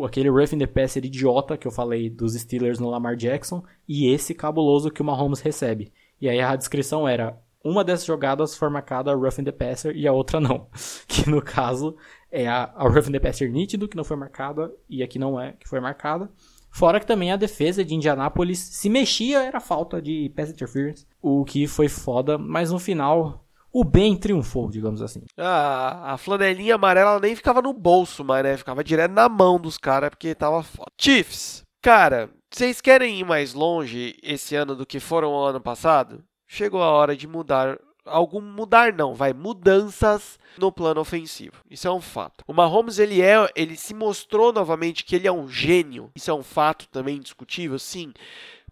[0.05, 4.35] aquele roughing the passer idiota que eu falei dos Steelers no Lamar Jackson e esse
[4.35, 5.93] cabuloso que o Mahomes recebe.
[6.21, 10.13] E aí a descrição era uma dessas jogadas foi marcada roughing the passer e a
[10.13, 10.69] outra não.
[11.07, 11.97] Que no caso
[12.31, 15.53] é a, a roughing the passer nítido que não foi marcada e aqui não é
[15.53, 16.31] que foi marcada.
[16.71, 21.45] Fora que também a defesa de Indianápolis se mexia, era falta de pass interference, o
[21.45, 25.23] que foi foda, mas no final o bem triunfou, digamos assim.
[25.37, 28.57] Ah, a flanelinha amarela nem ficava no bolso, mas né?
[28.57, 30.91] Ficava direto na mão dos caras porque tava foda.
[30.99, 36.23] Chiefs, cara, vocês querem ir mais longe esse ano do que foram o ano passado?
[36.49, 41.63] Chegou a hora de mudar algum mudar não, vai mudanças no plano ofensivo.
[41.71, 42.45] Isso é um fato.
[42.47, 46.11] O Mahomes ele é, ele se mostrou novamente que ele é um gênio.
[46.15, 48.13] Isso é um fato também discutível, sim.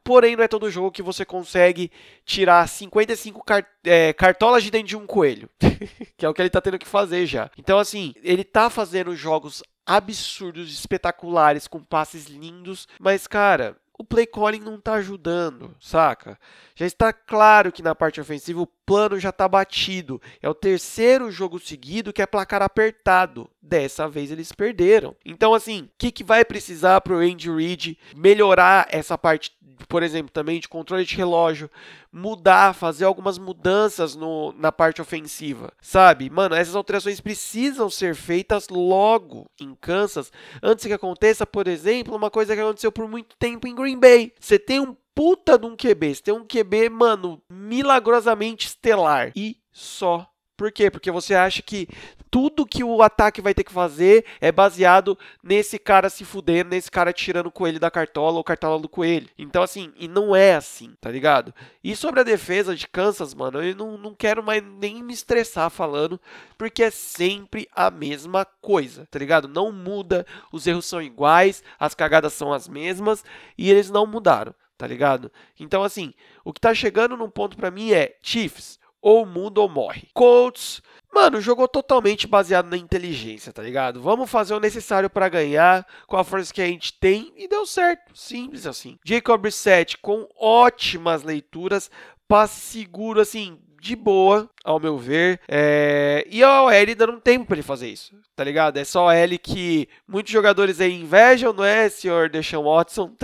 [0.09, 1.93] Porém, não é todo jogo que você consegue
[2.25, 5.51] tirar 55 car é, cartolas de dentro de um coelho.
[6.17, 7.51] que é o que ele tá tendo que fazer já.
[7.59, 14.27] Então, assim, ele tá fazendo jogos absurdos, espetaculares, com passes lindos, mas, cara, o play
[14.27, 16.39] calling não tá ajudando, saca?
[16.77, 20.23] Já está claro que na parte ofensiva o plano já tá batido.
[20.41, 23.51] É o terceiro jogo seguido que é placar apertado.
[23.61, 25.17] Dessa vez eles perderam.
[25.25, 29.59] Então, assim, o que, que vai precisar pro Andy Reid melhorar essa parte
[29.89, 31.71] por exemplo, também de controle de relógio,
[32.13, 36.31] mudar, fazer algumas mudanças no, na parte ofensiva, sabe?
[36.31, 40.33] Mano, essas alterações precisam ser feitas logo em Kansas,
[40.63, 44.33] antes que aconteça, por exemplo, uma coisa que aconteceu por muito tempo em Green Bay.
[44.39, 49.57] Você tem um puta de um QB, você tem um QB, mano, milagrosamente estelar e
[49.73, 50.29] só
[50.59, 50.91] por quê?
[50.91, 51.89] Porque você acha que
[52.33, 56.91] tudo que o ataque vai ter que fazer é baseado nesse cara se fudendo, nesse
[56.91, 59.29] cara tirando o coelho da cartola ou cartola do coelho.
[59.39, 61.55] Então, assim, e não é assim, tá ligado?
[61.83, 65.71] E sobre a defesa de Kansas, mano, eu não, não quero mais nem me estressar
[65.71, 66.21] falando,
[66.59, 69.47] porque é sempre a mesma coisa, tá ligado?
[69.47, 73.25] Não muda, os erros são iguais, as cagadas são as mesmas
[73.57, 75.31] e eles não mudaram, tá ligado?
[75.61, 76.13] Então, assim,
[76.45, 80.09] o que tá chegando num ponto para mim é Chiefs ou muda ou morre.
[80.13, 84.01] Colts, mano, jogou totalmente baseado na inteligência, tá ligado?
[84.01, 87.67] Vamos fazer o necessário para ganhar com a força que a gente tem e deu
[87.67, 88.99] certo, simples assim.
[89.05, 91.91] Jacob Brissett com ótimas leituras,
[92.27, 95.41] passe seguro assim, de boa, ao meu ver.
[95.49, 96.27] É...
[96.31, 98.77] E a OL ainda não tem para ele fazer isso, tá ligado?
[98.77, 103.15] É só L que muitos jogadores aí invejam, não é, senhor Deshaun Watson?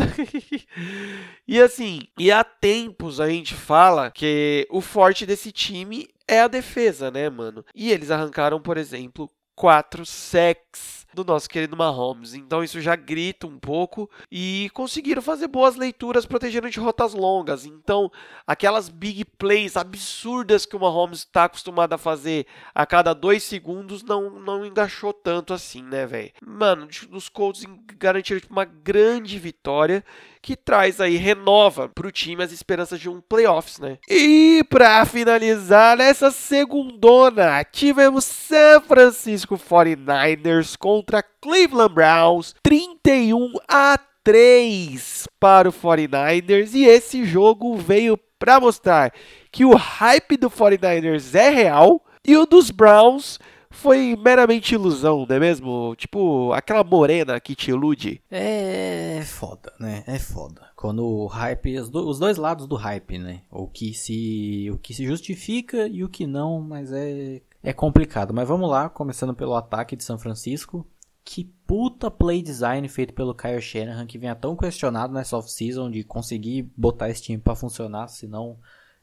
[1.46, 6.48] e assim, e há tempos a gente fala que o forte desse time é a
[6.48, 7.64] defesa, né, mano?
[7.74, 12.34] E eles arrancaram, por exemplo, quatro sacks do nosso querido Mahomes.
[12.34, 17.64] Então isso já grita um pouco e conseguiram fazer boas leituras protegendo de rotas longas.
[17.64, 18.10] Então
[18.46, 24.02] aquelas big plays absurdas que o Mahomes está acostumado a fazer a cada dois segundos
[24.02, 26.32] não, não engaixou tanto assim, né, velho?
[26.44, 27.64] Mano, os Colts
[27.98, 30.04] garantiram tipo, uma grande vitória
[30.44, 33.96] que traz aí, renova para o time as esperanças de um playoffs, né?
[34.06, 45.26] E para finalizar, nessa segundona, tivemos San Francisco 49ers contra Cleveland Browns, 31 a 3
[45.40, 49.14] para o 49ers, e esse jogo veio para mostrar
[49.50, 53.38] que o hype do 49ers é real e o dos Browns
[53.74, 55.94] foi meramente ilusão, não é mesmo?
[55.96, 58.22] Tipo, aquela morena que te ilude.
[58.30, 60.04] É foda, né?
[60.06, 60.68] É foda.
[60.76, 63.42] Quando o hype, os, dois lados do hype, né?
[63.50, 68.32] O que se, o que se justifica e o que não, mas é, é complicado.
[68.32, 70.86] Mas vamos lá, começando pelo ataque de São Francisco.
[71.24, 76.04] Que puta play design feito pelo Kyle Shanahan, que vinha tão questionado nessa off-season de
[76.04, 78.58] conseguir botar esse time para funcionar, senão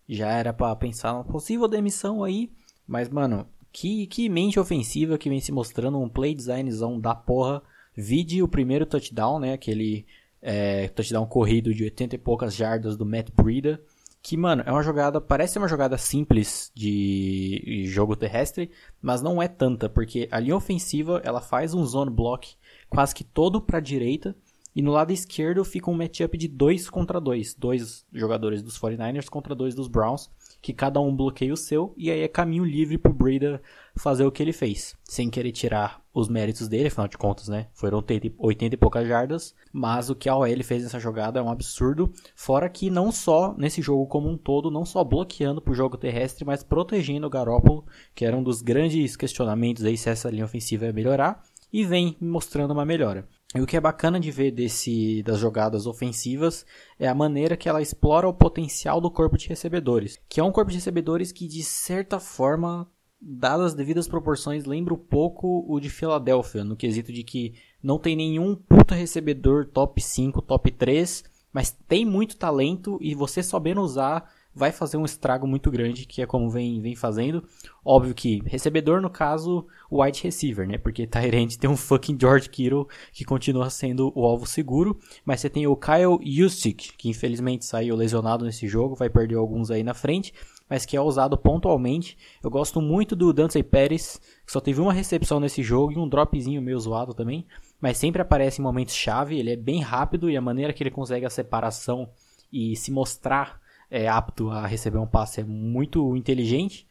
[0.07, 2.51] já era para pensar numa possível demissão aí.
[2.87, 7.61] Mas, mano, que, que mente ofensiva que vem se mostrando um play designzão da porra.
[7.95, 9.53] Vide o primeiro touchdown, né?
[9.53, 10.05] Aquele
[10.41, 13.81] é, touchdown corrido de 80 e poucas jardas do Matt Breida.
[14.23, 18.69] Que, mano, é uma jogada, parece uma jogada simples de jogo terrestre,
[19.01, 22.55] mas não é tanta, porque a linha ofensiva ela faz um zone block
[22.87, 24.35] quase que todo para direita,
[24.75, 29.27] e no lado esquerdo fica um matchup de dois contra dois, dois jogadores dos 49ers
[29.27, 30.29] contra dois dos Browns
[30.61, 33.61] que cada um bloqueia o seu, e aí é caminho livre pro Breda
[33.95, 37.67] fazer o que ele fez, sem querer tirar os méritos dele, afinal de contas, né?
[37.73, 41.43] Foram 80, 80 e poucas jardas, mas o que a OL fez nessa jogada é
[41.43, 45.73] um absurdo, fora que não só nesse jogo como um todo, não só bloqueando pro
[45.73, 50.29] jogo terrestre, mas protegendo o Garoppolo, que era um dos grandes questionamentos aí se essa
[50.29, 51.41] linha ofensiva ia melhorar,
[51.71, 53.27] e vem mostrando uma melhora.
[53.53, 56.65] E o que é bacana de ver desse, das jogadas ofensivas
[56.97, 60.17] é a maneira que ela explora o potencial do corpo de recebedores.
[60.29, 62.89] Que é um corpo de recebedores que, de certa forma,
[63.21, 67.53] dadas as devidas proporções, lembra um pouco o de Filadélfia, no quesito de que
[67.83, 73.43] não tem nenhum puta recebedor top 5, top 3, mas tem muito talento e você
[73.43, 77.43] sabendo usar vai fazer um estrago muito grande, que é como vem, vem fazendo.
[77.83, 80.77] Óbvio que recebedor, no caso, o wide receiver, né?
[80.77, 84.99] Porque Tyrant tem um fucking George Kittle que continua sendo o alvo seguro.
[85.25, 89.71] Mas você tem o Kyle Juszczyk, que infelizmente saiu lesionado nesse jogo, vai perder alguns
[89.71, 90.33] aí na frente.
[90.69, 92.17] Mas que é usado pontualmente.
[92.41, 96.07] Eu gosto muito do Dante Pérez, que só teve uma recepção nesse jogo e um
[96.07, 97.45] dropzinho meio zoado também.
[97.79, 100.91] Mas sempre aparece em momentos chave, ele é bem rápido e a maneira que ele
[100.91, 102.09] consegue a separação
[102.51, 103.60] e se mostrar
[103.91, 106.87] é apto a receber um passe é muito inteligente.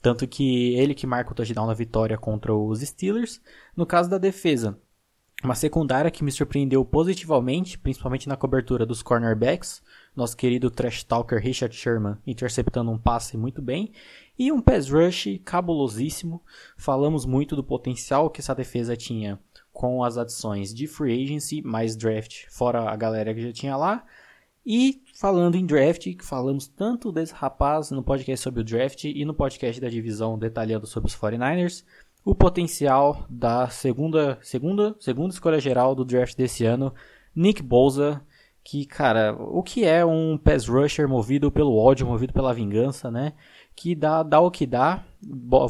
[0.00, 3.40] Tanto que ele que marca o touchdown na vitória contra os Steelers.
[3.76, 4.78] No caso da defesa,
[5.42, 9.82] uma secundária que me surpreendeu positivamente, principalmente na cobertura dos cornerbacks.
[10.14, 13.92] Nosso querido trash talker Richard Sherman interceptando um passe muito bem.
[14.38, 16.40] E um pass rush cabulosíssimo.
[16.76, 19.40] Falamos muito do potencial que essa defesa tinha
[19.72, 24.04] com as adições de free agency, mais draft, fora a galera que já tinha lá.
[24.64, 29.32] E falando em draft, falamos tanto desse rapaz no podcast sobre o draft e no
[29.32, 31.84] podcast da divisão detalhando sobre os 49ers,
[32.24, 36.92] o potencial da segunda, segunda, segunda escolha geral do draft desse ano,
[37.34, 38.26] Nick Bosa,
[38.64, 43.34] que, cara, o que é um pass rusher movido pelo ódio, movido pela vingança, né?
[43.76, 45.04] Que dá, dá o que dá.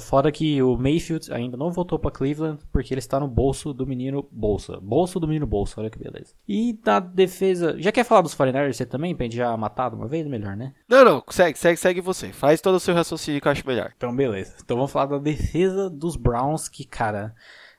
[0.01, 3.87] Fora que o Mayfield ainda não voltou para Cleveland porque ele está no bolso do
[3.87, 4.79] menino Bolsa.
[4.81, 6.35] Bolso do menino Bolsa, olha que beleza.
[6.47, 7.77] E na defesa.
[7.79, 9.15] Já quer falar dos 49ers você também?
[9.15, 10.27] Pra gente já matar de uma vez?
[10.27, 10.75] Melhor, né?
[10.89, 12.33] Não, não, segue, segue, segue você.
[12.33, 13.93] Faz todo o seu raciocínio que eu acho melhor.
[13.97, 14.55] Então, beleza.
[14.63, 17.35] Então vamos falar da defesa dos Browns, que, cara.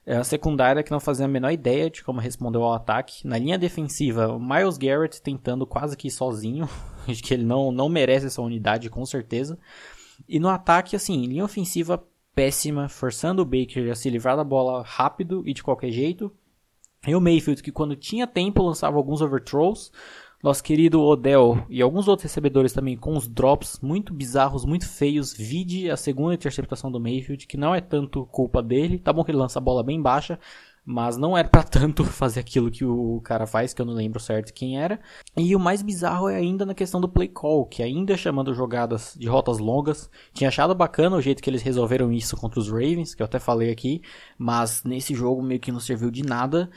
[0.07, 3.27] É a secundária que não fazia a menor ideia de como respondeu ao ataque.
[3.27, 6.69] Na linha defensiva, o Miles Garrett tentando quase que sozinho.
[7.09, 9.57] Acho que ele não, não merece essa unidade, com certeza.
[10.27, 14.83] E no ataque, assim, linha ofensiva péssima, forçando o Baker a se livrar da bola
[14.83, 16.31] rápido e de qualquer jeito.
[17.07, 19.91] E o Mayfield, que quando tinha tempo lançava alguns overthrows.
[20.43, 25.33] Nosso querido Odell e alguns outros recebedores também com os drops muito bizarros, muito feios.
[25.33, 28.99] Vide a segunda interceptação do Mayfield, que não é tanto culpa dele.
[28.99, 30.39] Tá bom que ele lança a bola bem baixa,
[30.85, 34.19] mas não era para tanto fazer aquilo que o cara faz, que eu não lembro
[34.19, 34.99] certo quem era.
[35.35, 39.15] E o mais bizarro é ainda na questão do play call, que ainda chamando jogadas
[39.17, 40.09] de rotas longas.
[40.33, 43.39] Tinha achado bacana o jeito que eles resolveram isso contra os Ravens, que eu até
[43.39, 44.01] falei aqui,
[44.37, 46.69] mas nesse jogo meio que não serviu de nada.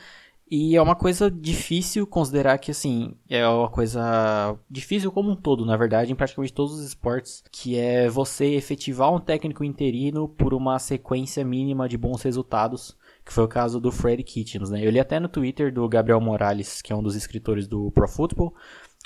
[0.51, 5.63] E é uma coisa difícil considerar que, assim, é uma coisa difícil como um todo,
[5.63, 10.55] na verdade, em praticamente todos os esportes, que é você efetivar um técnico interino por
[10.55, 12.97] uma sequência mínima de bons resultados
[13.29, 14.83] que foi o caso do Freddy Kitchens, né?
[14.83, 18.07] Eu li até no Twitter do Gabriel Morales, que é um dos escritores do Pro
[18.07, 18.55] Football,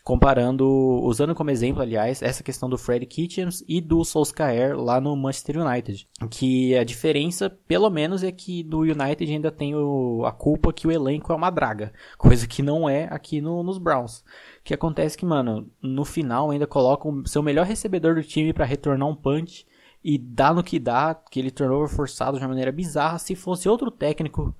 [0.01, 0.65] comparando,
[1.03, 5.59] usando como exemplo, aliás, essa questão do Freddy Kitchens e do Solskjaer lá no Manchester
[5.59, 6.07] United.
[6.29, 10.87] Que a diferença, pelo menos, é que no United ainda tem o, a culpa que
[10.87, 14.23] o elenco é uma draga, coisa que não é aqui no, nos Browns.
[14.63, 19.09] Que acontece que, mano, no final ainda colocam seu melhor recebedor do time para retornar
[19.09, 19.65] um punch
[20.03, 23.17] e dá no que dá, que ele turnover forçado de uma maneira bizarra.
[23.17, 24.55] Se fosse outro técnico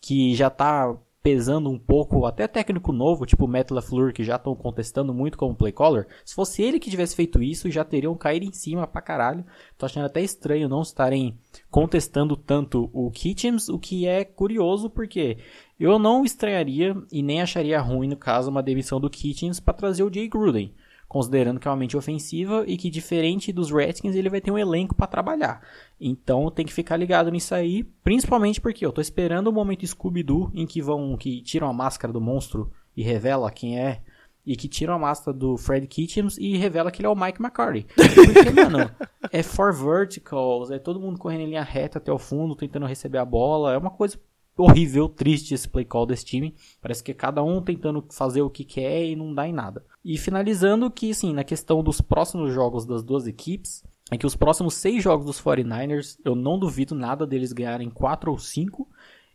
[0.00, 0.96] que já tá
[1.26, 5.36] pesando um pouco, até técnico novo, tipo o Matt LaFleur, que já estão contestando muito
[5.36, 8.86] como play caller, se fosse ele que tivesse feito isso, já teriam caído em cima
[8.86, 9.44] pra caralho.
[9.76, 11.36] Tô achando até estranho não estarem
[11.68, 15.38] contestando tanto o Kitchens, o que é curioso porque
[15.80, 20.04] eu não estranharia e nem acharia ruim no caso uma demissão do Kitchens para trazer
[20.04, 20.72] o Jay Gruden
[21.08, 24.58] considerando que é uma mente ofensiva e que diferente dos Redskins ele vai ter um
[24.58, 25.62] elenco para trabalhar.
[26.00, 30.50] Então tem que ficar ligado nisso aí, principalmente porque eu tô esperando o momento Scooby-Doo
[30.54, 34.02] em que vão que tiram a máscara do monstro e revela quem é
[34.46, 37.42] e que tiram a máscara do Fred Kitchens e revela que ele é o Mike
[37.42, 37.84] McCarty.
[37.96, 38.90] Porque, mano,
[39.32, 43.18] é four verticals, é todo mundo correndo em linha reta até o fundo, tentando receber
[43.18, 44.16] a bola, é uma coisa
[44.56, 46.54] horrível, triste esse play call desse time.
[46.80, 49.84] Parece que é cada um tentando fazer o que quer e não dá em nada.
[50.04, 54.36] E finalizando que, sim, na questão dos próximos jogos das duas equipes, é que os
[54.36, 58.88] próximos seis jogos dos 49ers, eu não duvido nada deles ganharem 4 ou 5.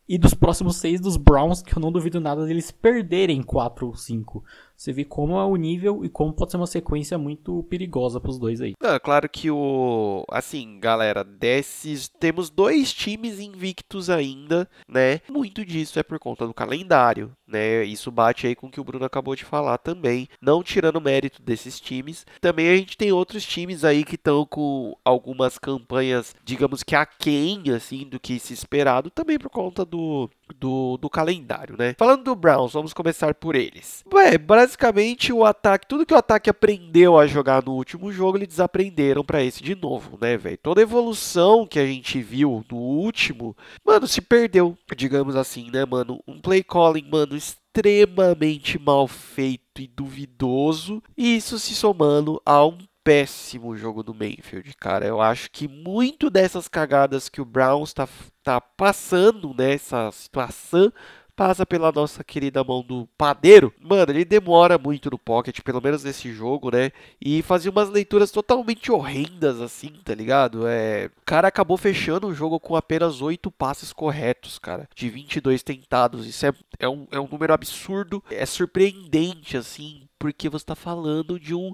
[0.08, 3.96] E dos próximos seis dos Browns, que eu não duvido nada deles perderem 4 ou
[3.96, 4.44] 5.
[4.82, 8.32] Você vê como é o nível e como pode ser uma sequência muito perigosa para
[8.32, 8.74] os dois aí.
[8.82, 10.26] É claro que o.
[10.28, 12.08] Assim, galera, desses.
[12.08, 15.22] Temos dois times invictos ainda, né?
[15.30, 17.84] Muito disso é por conta do calendário, né?
[17.84, 20.28] Isso bate aí com o que o Bruno acabou de falar também.
[20.42, 22.26] Não tirando mérito desses times.
[22.42, 27.66] Também a gente tem outros times aí que estão com algumas campanhas, digamos que aquém,
[27.70, 29.12] assim, do que se esperado.
[29.12, 31.96] Também por conta do do, do calendário, né?
[31.98, 34.04] Falando do Browns, vamos começar por eles.
[34.12, 38.48] Ué, basicamente o ataque, tudo que o ataque aprendeu a jogar no último jogo, eles
[38.48, 40.58] desaprenderam para esse de novo, né, velho?
[40.58, 43.56] Toda a evolução que a gente viu no último,
[43.86, 46.22] mano, se perdeu, digamos assim, né, mano?
[46.28, 52.78] Um play calling, mano, extremamente mal feito e duvidoso, e isso se somando a um
[53.04, 55.06] péssimo jogo do Mayfield, cara.
[55.06, 58.08] Eu acho que muito dessas cagadas que o Browns está
[58.44, 60.92] tá passando nessa situação
[61.42, 63.74] passa pela nossa querida mão do padeiro.
[63.80, 66.92] Mano, ele demora muito no pocket, pelo menos nesse jogo, né?
[67.20, 70.68] E fazia umas leituras totalmente horrendas, assim, tá ligado?
[70.68, 71.10] É...
[71.18, 74.88] O cara acabou fechando o jogo com apenas 8 passes corretos, cara.
[74.96, 76.28] De 22 tentados.
[76.28, 78.24] Isso é, é, um, é um número absurdo.
[78.30, 81.74] É surpreendente, assim porque você está falando de um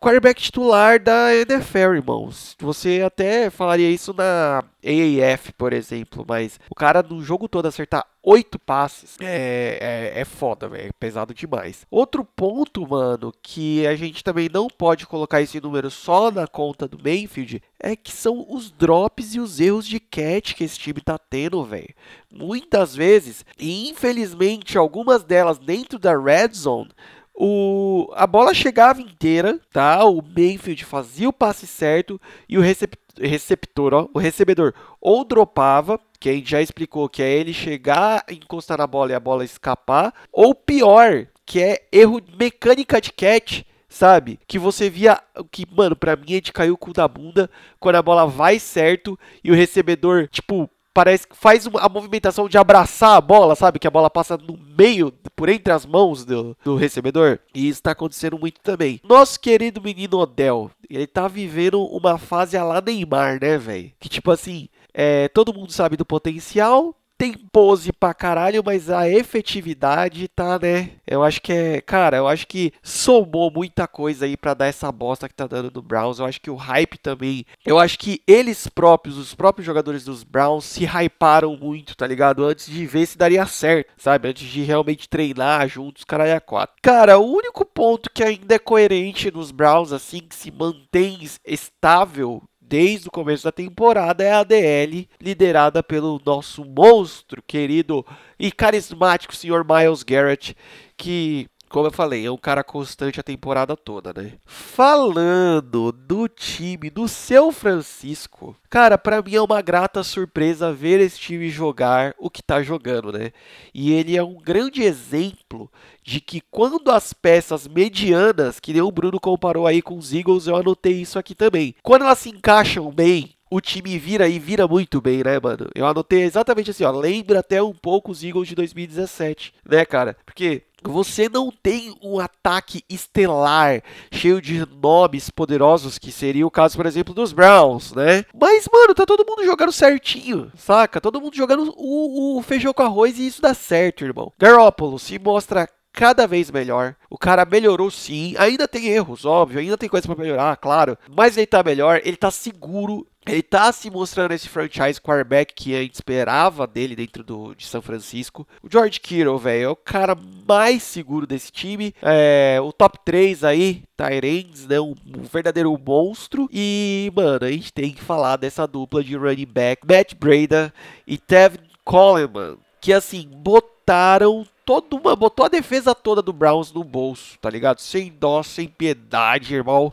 [0.00, 2.56] quarterback titular da NFL, irmãos.
[2.58, 8.04] Você até falaria isso na AAF, por exemplo, mas o cara no jogo todo acertar
[8.26, 10.88] oito passes é, é, é foda, velho.
[10.88, 11.86] É pesado demais.
[11.88, 16.88] Outro ponto, mano, que a gente também não pode colocar esse número só na conta
[16.88, 21.00] do Mayfield é que são os drops e os erros de catch que esse time
[21.00, 21.94] tá tendo, velho.
[22.28, 26.90] Muitas vezes, e infelizmente algumas delas dentro da red zone,
[27.36, 30.04] o, a bola chegava inteira, tá?
[30.04, 36.00] O Mayfield fazia o passe certo e o receptor, receptor ó, o recebedor ou dropava,
[36.18, 39.44] que a gente já explicou que é ele chegar, encostar na bola e a bola
[39.44, 44.38] escapar, ou pior, que é erro mecânica de catch, sabe?
[44.46, 47.96] Que você via que, mano, pra mim a gente caiu o cu da bunda quando
[47.96, 53.18] a bola vai certo e o recebedor, tipo, parece que faz a movimentação de abraçar
[53.18, 53.78] a bola, sabe?
[53.78, 57.38] Que a bola passa no meio, por entre as mãos do, do recebedor.
[57.54, 58.98] E isso tá acontecendo muito também.
[59.04, 63.92] Nosso querido menino Odell, ele tá vivendo uma fase a lá Neymar, né, velho?
[64.00, 69.08] Que tipo assim, é, todo mundo sabe do potencial, tem pose pra caralho, mas a
[69.08, 70.90] efetividade tá, né?
[71.06, 71.80] Eu acho que é.
[71.80, 75.70] Cara, eu acho que somou muita coisa aí para dar essa bosta que tá dando
[75.74, 76.18] no Browns.
[76.18, 77.44] Eu acho que o hype também.
[77.64, 82.44] Eu acho que eles próprios, os próprios jogadores dos Browns, se hyparam muito, tá ligado?
[82.44, 84.28] Antes de ver se daria certo, sabe?
[84.28, 86.76] Antes de realmente treinar juntos, caralho, a quatro.
[86.82, 92.42] Cara, o único ponto que ainda é coerente nos Browns, assim, que se mantém estável
[92.68, 98.04] desde o começo da temporada é a DL, liderada pelo nosso monstro querido
[98.38, 100.56] e carismático senhor Miles Garrett,
[100.96, 104.34] que como eu falei, é um cara constante a temporada toda, né?
[104.46, 111.18] Falando do time do seu Francisco, cara, para mim é uma grata surpresa ver esse
[111.18, 113.32] time jogar o que tá jogando, né?
[113.74, 115.70] E ele é um grande exemplo
[116.02, 120.46] de que quando as peças medianas, que nem o Bruno comparou aí com os Eagles,
[120.46, 121.74] eu anotei isso aqui também.
[121.82, 125.68] Quando elas se encaixam bem, o time vira e vira muito bem, né, mano?
[125.74, 126.90] Eu anotei exatamente assim, ó.
[126.90, 130.16] Lembra até um pouco os Eagles de 2017, né, cara?
[130.24, 136.76] Porque você não tem um ataque estelar cheio de nomes poderosos, que seria o caso,
[136.76, 138.24] por exemplo, dos Browns, né?
[138.34, 141.00] Mas, mano, tá todo mundo jogando certinho, saca?
[141.00, 144.32] Todo mundo jogando o, o feijão com arroz e isso dá certo, irmão.
[144.38, 146.94] Garoppolo se mostra cada vez melhor.
[147.08, 151.38] O cara melhorou sim, ainda tem erros, óbvio, ainda tem coisa para melhorar, claro, mas
[151.38, 155.82] ele tá melhor, ele tá seguro, ele tá se mostrando esse franchise quarterback que a
[155.82, 158.46] gente esperava dele dentro do, de São Francisco.
[158.62, 160.16] O George Kittle, velho, é o cara
[160.46, 161.92] mais seguro desse time.
[162.00, 164.80] É, o top 3 aí, Tyrands, né?
[164.80, 166.48] Um, um, verdadeiro monstro.
[166.52, 170.72] E, mano, a gente tem que falar dessa dupla de running back, Matt Breda
[171.06, 176.82] e Tevin Coleman, que assim, botaram toda uma, botou a defesa toda do Browns no
[176.82, 177.78] bolso, tá ligado?
[177.80, 179.92] Sem dó, sem piedade, irmão.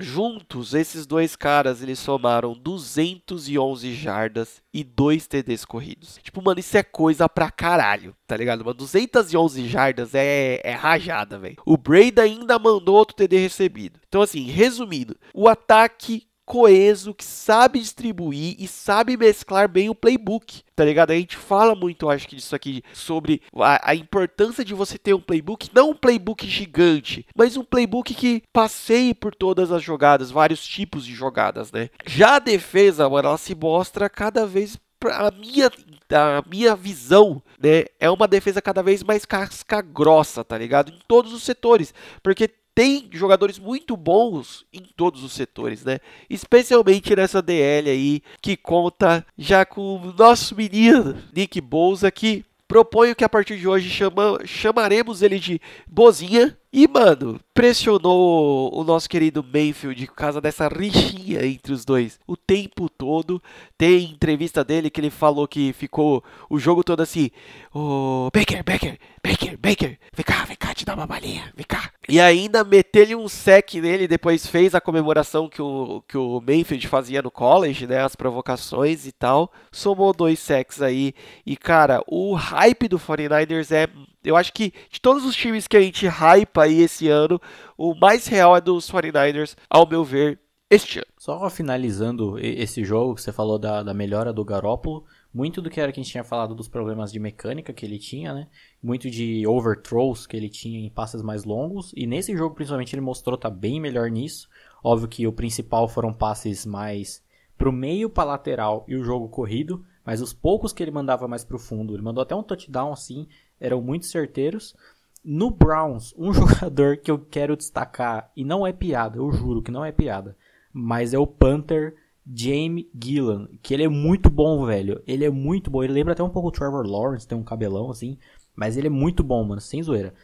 [0.00, 6.18] Juntos, esses dois caras, eles somaram 211 jardas e 2 TDs corridos.
[6.22, 8.64] Tipo, mano, isso é coisa pra caralho, tá ligado?
[8.64, 11.56] Mano, 211 jardas é, é rajada, velho.
[11.66, 14.00] O Brady ainda mandou outro TD recebido.
[14.08, 20.62] Então, assim, resumindo, o ataque coeso, que sabe distribuir e sabe mesclar bem o playbook,
[20.74, 21.12] tá ligado?
[21.12, 25.14] A gente fala muito, acho que disso aqui, sobre a, a, importância de você ter
[25.14, 30.32] um playbook, não um playbook gigante, mas um playbook que passeie por todas as jogadas,
[30.32, 31.88] vários tipos de jogadas, né?
[32.04, 34.76] Já a defesa, mano, ela se mostra cada vez
[35.08, 35.70] a minha,
[36.10, 40.90] a minha visão, né, é uma defesa cada vez mais casca grossa, tá ligado?
[40.90, 42.50] Em todos os setores, porque
[42.80, 45.98] tem jogadores muito bons em todos os setores, né?
[46.30, 53.14] Especialmente nessa DL aí, que conta já com o nosso menino Nick Bouza, que proponho
[53.14, 59.08] que a partir de hoje chama, chamaremos ele de Bozinha, e, mano, pressionou o nosso
[59.08, 63.42] querido Mayfield por causa dessa rixinha entre os dois o tempo todo.
[63.76, 67.30] Tem entrevista dele que ele falou que ficou o jogo todo assim:
[67.74, 71.66] Ô, oh, Baker, Baker, Baker, Baker, vem cá, vem cá, te dá uma balinha, vem
[71.66, 71.90] cá.
[72.08, 76.86] E ainda meteu-lhe um sec nele, depois fez a comemoração que o, que o Mayfield
[76.86, 78.02] fazia no college, né?
[78.02, 79.52] As provocações e tal.
[79.72, 81.14] Somou dois secs aí.
[81.44, 83.88] E, cara, o hype do 49ers é
[84.24, 87.40] eu acho que de todos os times que a gente hypa aí esse ano,
[87.76, 90.38] o mais real é dos 49ers, ao meu ver,
[90.70, 91.06] este ano.
[91.18, 95.80] Só finalizando esse jogo, que você falou da, da melhora do Garoppolo, muito do que
[95.80, 98.48] era que a gente tinha falado dos problemas de mecânica que ele tinha, né?
[98.82, 101.92] Muito de overthrows que ele tinha em passes mais longos.
[101.96, 104.48] E nesse jogo, principalmente, ele mostrou tá bem melhor nisso.
[104.82, 107.22] Óbvio que o principal foram passes mais
[107.56, 109.84] pro meio para lateral e o jogo corrido.
[110.04, 113.28] Mas os poucos que ele mandava mais pro fundo, ele mandou até um touchdown assim,
[113.60, 114.74] eram muito certeiros.
[115.22, 119.70] No Browns, um jogador que eu quero destacar, e não é piada, eu juro que
[119.70, 120.36] não é piada,
[120.72, 121.94] mas é o Panther
[122.26, 125.02] Jamie Gillan, que ele é muito bom, velho.
[125.06, 125.82] Ele é muito bom.
[125.82, 128.16] Ele lembra até um pouco o Trevor Lawrence, tem um cabelão assim,
[128.54, 130.14] mas ele é muito bom, mano, sem zoeira.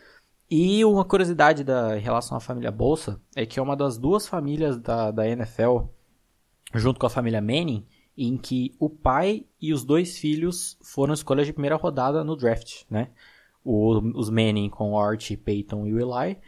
[0.51, 4.29] E uma curiosidade da, em relação à família Bolsa é que é uma das duas
[4.29, 5.87] famílias da, da NFL,
[6.75, 7.85] junto com a família Manning,
[8.17, 12.85] em que o pai e os dois filhos foram escolhas de primeira rodada no draft,
[12.89, 13.11] né?
[13.65, 16.39] O, os Manning com Art, Peyton e Eli,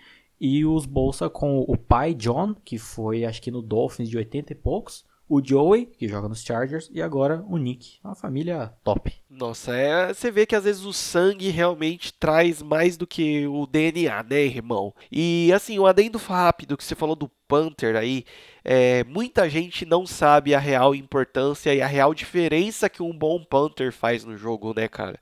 [0.41, 4.53] e os Bolsa com o pai John, que foi acho que no Dolphins de 80
[4.53, 7.99] e poucos, o Joey, que joga nos Chargers, e agora o Nick.
[8.03, 9.13] Uma família top.
[9.29, 13.67] Nossa, é, você vê que às vezes o sangue realmente traz mais do que o
[13.67, 14.95] DNA, né, irmão?
[15.13, 18.25] E assim, o adendo rápido que você falou do Panther aí,
[18.65, 23.43] é, muita gente não sabe a real importância e a real diferença que um bom
[23.43, 25.19] Panther faz no jogo, né, cara?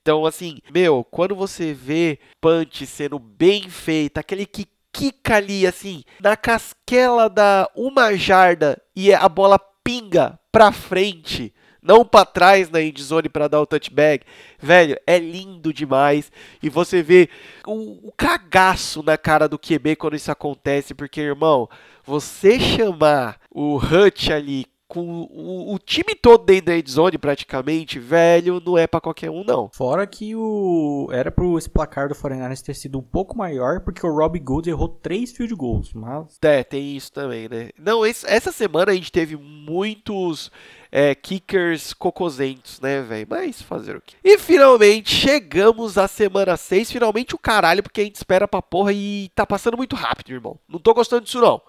[0.00, 6.04] Então, assim, meu, quando você vê punch sendo bem feito, aquele que quica ali, assim,
[6.20, 12.82] na casquela da uma jarda e a bola pinga pra frente, não para trás na
[12.82, 14.26] endzone para dar o touchback.
[14.58, 16.30] Velho, é lindo demais.
[16.62, 17.28] E você vê
[17.66, 21.68] o, o cagaço na cara do QB quando isso acontece, porque, irmão,
[22.04, 28.60] você chamar o Hutch ali com o, o, time todo dentro da endzone praticamente, velho,
[28.64, 29.70] não é para qualquer um não.
[29.72, 34.04] Fora que o era pro esse placar do 49 ter sido um pouco maior, porque
[34.04, 36.36] o Rob Gould errou três field goals, mas...
[36.42, 37.70] É, tem isso também, né?
[37.78, 40.50] Não, esse, essa semana a gente teve muitos
[40.90, 43.28] é, kickers cocosentos, né, velho?
[43.30, 44.16] Mas fazer o quê?
[44.24, 48.92] E finalmente chegamos à semana 6, finalmente o caralho, porque a gente espera pra porra
[48.92, 50.58] e tá passando muito rápido, irmão.
[50.68, 51.62] Não tô gostando disso não.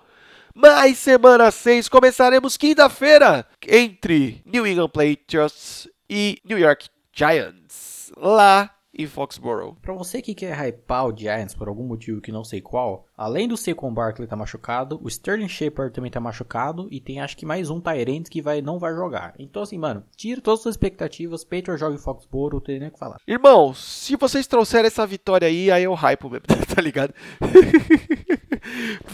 [0.56, 9.07] Mas semana 6 começaremos quinta-feira entre New England Patriots e New York Giants, lá em
[9.07, 9.76] Foxborough.
[9.82, 13.48] Pra você que quer hypar o Giants por algum motivo que não sei qual, além
[13.48, 17.45] do Saquon Barkley tá machucado, o Sterling Shepard também tá machucado e tem acho que
[17.45, 19.34] mais um Tyrant que vai, não vai jogar.
[19.40, 22.90] Então assim, mano, tira todas as suas expectativas, Patriots joga em Foxborough, não tem nem
[22.90, 23.18] o que falar.
[23.26, 26.45] Irmão, se vocês trouxerem essa vitória aí, aí eu hype mesmo,
[26.76, 27.14] tá ligado?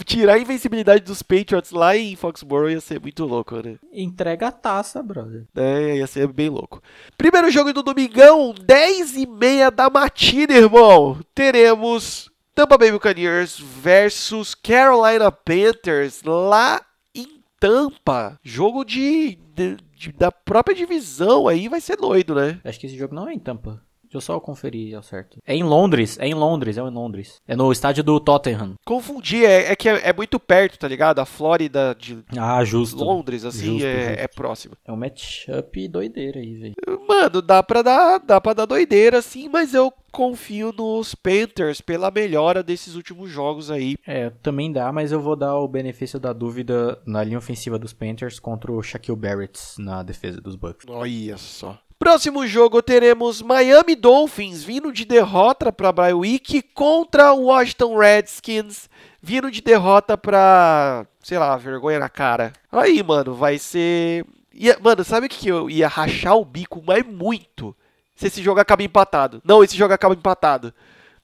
[0.04, 3.76] Tirar a invencibilidade dos Patriots lá em Foxborough ia ser muito louco, né?
[3.92, 5.44] Entrega a taça, brother.
[5.56, 6.82] É, ia ser bem louco.
[7.16, 11.18] Primeiro jogo do domingão, 10 e meia da matina, irmão.
[11.34, 16.80] Teremos Tampa Bay Buccaneers versus Carolina Panthers lá
[17.14, 18.38] em Tampa.
[18.42, 22.60] Jogo de, de, de, da própria divisão aí vai ser doido, né?
[22.64, 23.80] Acho que esse jogo não é em Tampa.
[24.08, 25.38] Deixa eu só conferir ao certo.
[25.46, 27.42] É em Londres, é em Londres, é em Londres.
[27.46, 28.74] É no estádio do Tottenham.
[28.84, 31.18] Confundi, é, é que é, é, muito perto, tá ligado?
[31.18, 33.04] A Flórida de ah, justo.
[33.04, 34.20] Londres, assim, justo, é, justo.
[34.20, 34.74] é, próximo.
[34.86, 36.74] É um matchup doideira aí, velho.
[37.06, 42.10] Mano, dá pra dar, dá pra dar doideira, assim, mas eu confio nos Panthers pela
[42.10, 43.96] melhora desses últimos jogos aí.
[44.06, 47.92] É, também dá, mas eu vou dar o benefício da dúvida na linha ofensiva dos
[47.92, 50.86] Panthers contra o Shaquille Barrett na defesa dos Bucks.
[50.88, 51.78] Olha só.
[51.98, 58.88] Próximo jogo teremos Miami Dolphins vindo de derrota para Week contra Washington Redskins
[59.20, 62.52] vindo de derrota para, sei lá, vergonha na cara.
[62.70, 64.24] Aí, mano, vai ser
[64.58, 67.76] ia, mano, sabe o que eu ia rachar o bico mais muito?
[68.14, 69.40] Se esse jogo acaba empatado.
[69.44, 70.74] Não, esse jogo acaba empatado.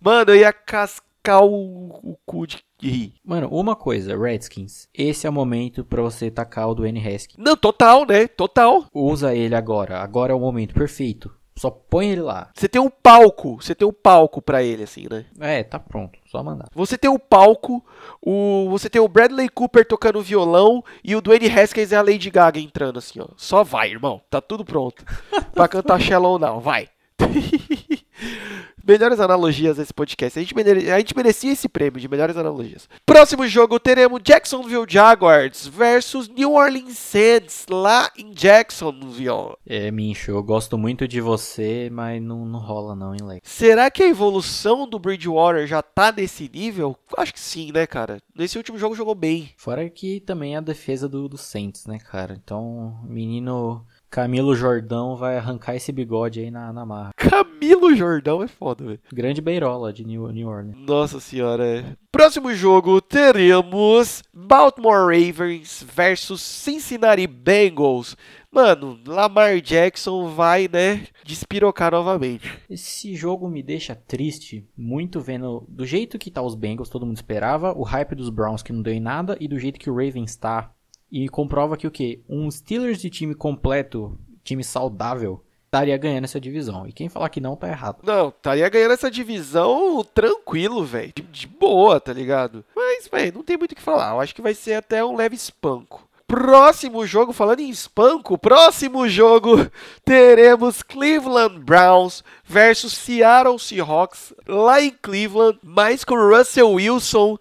[0.01, 3.15] Mano, eu ia cascar o, o cu de rir.
[3.25, 4.89] Mano, uma coisa, Redskins.
[4.93, 7.37] Esse é o momento pra você tacar o Dwayne Haskins.
[7.39, 8.27] Não, total, né?
[8.27, 8.85] Total.
[8.93, 10.01] Usa ele agora.
[10.01, 11.31] Agora é o momento perfeito.
[11.57, 12.51] Só põe ele lá.
[12.53, 15.25] Você tem um palco, você tem um palco para ele, assim, né?
[15.39, 16.69] É, tá pronto, só mandar.
[16.75, 17.85] Você tem o um palco,
[18.21, 22.29] o, você tem o Bradley Cooper tocando violão e o Dwayne Haskins e a Lady
[22.29, 23.29] Gaga entrando, assim, ó.
[23.37, 25.05] Só vai, irmão, tá tudo pronto.
[25.55, 26.89] pra cantar Shallow Now, vai.
[28.87, 30.39] melhores analogias desse podcast.
[30.39, 30.91] A gente, mere...
[30.91, 32.89] a gente merecia esse prêmio de melhores analogias.
[33.05, 39.57] Próximo jogo teremos Jacksonville Jaguars versus New Orleans Saints lá em Jacksonville.
[39.67, 43.49] É, Mincho, eu gosto muito de você, mas não, não rola não, hein, Leque?
[43.49, 46.97] Será que a evolução do Bridgewater já tá nesse nível?
[47.17, 48.19] Acho que sim, né, cara?
[48.35, 49.51] Nesse último jogo jogou bem.
[49.57, 52.39] Fora que também é a defesa do, do Saints, né, cara?
[52.43, 53.85] Então, menino
[54.15, 57.11] Camilo Jordão vai arrancar esse bigode aí na, na marra.
[57.19, 59.01] Camilo Jordão é foda, velho.
[59.13, 60.77] Grande beirola de New, New Orleans.
[60.87, 61.97] Nossa senhora, é.
[62.13, 68.17] Próximo jogo teremos Baltimore Ravens versus Cincinnati Bengals.
[68.53, 72.49] Mano, Lamar Jackson vai, né, despirocar novamente.
[72.71, 77.17] Esse jogo me deixa triste, muito vendo do jeito que tá os Bengals, todo mundo
[77.17, 79.95] esperava, o hype dos Browns que não deu em nada e do jeito que o
[79.97, 80.73] Ravens tá
[81.11, 82.23] e comprova que o que?
[82.29, 85.45] Um Steelers de time completo, time saudável,
[85.75, 86.87] estaria ganhando essa divisão.
[86.87, 87.99] E quem falar que não, tá errado.
[88.05, 91.13] Não, estaria ganhando essa divisão tranquilo, velho.
[91.15, 92.65] De, de, boa, tá ligado?
[92.75, 94.13] Mas, velho, não tem muito o que falar.
[94.13, 96.09] Eu acho que vai ser até um leve espanco.
[96.27, 99.71] Próximo jogo, falando em espanco, próximo jogo
[100.05, 107.37] teremos Cleveland Browns versus Seattle Seahawks lá em Cleveland, mais com Russell Wilson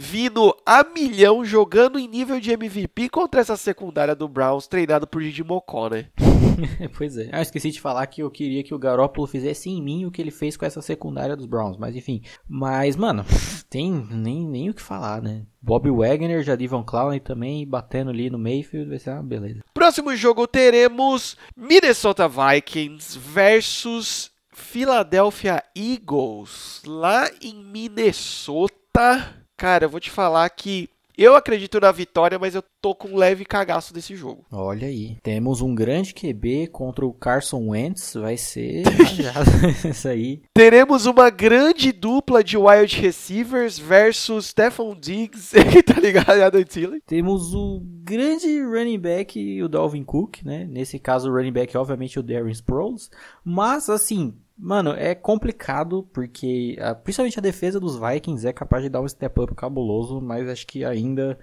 [0.00, 5.20] vindo a milhão, jogando em nível de MVP contra essa secundária do Browns, treinado por
[5.22, 6.06] Didi Mocó, né?
[6.96, 7.28] pois é.
[7.30, 10.22] Ah, esqueci de falar que eu queria que o Garoppolo fizesse em mim o que
[10.22, 12.22] ele fez com essa secundária dos Browns, mas enfim.
[12.48, 13.26] Mas, mano,
[13.68, 15.42] tem nem, nem o que falar, né?
[15.60, 19.60] Bob Wagner, Jadivon Clowney também batendo ali no Mayfield, vai ser uma beleza.
[19.74, 29.39] Próximo jogo teremos Minnesota Vikings versus Philadelphia Eagles, lá em Minnesota.
[29.60, 30.88] Cara, eu vou te falar que
[31.18, 34.46] eu acredito na vitória, mas eu tô com um leve cagaço desse jogo.
[34.50, 35.18] Olha aí.
[35.22, 38.14] Temos um grande QB contra o Carson Wentz.
[38.14, 38.84] Vai ser
[39.84, 40.40] isso aí.
[40.54, 45.52] Teremos uma grande dupla de wide receivers versus Stephon Diggs,
[45.84, 46.42] tá ligado?
[46.42, 47.02] Adam Thielen.
[47.06, 50.66] Temos o grande running back, o Dalvin Cook, né?
[50.70, 53.10] Nesse caso, o running back, obviamente, o Darren Sproles.
[53.44, 59.00] Mas, assim, Mano, é complicado porque principalmente a defesa dos Vikings é capaz de dar
[59.00, 61.38] um step up cabuloso, mas acho que ainda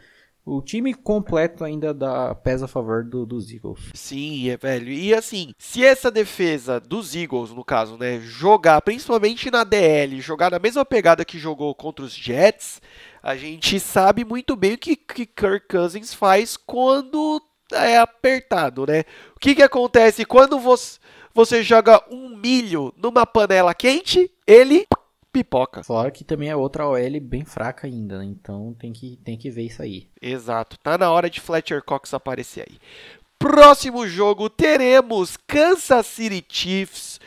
[0.46, 3.92] o time completo ainda dá pesa a favor do, dos Eagles.
[3.94, 4.90] Sim, é velho.
[4.90, 10.52] E assim, se essa defesa dos Eagles, no caso, né, jogar principalmente na DL, jogar
[10.52, 12.80] na mesma pegada que jogou contra os Jets,
[13.22, 17.42] a gente sabe muito bem o que, que Kirk Cousins faz quando
[17.74, 19.04] é apertado, né?
[19.36, 21.00] O que que acontece quando você
[21.38, 24.88] você joga um milho numa panela quente, ele
[25.32, 25.84] pipoca.
[25.84, 28.26] Fora que também é outra OL bem fraca ainda, né?
[28.26, 30.08] Então tem que, tem que ver isso aí.
[30.20, 32.80] Exato, tá na hora de Fletcher Cox aparecer aí.
[33.38, 37.20] Próximo jogo teremos Kansas City Chiefs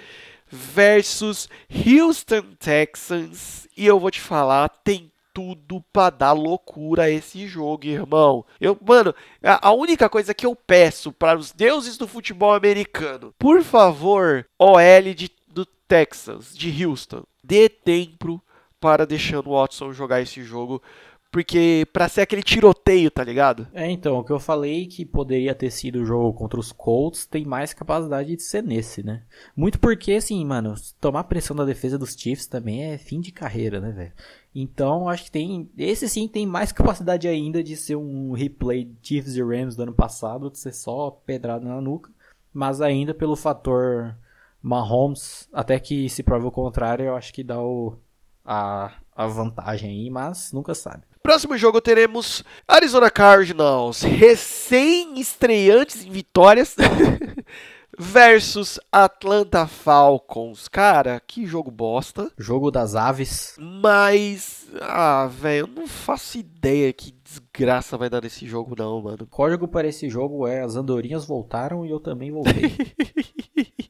[0.49, 3.69] versus Houston Texans.
[3.77, 5.10] E eu vou te falar, tem
[5.41, 8.45] tudo pra dar loucura esse jogo, irmão.
[8.61, 13.33] Eu, mano, a, a única coisa que eu peço para os deuses do futebol americano,
[13.39, 18.43] por favor, OL de, do Texas, de Houston, dê tempo
[18.79, 20.83] para deixando o Watson jogar esse jogo,
[21.31, 23.69] porque pra ser aquele tiroteio, tá ligado?
[23.73, 27.25] É, então, o que eu falei que poderia ter sido o jogo contra os Colts
[27.25, 29.23] tem mais capacidade de ser nesse, né?
[29.57, 33.81] Muito porque, assim, mano, tomar pressão da defesa dos Chiefs também é fim de carreira,
[33.81, 34.13] né, velho?
[34.55, 35.71] Então, acho que tem.
[35.79, 39.95] Esse sim tem mais capacidade ainda de ser um replay Chiefs e Rams do ano
[39.95, 42.11] passado, de ser só pedrada na nuca.
[42.53, 44.17] Mas ainda pelo fator
[44.61, 47.97] Mahomes, até que se prove o contrário, eu acho que dá o,
[48.45, 51.03] a, a vantagem aí, mas nunca sabe.
[51.23, 56.75] Próximo jogo teremos Arizona Cardinals, recém-estreantes em vitórias,
[57.99, 60.69] versus Atlanta Falcons.
[60.69, 62.33] Cara, que jogo bosta.
[62.39, 63.57] Jogo das aves.
[63.59, 69.25] Mas, ah, velho, eu não faço ideia que desgraça vai dar nesse jogo não, mano.
[69.25, 72.73] O código para esse jogo é as andorinhas voltaram e eu também voltei.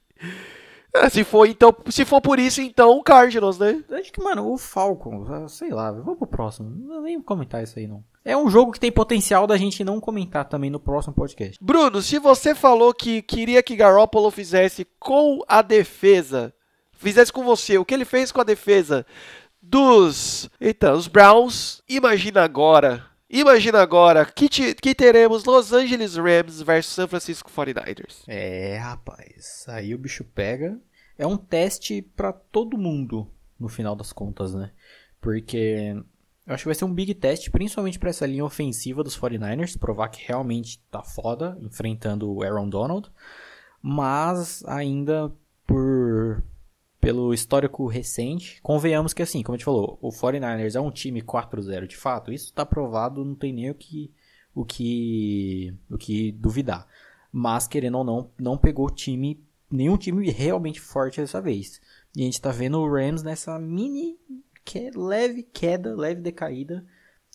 [0.95, 3.83] É, se for então, se for por isso, então o Cardinals, né?
[3.91, 6.71] Acho que, mano, o Falcon, ah, sei lá, vamos pro próximo.
[6.71, 8.05] Não nem comentar isso aí não.
[8.25, 11.57] É um jogo que tem potencial da gente não comentar também no próximo podcast.
[11.61, 16.53] Bruno, se você falou que queria que Garoppolo fizesse com a defesa,
[16.93, 19.07] fizesse com você o que ele fez com a defesa
[19.63, 26.61] dos, então, os Browns, imagina agora Imagina agora que, te, que teremos Los Angeles Rams
[26.63, 28.25] versus San Francisco 49ers.
[28.27, 30.77] É, rapaz, aí o bicho pega.
[31.17, 34.73] É um teste para todo mundo, no final das contas, né?
[35.21, 35.95] Porque
[36.45, 39.79] eu acho que vai ser um big teste, principalmente para essa linha ofensiva dos 49ers,
[39.79, 43.13] provar que realmente tá foda enfrentando o Aaron Donald.
[43.81, 45.33] Mas ainda
[45.65, 46.43] por
[47.01, 51.23] pelo histórico recente, convenhamos que assim, como a gente falou, o 49ers é um time
[51.23, 54.13] 4-0 de fato, isso está provado, não tem nem o que,
[54.55, 56.87] o que, o que duvidar.
[57.33, 61.81] Mas, querendo ou não, não pegou time, nenhum time realmente forte dessa vez.
[62.15, 64.19] E a gente está vendo o Rams nessa mini,
[64.65, 66.85] que, leve queda, leve decaída,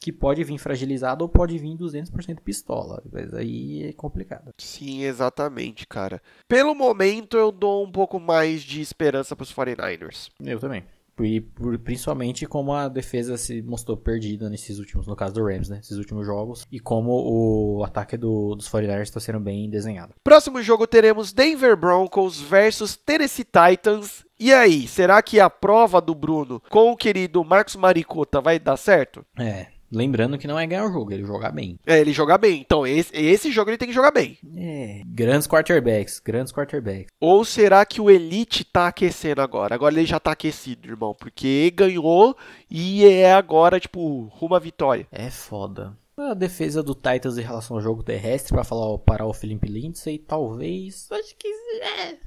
[0.06, 3.02] que pode vir fragilizado ou pode vir 200% pistola.
[3.12, 4.54] Mas aí é complicado.
[4.56, 6.22] Sim, exatamente, cara.
[6.48, 10.30] Pelo momento eu dou um pouco mais de esperança para os 49ers.
[10.40, 10.84] Eu também.
[11.20, 11.42] E
[11.84, 15.80] principalmente como a defesa se mostrou perdida nesses últimos, no caso do Rams, né?
[15.82, 16.68] Esses últimos jogos.
[16.72, 20.14] E como o ataque do, dos 49ers está sendo bem desenhado.
[20.24, 24.24] Próximo jogo teremos Denver Broncos versus Tennessee Titans.
[24.40, 28.78] E aí, será que a prova do Bruno com o querido Marcos Maricota vai dar
[28.78, 29.26] certo?
[29.40, 31.80] É, Lembrando que não é ganhar o jogo, ele jogar bem.
[31.86, 32.62] É, ele jogar bem.
[32.62, 34.38] Então, esse, esse jogo ele tem que jogar bem.
[34.58, 35.02] É.
[35.06, 37.08] Grandes quarterbacks, grandes quarterbacks.
[37.20, 39.76] Ou será que o Elite tá aquecendo agora?
[39.76, 41.16] Agora ele já tá aquecido, irmão.
[41.18, 42.36] Porque ganhou
[42.70, 45.08] e é agora, tipo, rumo à vitória.
[45.12, 45.98] É foda.
[46.18, 50.18] A defesa do Titans em relação ao jogo terrestre, para falar parar o Felipe Lindsay,
[50.18, 51.10] talvez.
[51.12, 51.48] Acho que.
[51.84, 52.18] É.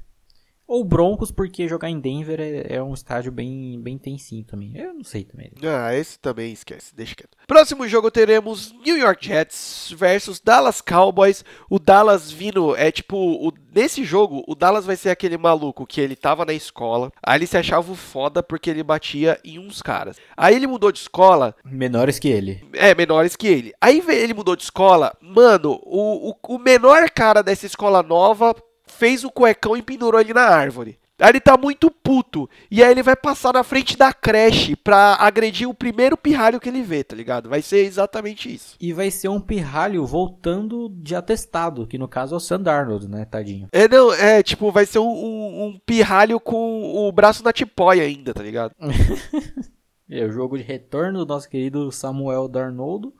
[0.69, 4.71] Ou Broncos, porque jogar em Denver é, é, um estádio bem, bem tensinho também.
[4.75, 5.51] Eu não sei também.
[5.63, 7.35] Ah, esse também esquece, deixa quieto.
[7.47, 11.43] Próximo jogo teremos New York Jets versus Dallas Cowboys.
[11.67, 15.99] O Dallas vindo, é tipo, o, nesse jogo, o Dallas vai ser aquele maluco que
[15.99, 20.17] ele tava na escola, aí ele se achava foda porque ele batia em uns caras.
[20.37, 21.55] Aí ele mudou de escola.
[21.65, 22.63] Menores que ele.
[22.73, 23.73] É, menores que ele.
[23.81, 28.53] Aí ele mudou de escola, mano, o, o, o menor cara dessa escola nova
[28.99, 30.99] fez o cuecão e pendurou ele na árvore.
[31.17, 32.49] Aí ele tá muito puto.
[32.69, 36.69] E aí ele vai passar na frente da creche pra agredir o primeiro pirralho que
[36.69, 37.49] ele vê, tá ligado?
[37.49, 38.75] Vai ser exatamente isso.
[38.79, 43.09] E vai ser um pirralho voltando de atestado, que no caso é o Sam Darnold,
[43.09, 43.67] né, tadinho.
[43.71, 48.03] É, não, é, tipo, vai ser um, um, um pirralho com o braço na tipóia
[48.03, 48.71] ainda, tá ligado?
[50.09, 53.11] é o jogo de retorno do nosso querido Samuel Darnold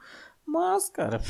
[0.49, 1.21] mas, cara.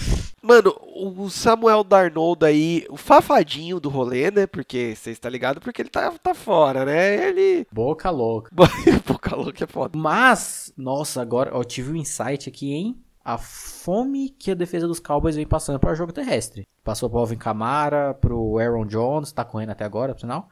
[0.41, 4.47] Mano, o Samuel Darnold aí, o fafadinho do rolê, né?
[4.47, 7.27] Porque você está ligado, porque ele tá, tá fora, né?
[7.27, 7.67] Ele.
[7.71, 8.49] Boca louca.
[9.05, 9.97] Boca louca é foda.
[9.97, 13.03] Mas, nossa, agora eu tive um insight aqui, hein?
[13.23, 16.67] A fome que a defesa dos Cowboys vem passando para o jogo terrestre.
[16.83, 20.49] Passou pro Alvin Kamara, pro Aaron Jones, tá correndo até agora, por sinal.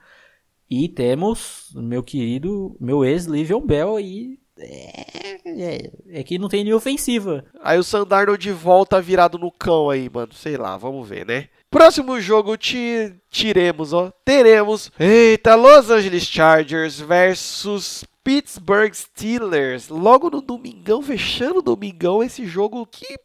[0.70, 6.74] E temos meu querido, meu ex-Livion Bell aí é, é, é, que não tem nem
[6.74, 7.46] ofensiva.
[7.62, 10.34] Aí o Sandarno de volta virado no cão aí, mano.
[10.34, 11.50] Sei lá, vamos ver, né?
[11.70, 14.12] Próximo jogo te tiremos, ó.
[14.24, 14.92] Teremos.
[15.00, 19.90] Eita, Los Angeles Chargers versus Pittsburgh Steelers.
[19.90, 23.18] Logo no domingão, fechando o domingão, esse jogo que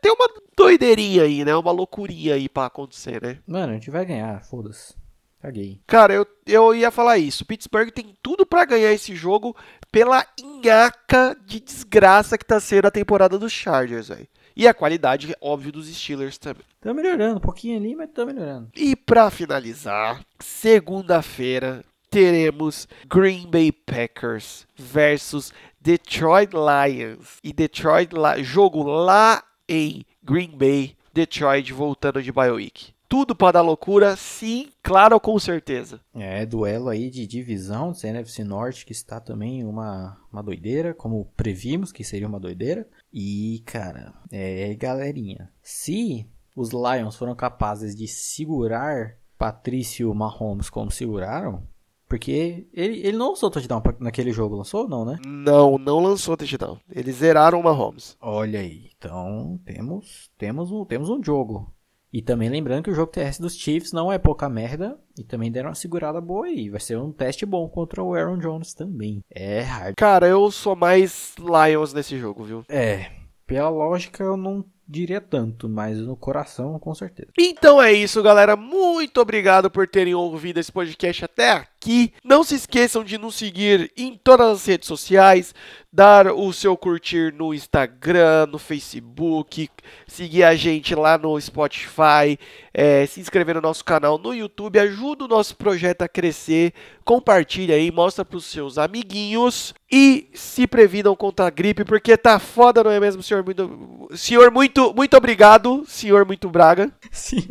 [0.00, 1.54] tem uma doideirinha aí, né?
[1.56, 3.38] Uma loucurinha aí pra acontecer, né?
[3.46, 4.94] Mano, a gente vai ganhar, foda-se.
[5.40, 5.80] Caguei.
[5.86, 7.44] Cara, eu, eu ia falar isso.
[7.44, 9.56] Pittsburgh tem tudo para ganhar esse jogo
[9.92, 14.26] pela inhaca de desgraça que tá sendo a temporada dos Chargers, velho.
[14.56, 16.64] E a qualidade, óbvio, dos Steelers também.
[16.80, 18.70] Tá melhorando, um pouquinho ali, mas tá melhorando.
[18.74, 27.36] E para finalizar, segunda-feira teremos Green Bay Packers versus Detroit Lions.
[27.44, 28.10] E Detroit,
[28.40, 34.16] jogo lá em Green Bay, Detroit voltando de bye week tudo para dar loucura?
[34.16, 36.00] Sim, claro, com certeza.
[36.14, 41.26] É, duelo aí de divisão do NFC Norte que está também uma, uma doideira, como
[41.36, 42.86] previmos que seria uma doideira.
[43.12, 45.50] E, cara, é galerinha.
[45.62, 51.62] Se os Lions foram capazes de segurar Patrício Mahomes como seguraram,
[52.08, 55.18] porque ele, ele não lançou touchdown naquele jogo, lançou não, né?
[55.26, 56.78] Não, não lançou touchdown.
[56.88, 58.16] Eles zeraram o Mahomes.
[58.20, 61.72] Olha aí, então temos, temos, um, temos um jogo.
[62.16, 64.98] E também lembrando que o jogo terrestre dos Chiefs não é pouca merda.
[65.18, 66.70] E também deram uma segurada boa aí.
[66.70, 69.20] Vai ser um teste bom contra o Aaron Jones também.
[69.30, 69.96] É hard.
[69.98, 72.64] Cara, eu sou mais Lions nesse jogo, viu?
[72.70, 73.10] É.
[73.46, 77.28] Pela lógica, eu não diria tanto, mas no coração, com certeza.
[77.38, 78.54] Então é isso, galera.
[78.54, 82.12] Muito obrigado por terem ouvido esse podcast até aqui.
[82.24, 85.54] Não se esqueçam de nos seguir em todas as redes sociais,
[85.92, 89.68] dar o seu curtir no Instagram, no Facebook,
[90.06, 92.38] seguir a gente lá no Spotify,
[92.72, 96.72] é, se inscrever no nosso canal no YouTube, ajuda o nosso projeto a crescer,
[97.06, 102.40] compartilha aí, mostra para os seus amiguinhos e se previnam contra a gripe, porque tá
[102.40, 103.44] foda, não é mesmo, senhor?
[103.44, 106.92] Muito, senhor, muito, muito obrigado, senhor muito Braga.
[107.12, 107.46] Senhor.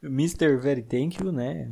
[0.00, 0.56] Mr.
[0.58, 1.68] Very Thank You, né?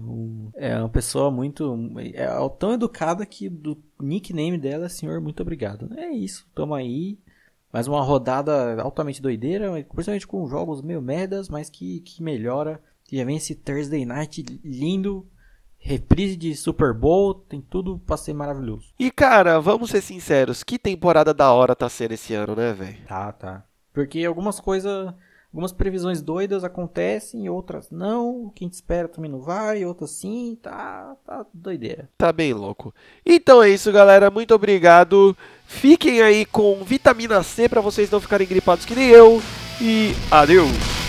[0.56, 1.78] é uma pessoa muito.
[2.12, 2.26] É
[2.58, 5.88] tão educada que do nickname dela é Senhor Muito Obrigado.
[5.96, 7.18] É isso, tamo aí.
[7.72, 12.80] Mais uma rodada altamente doideira, principalmente com jogos meio merdas, mas que, que melhora.
[13.12, 15.24] Já vem esse Thursday Night lindo,
[15.86, 18.92] reprise de Super Bowl, tem tudo pra ser maravilhoso.
[18.98, 22.98] E cara, vamos ser sinceros, que temporada da hora tá sendo esse ano, né, velho?
[23.06, 23.64] Tá, tá.
[23.92, 25.14] Porque algumas coisas
[25.56, 28.52] Algumas previsões doidas acontecem, outras não.
[28.54, 30.58] Quem te espera também não vai, outras sim.
[30.60, 32.10] Tá, tá doideira.
[32.18, 32.94] Tá bem louco.
[33.24, 34.30] Então é isso, galera.
[34.30, 35.34] Muito obrigado.
[35.66, 39.40] Fiquem aí com vitamina C para vocês não ficarem gripados que nem eu.
[39.80, 41.05] E adeus.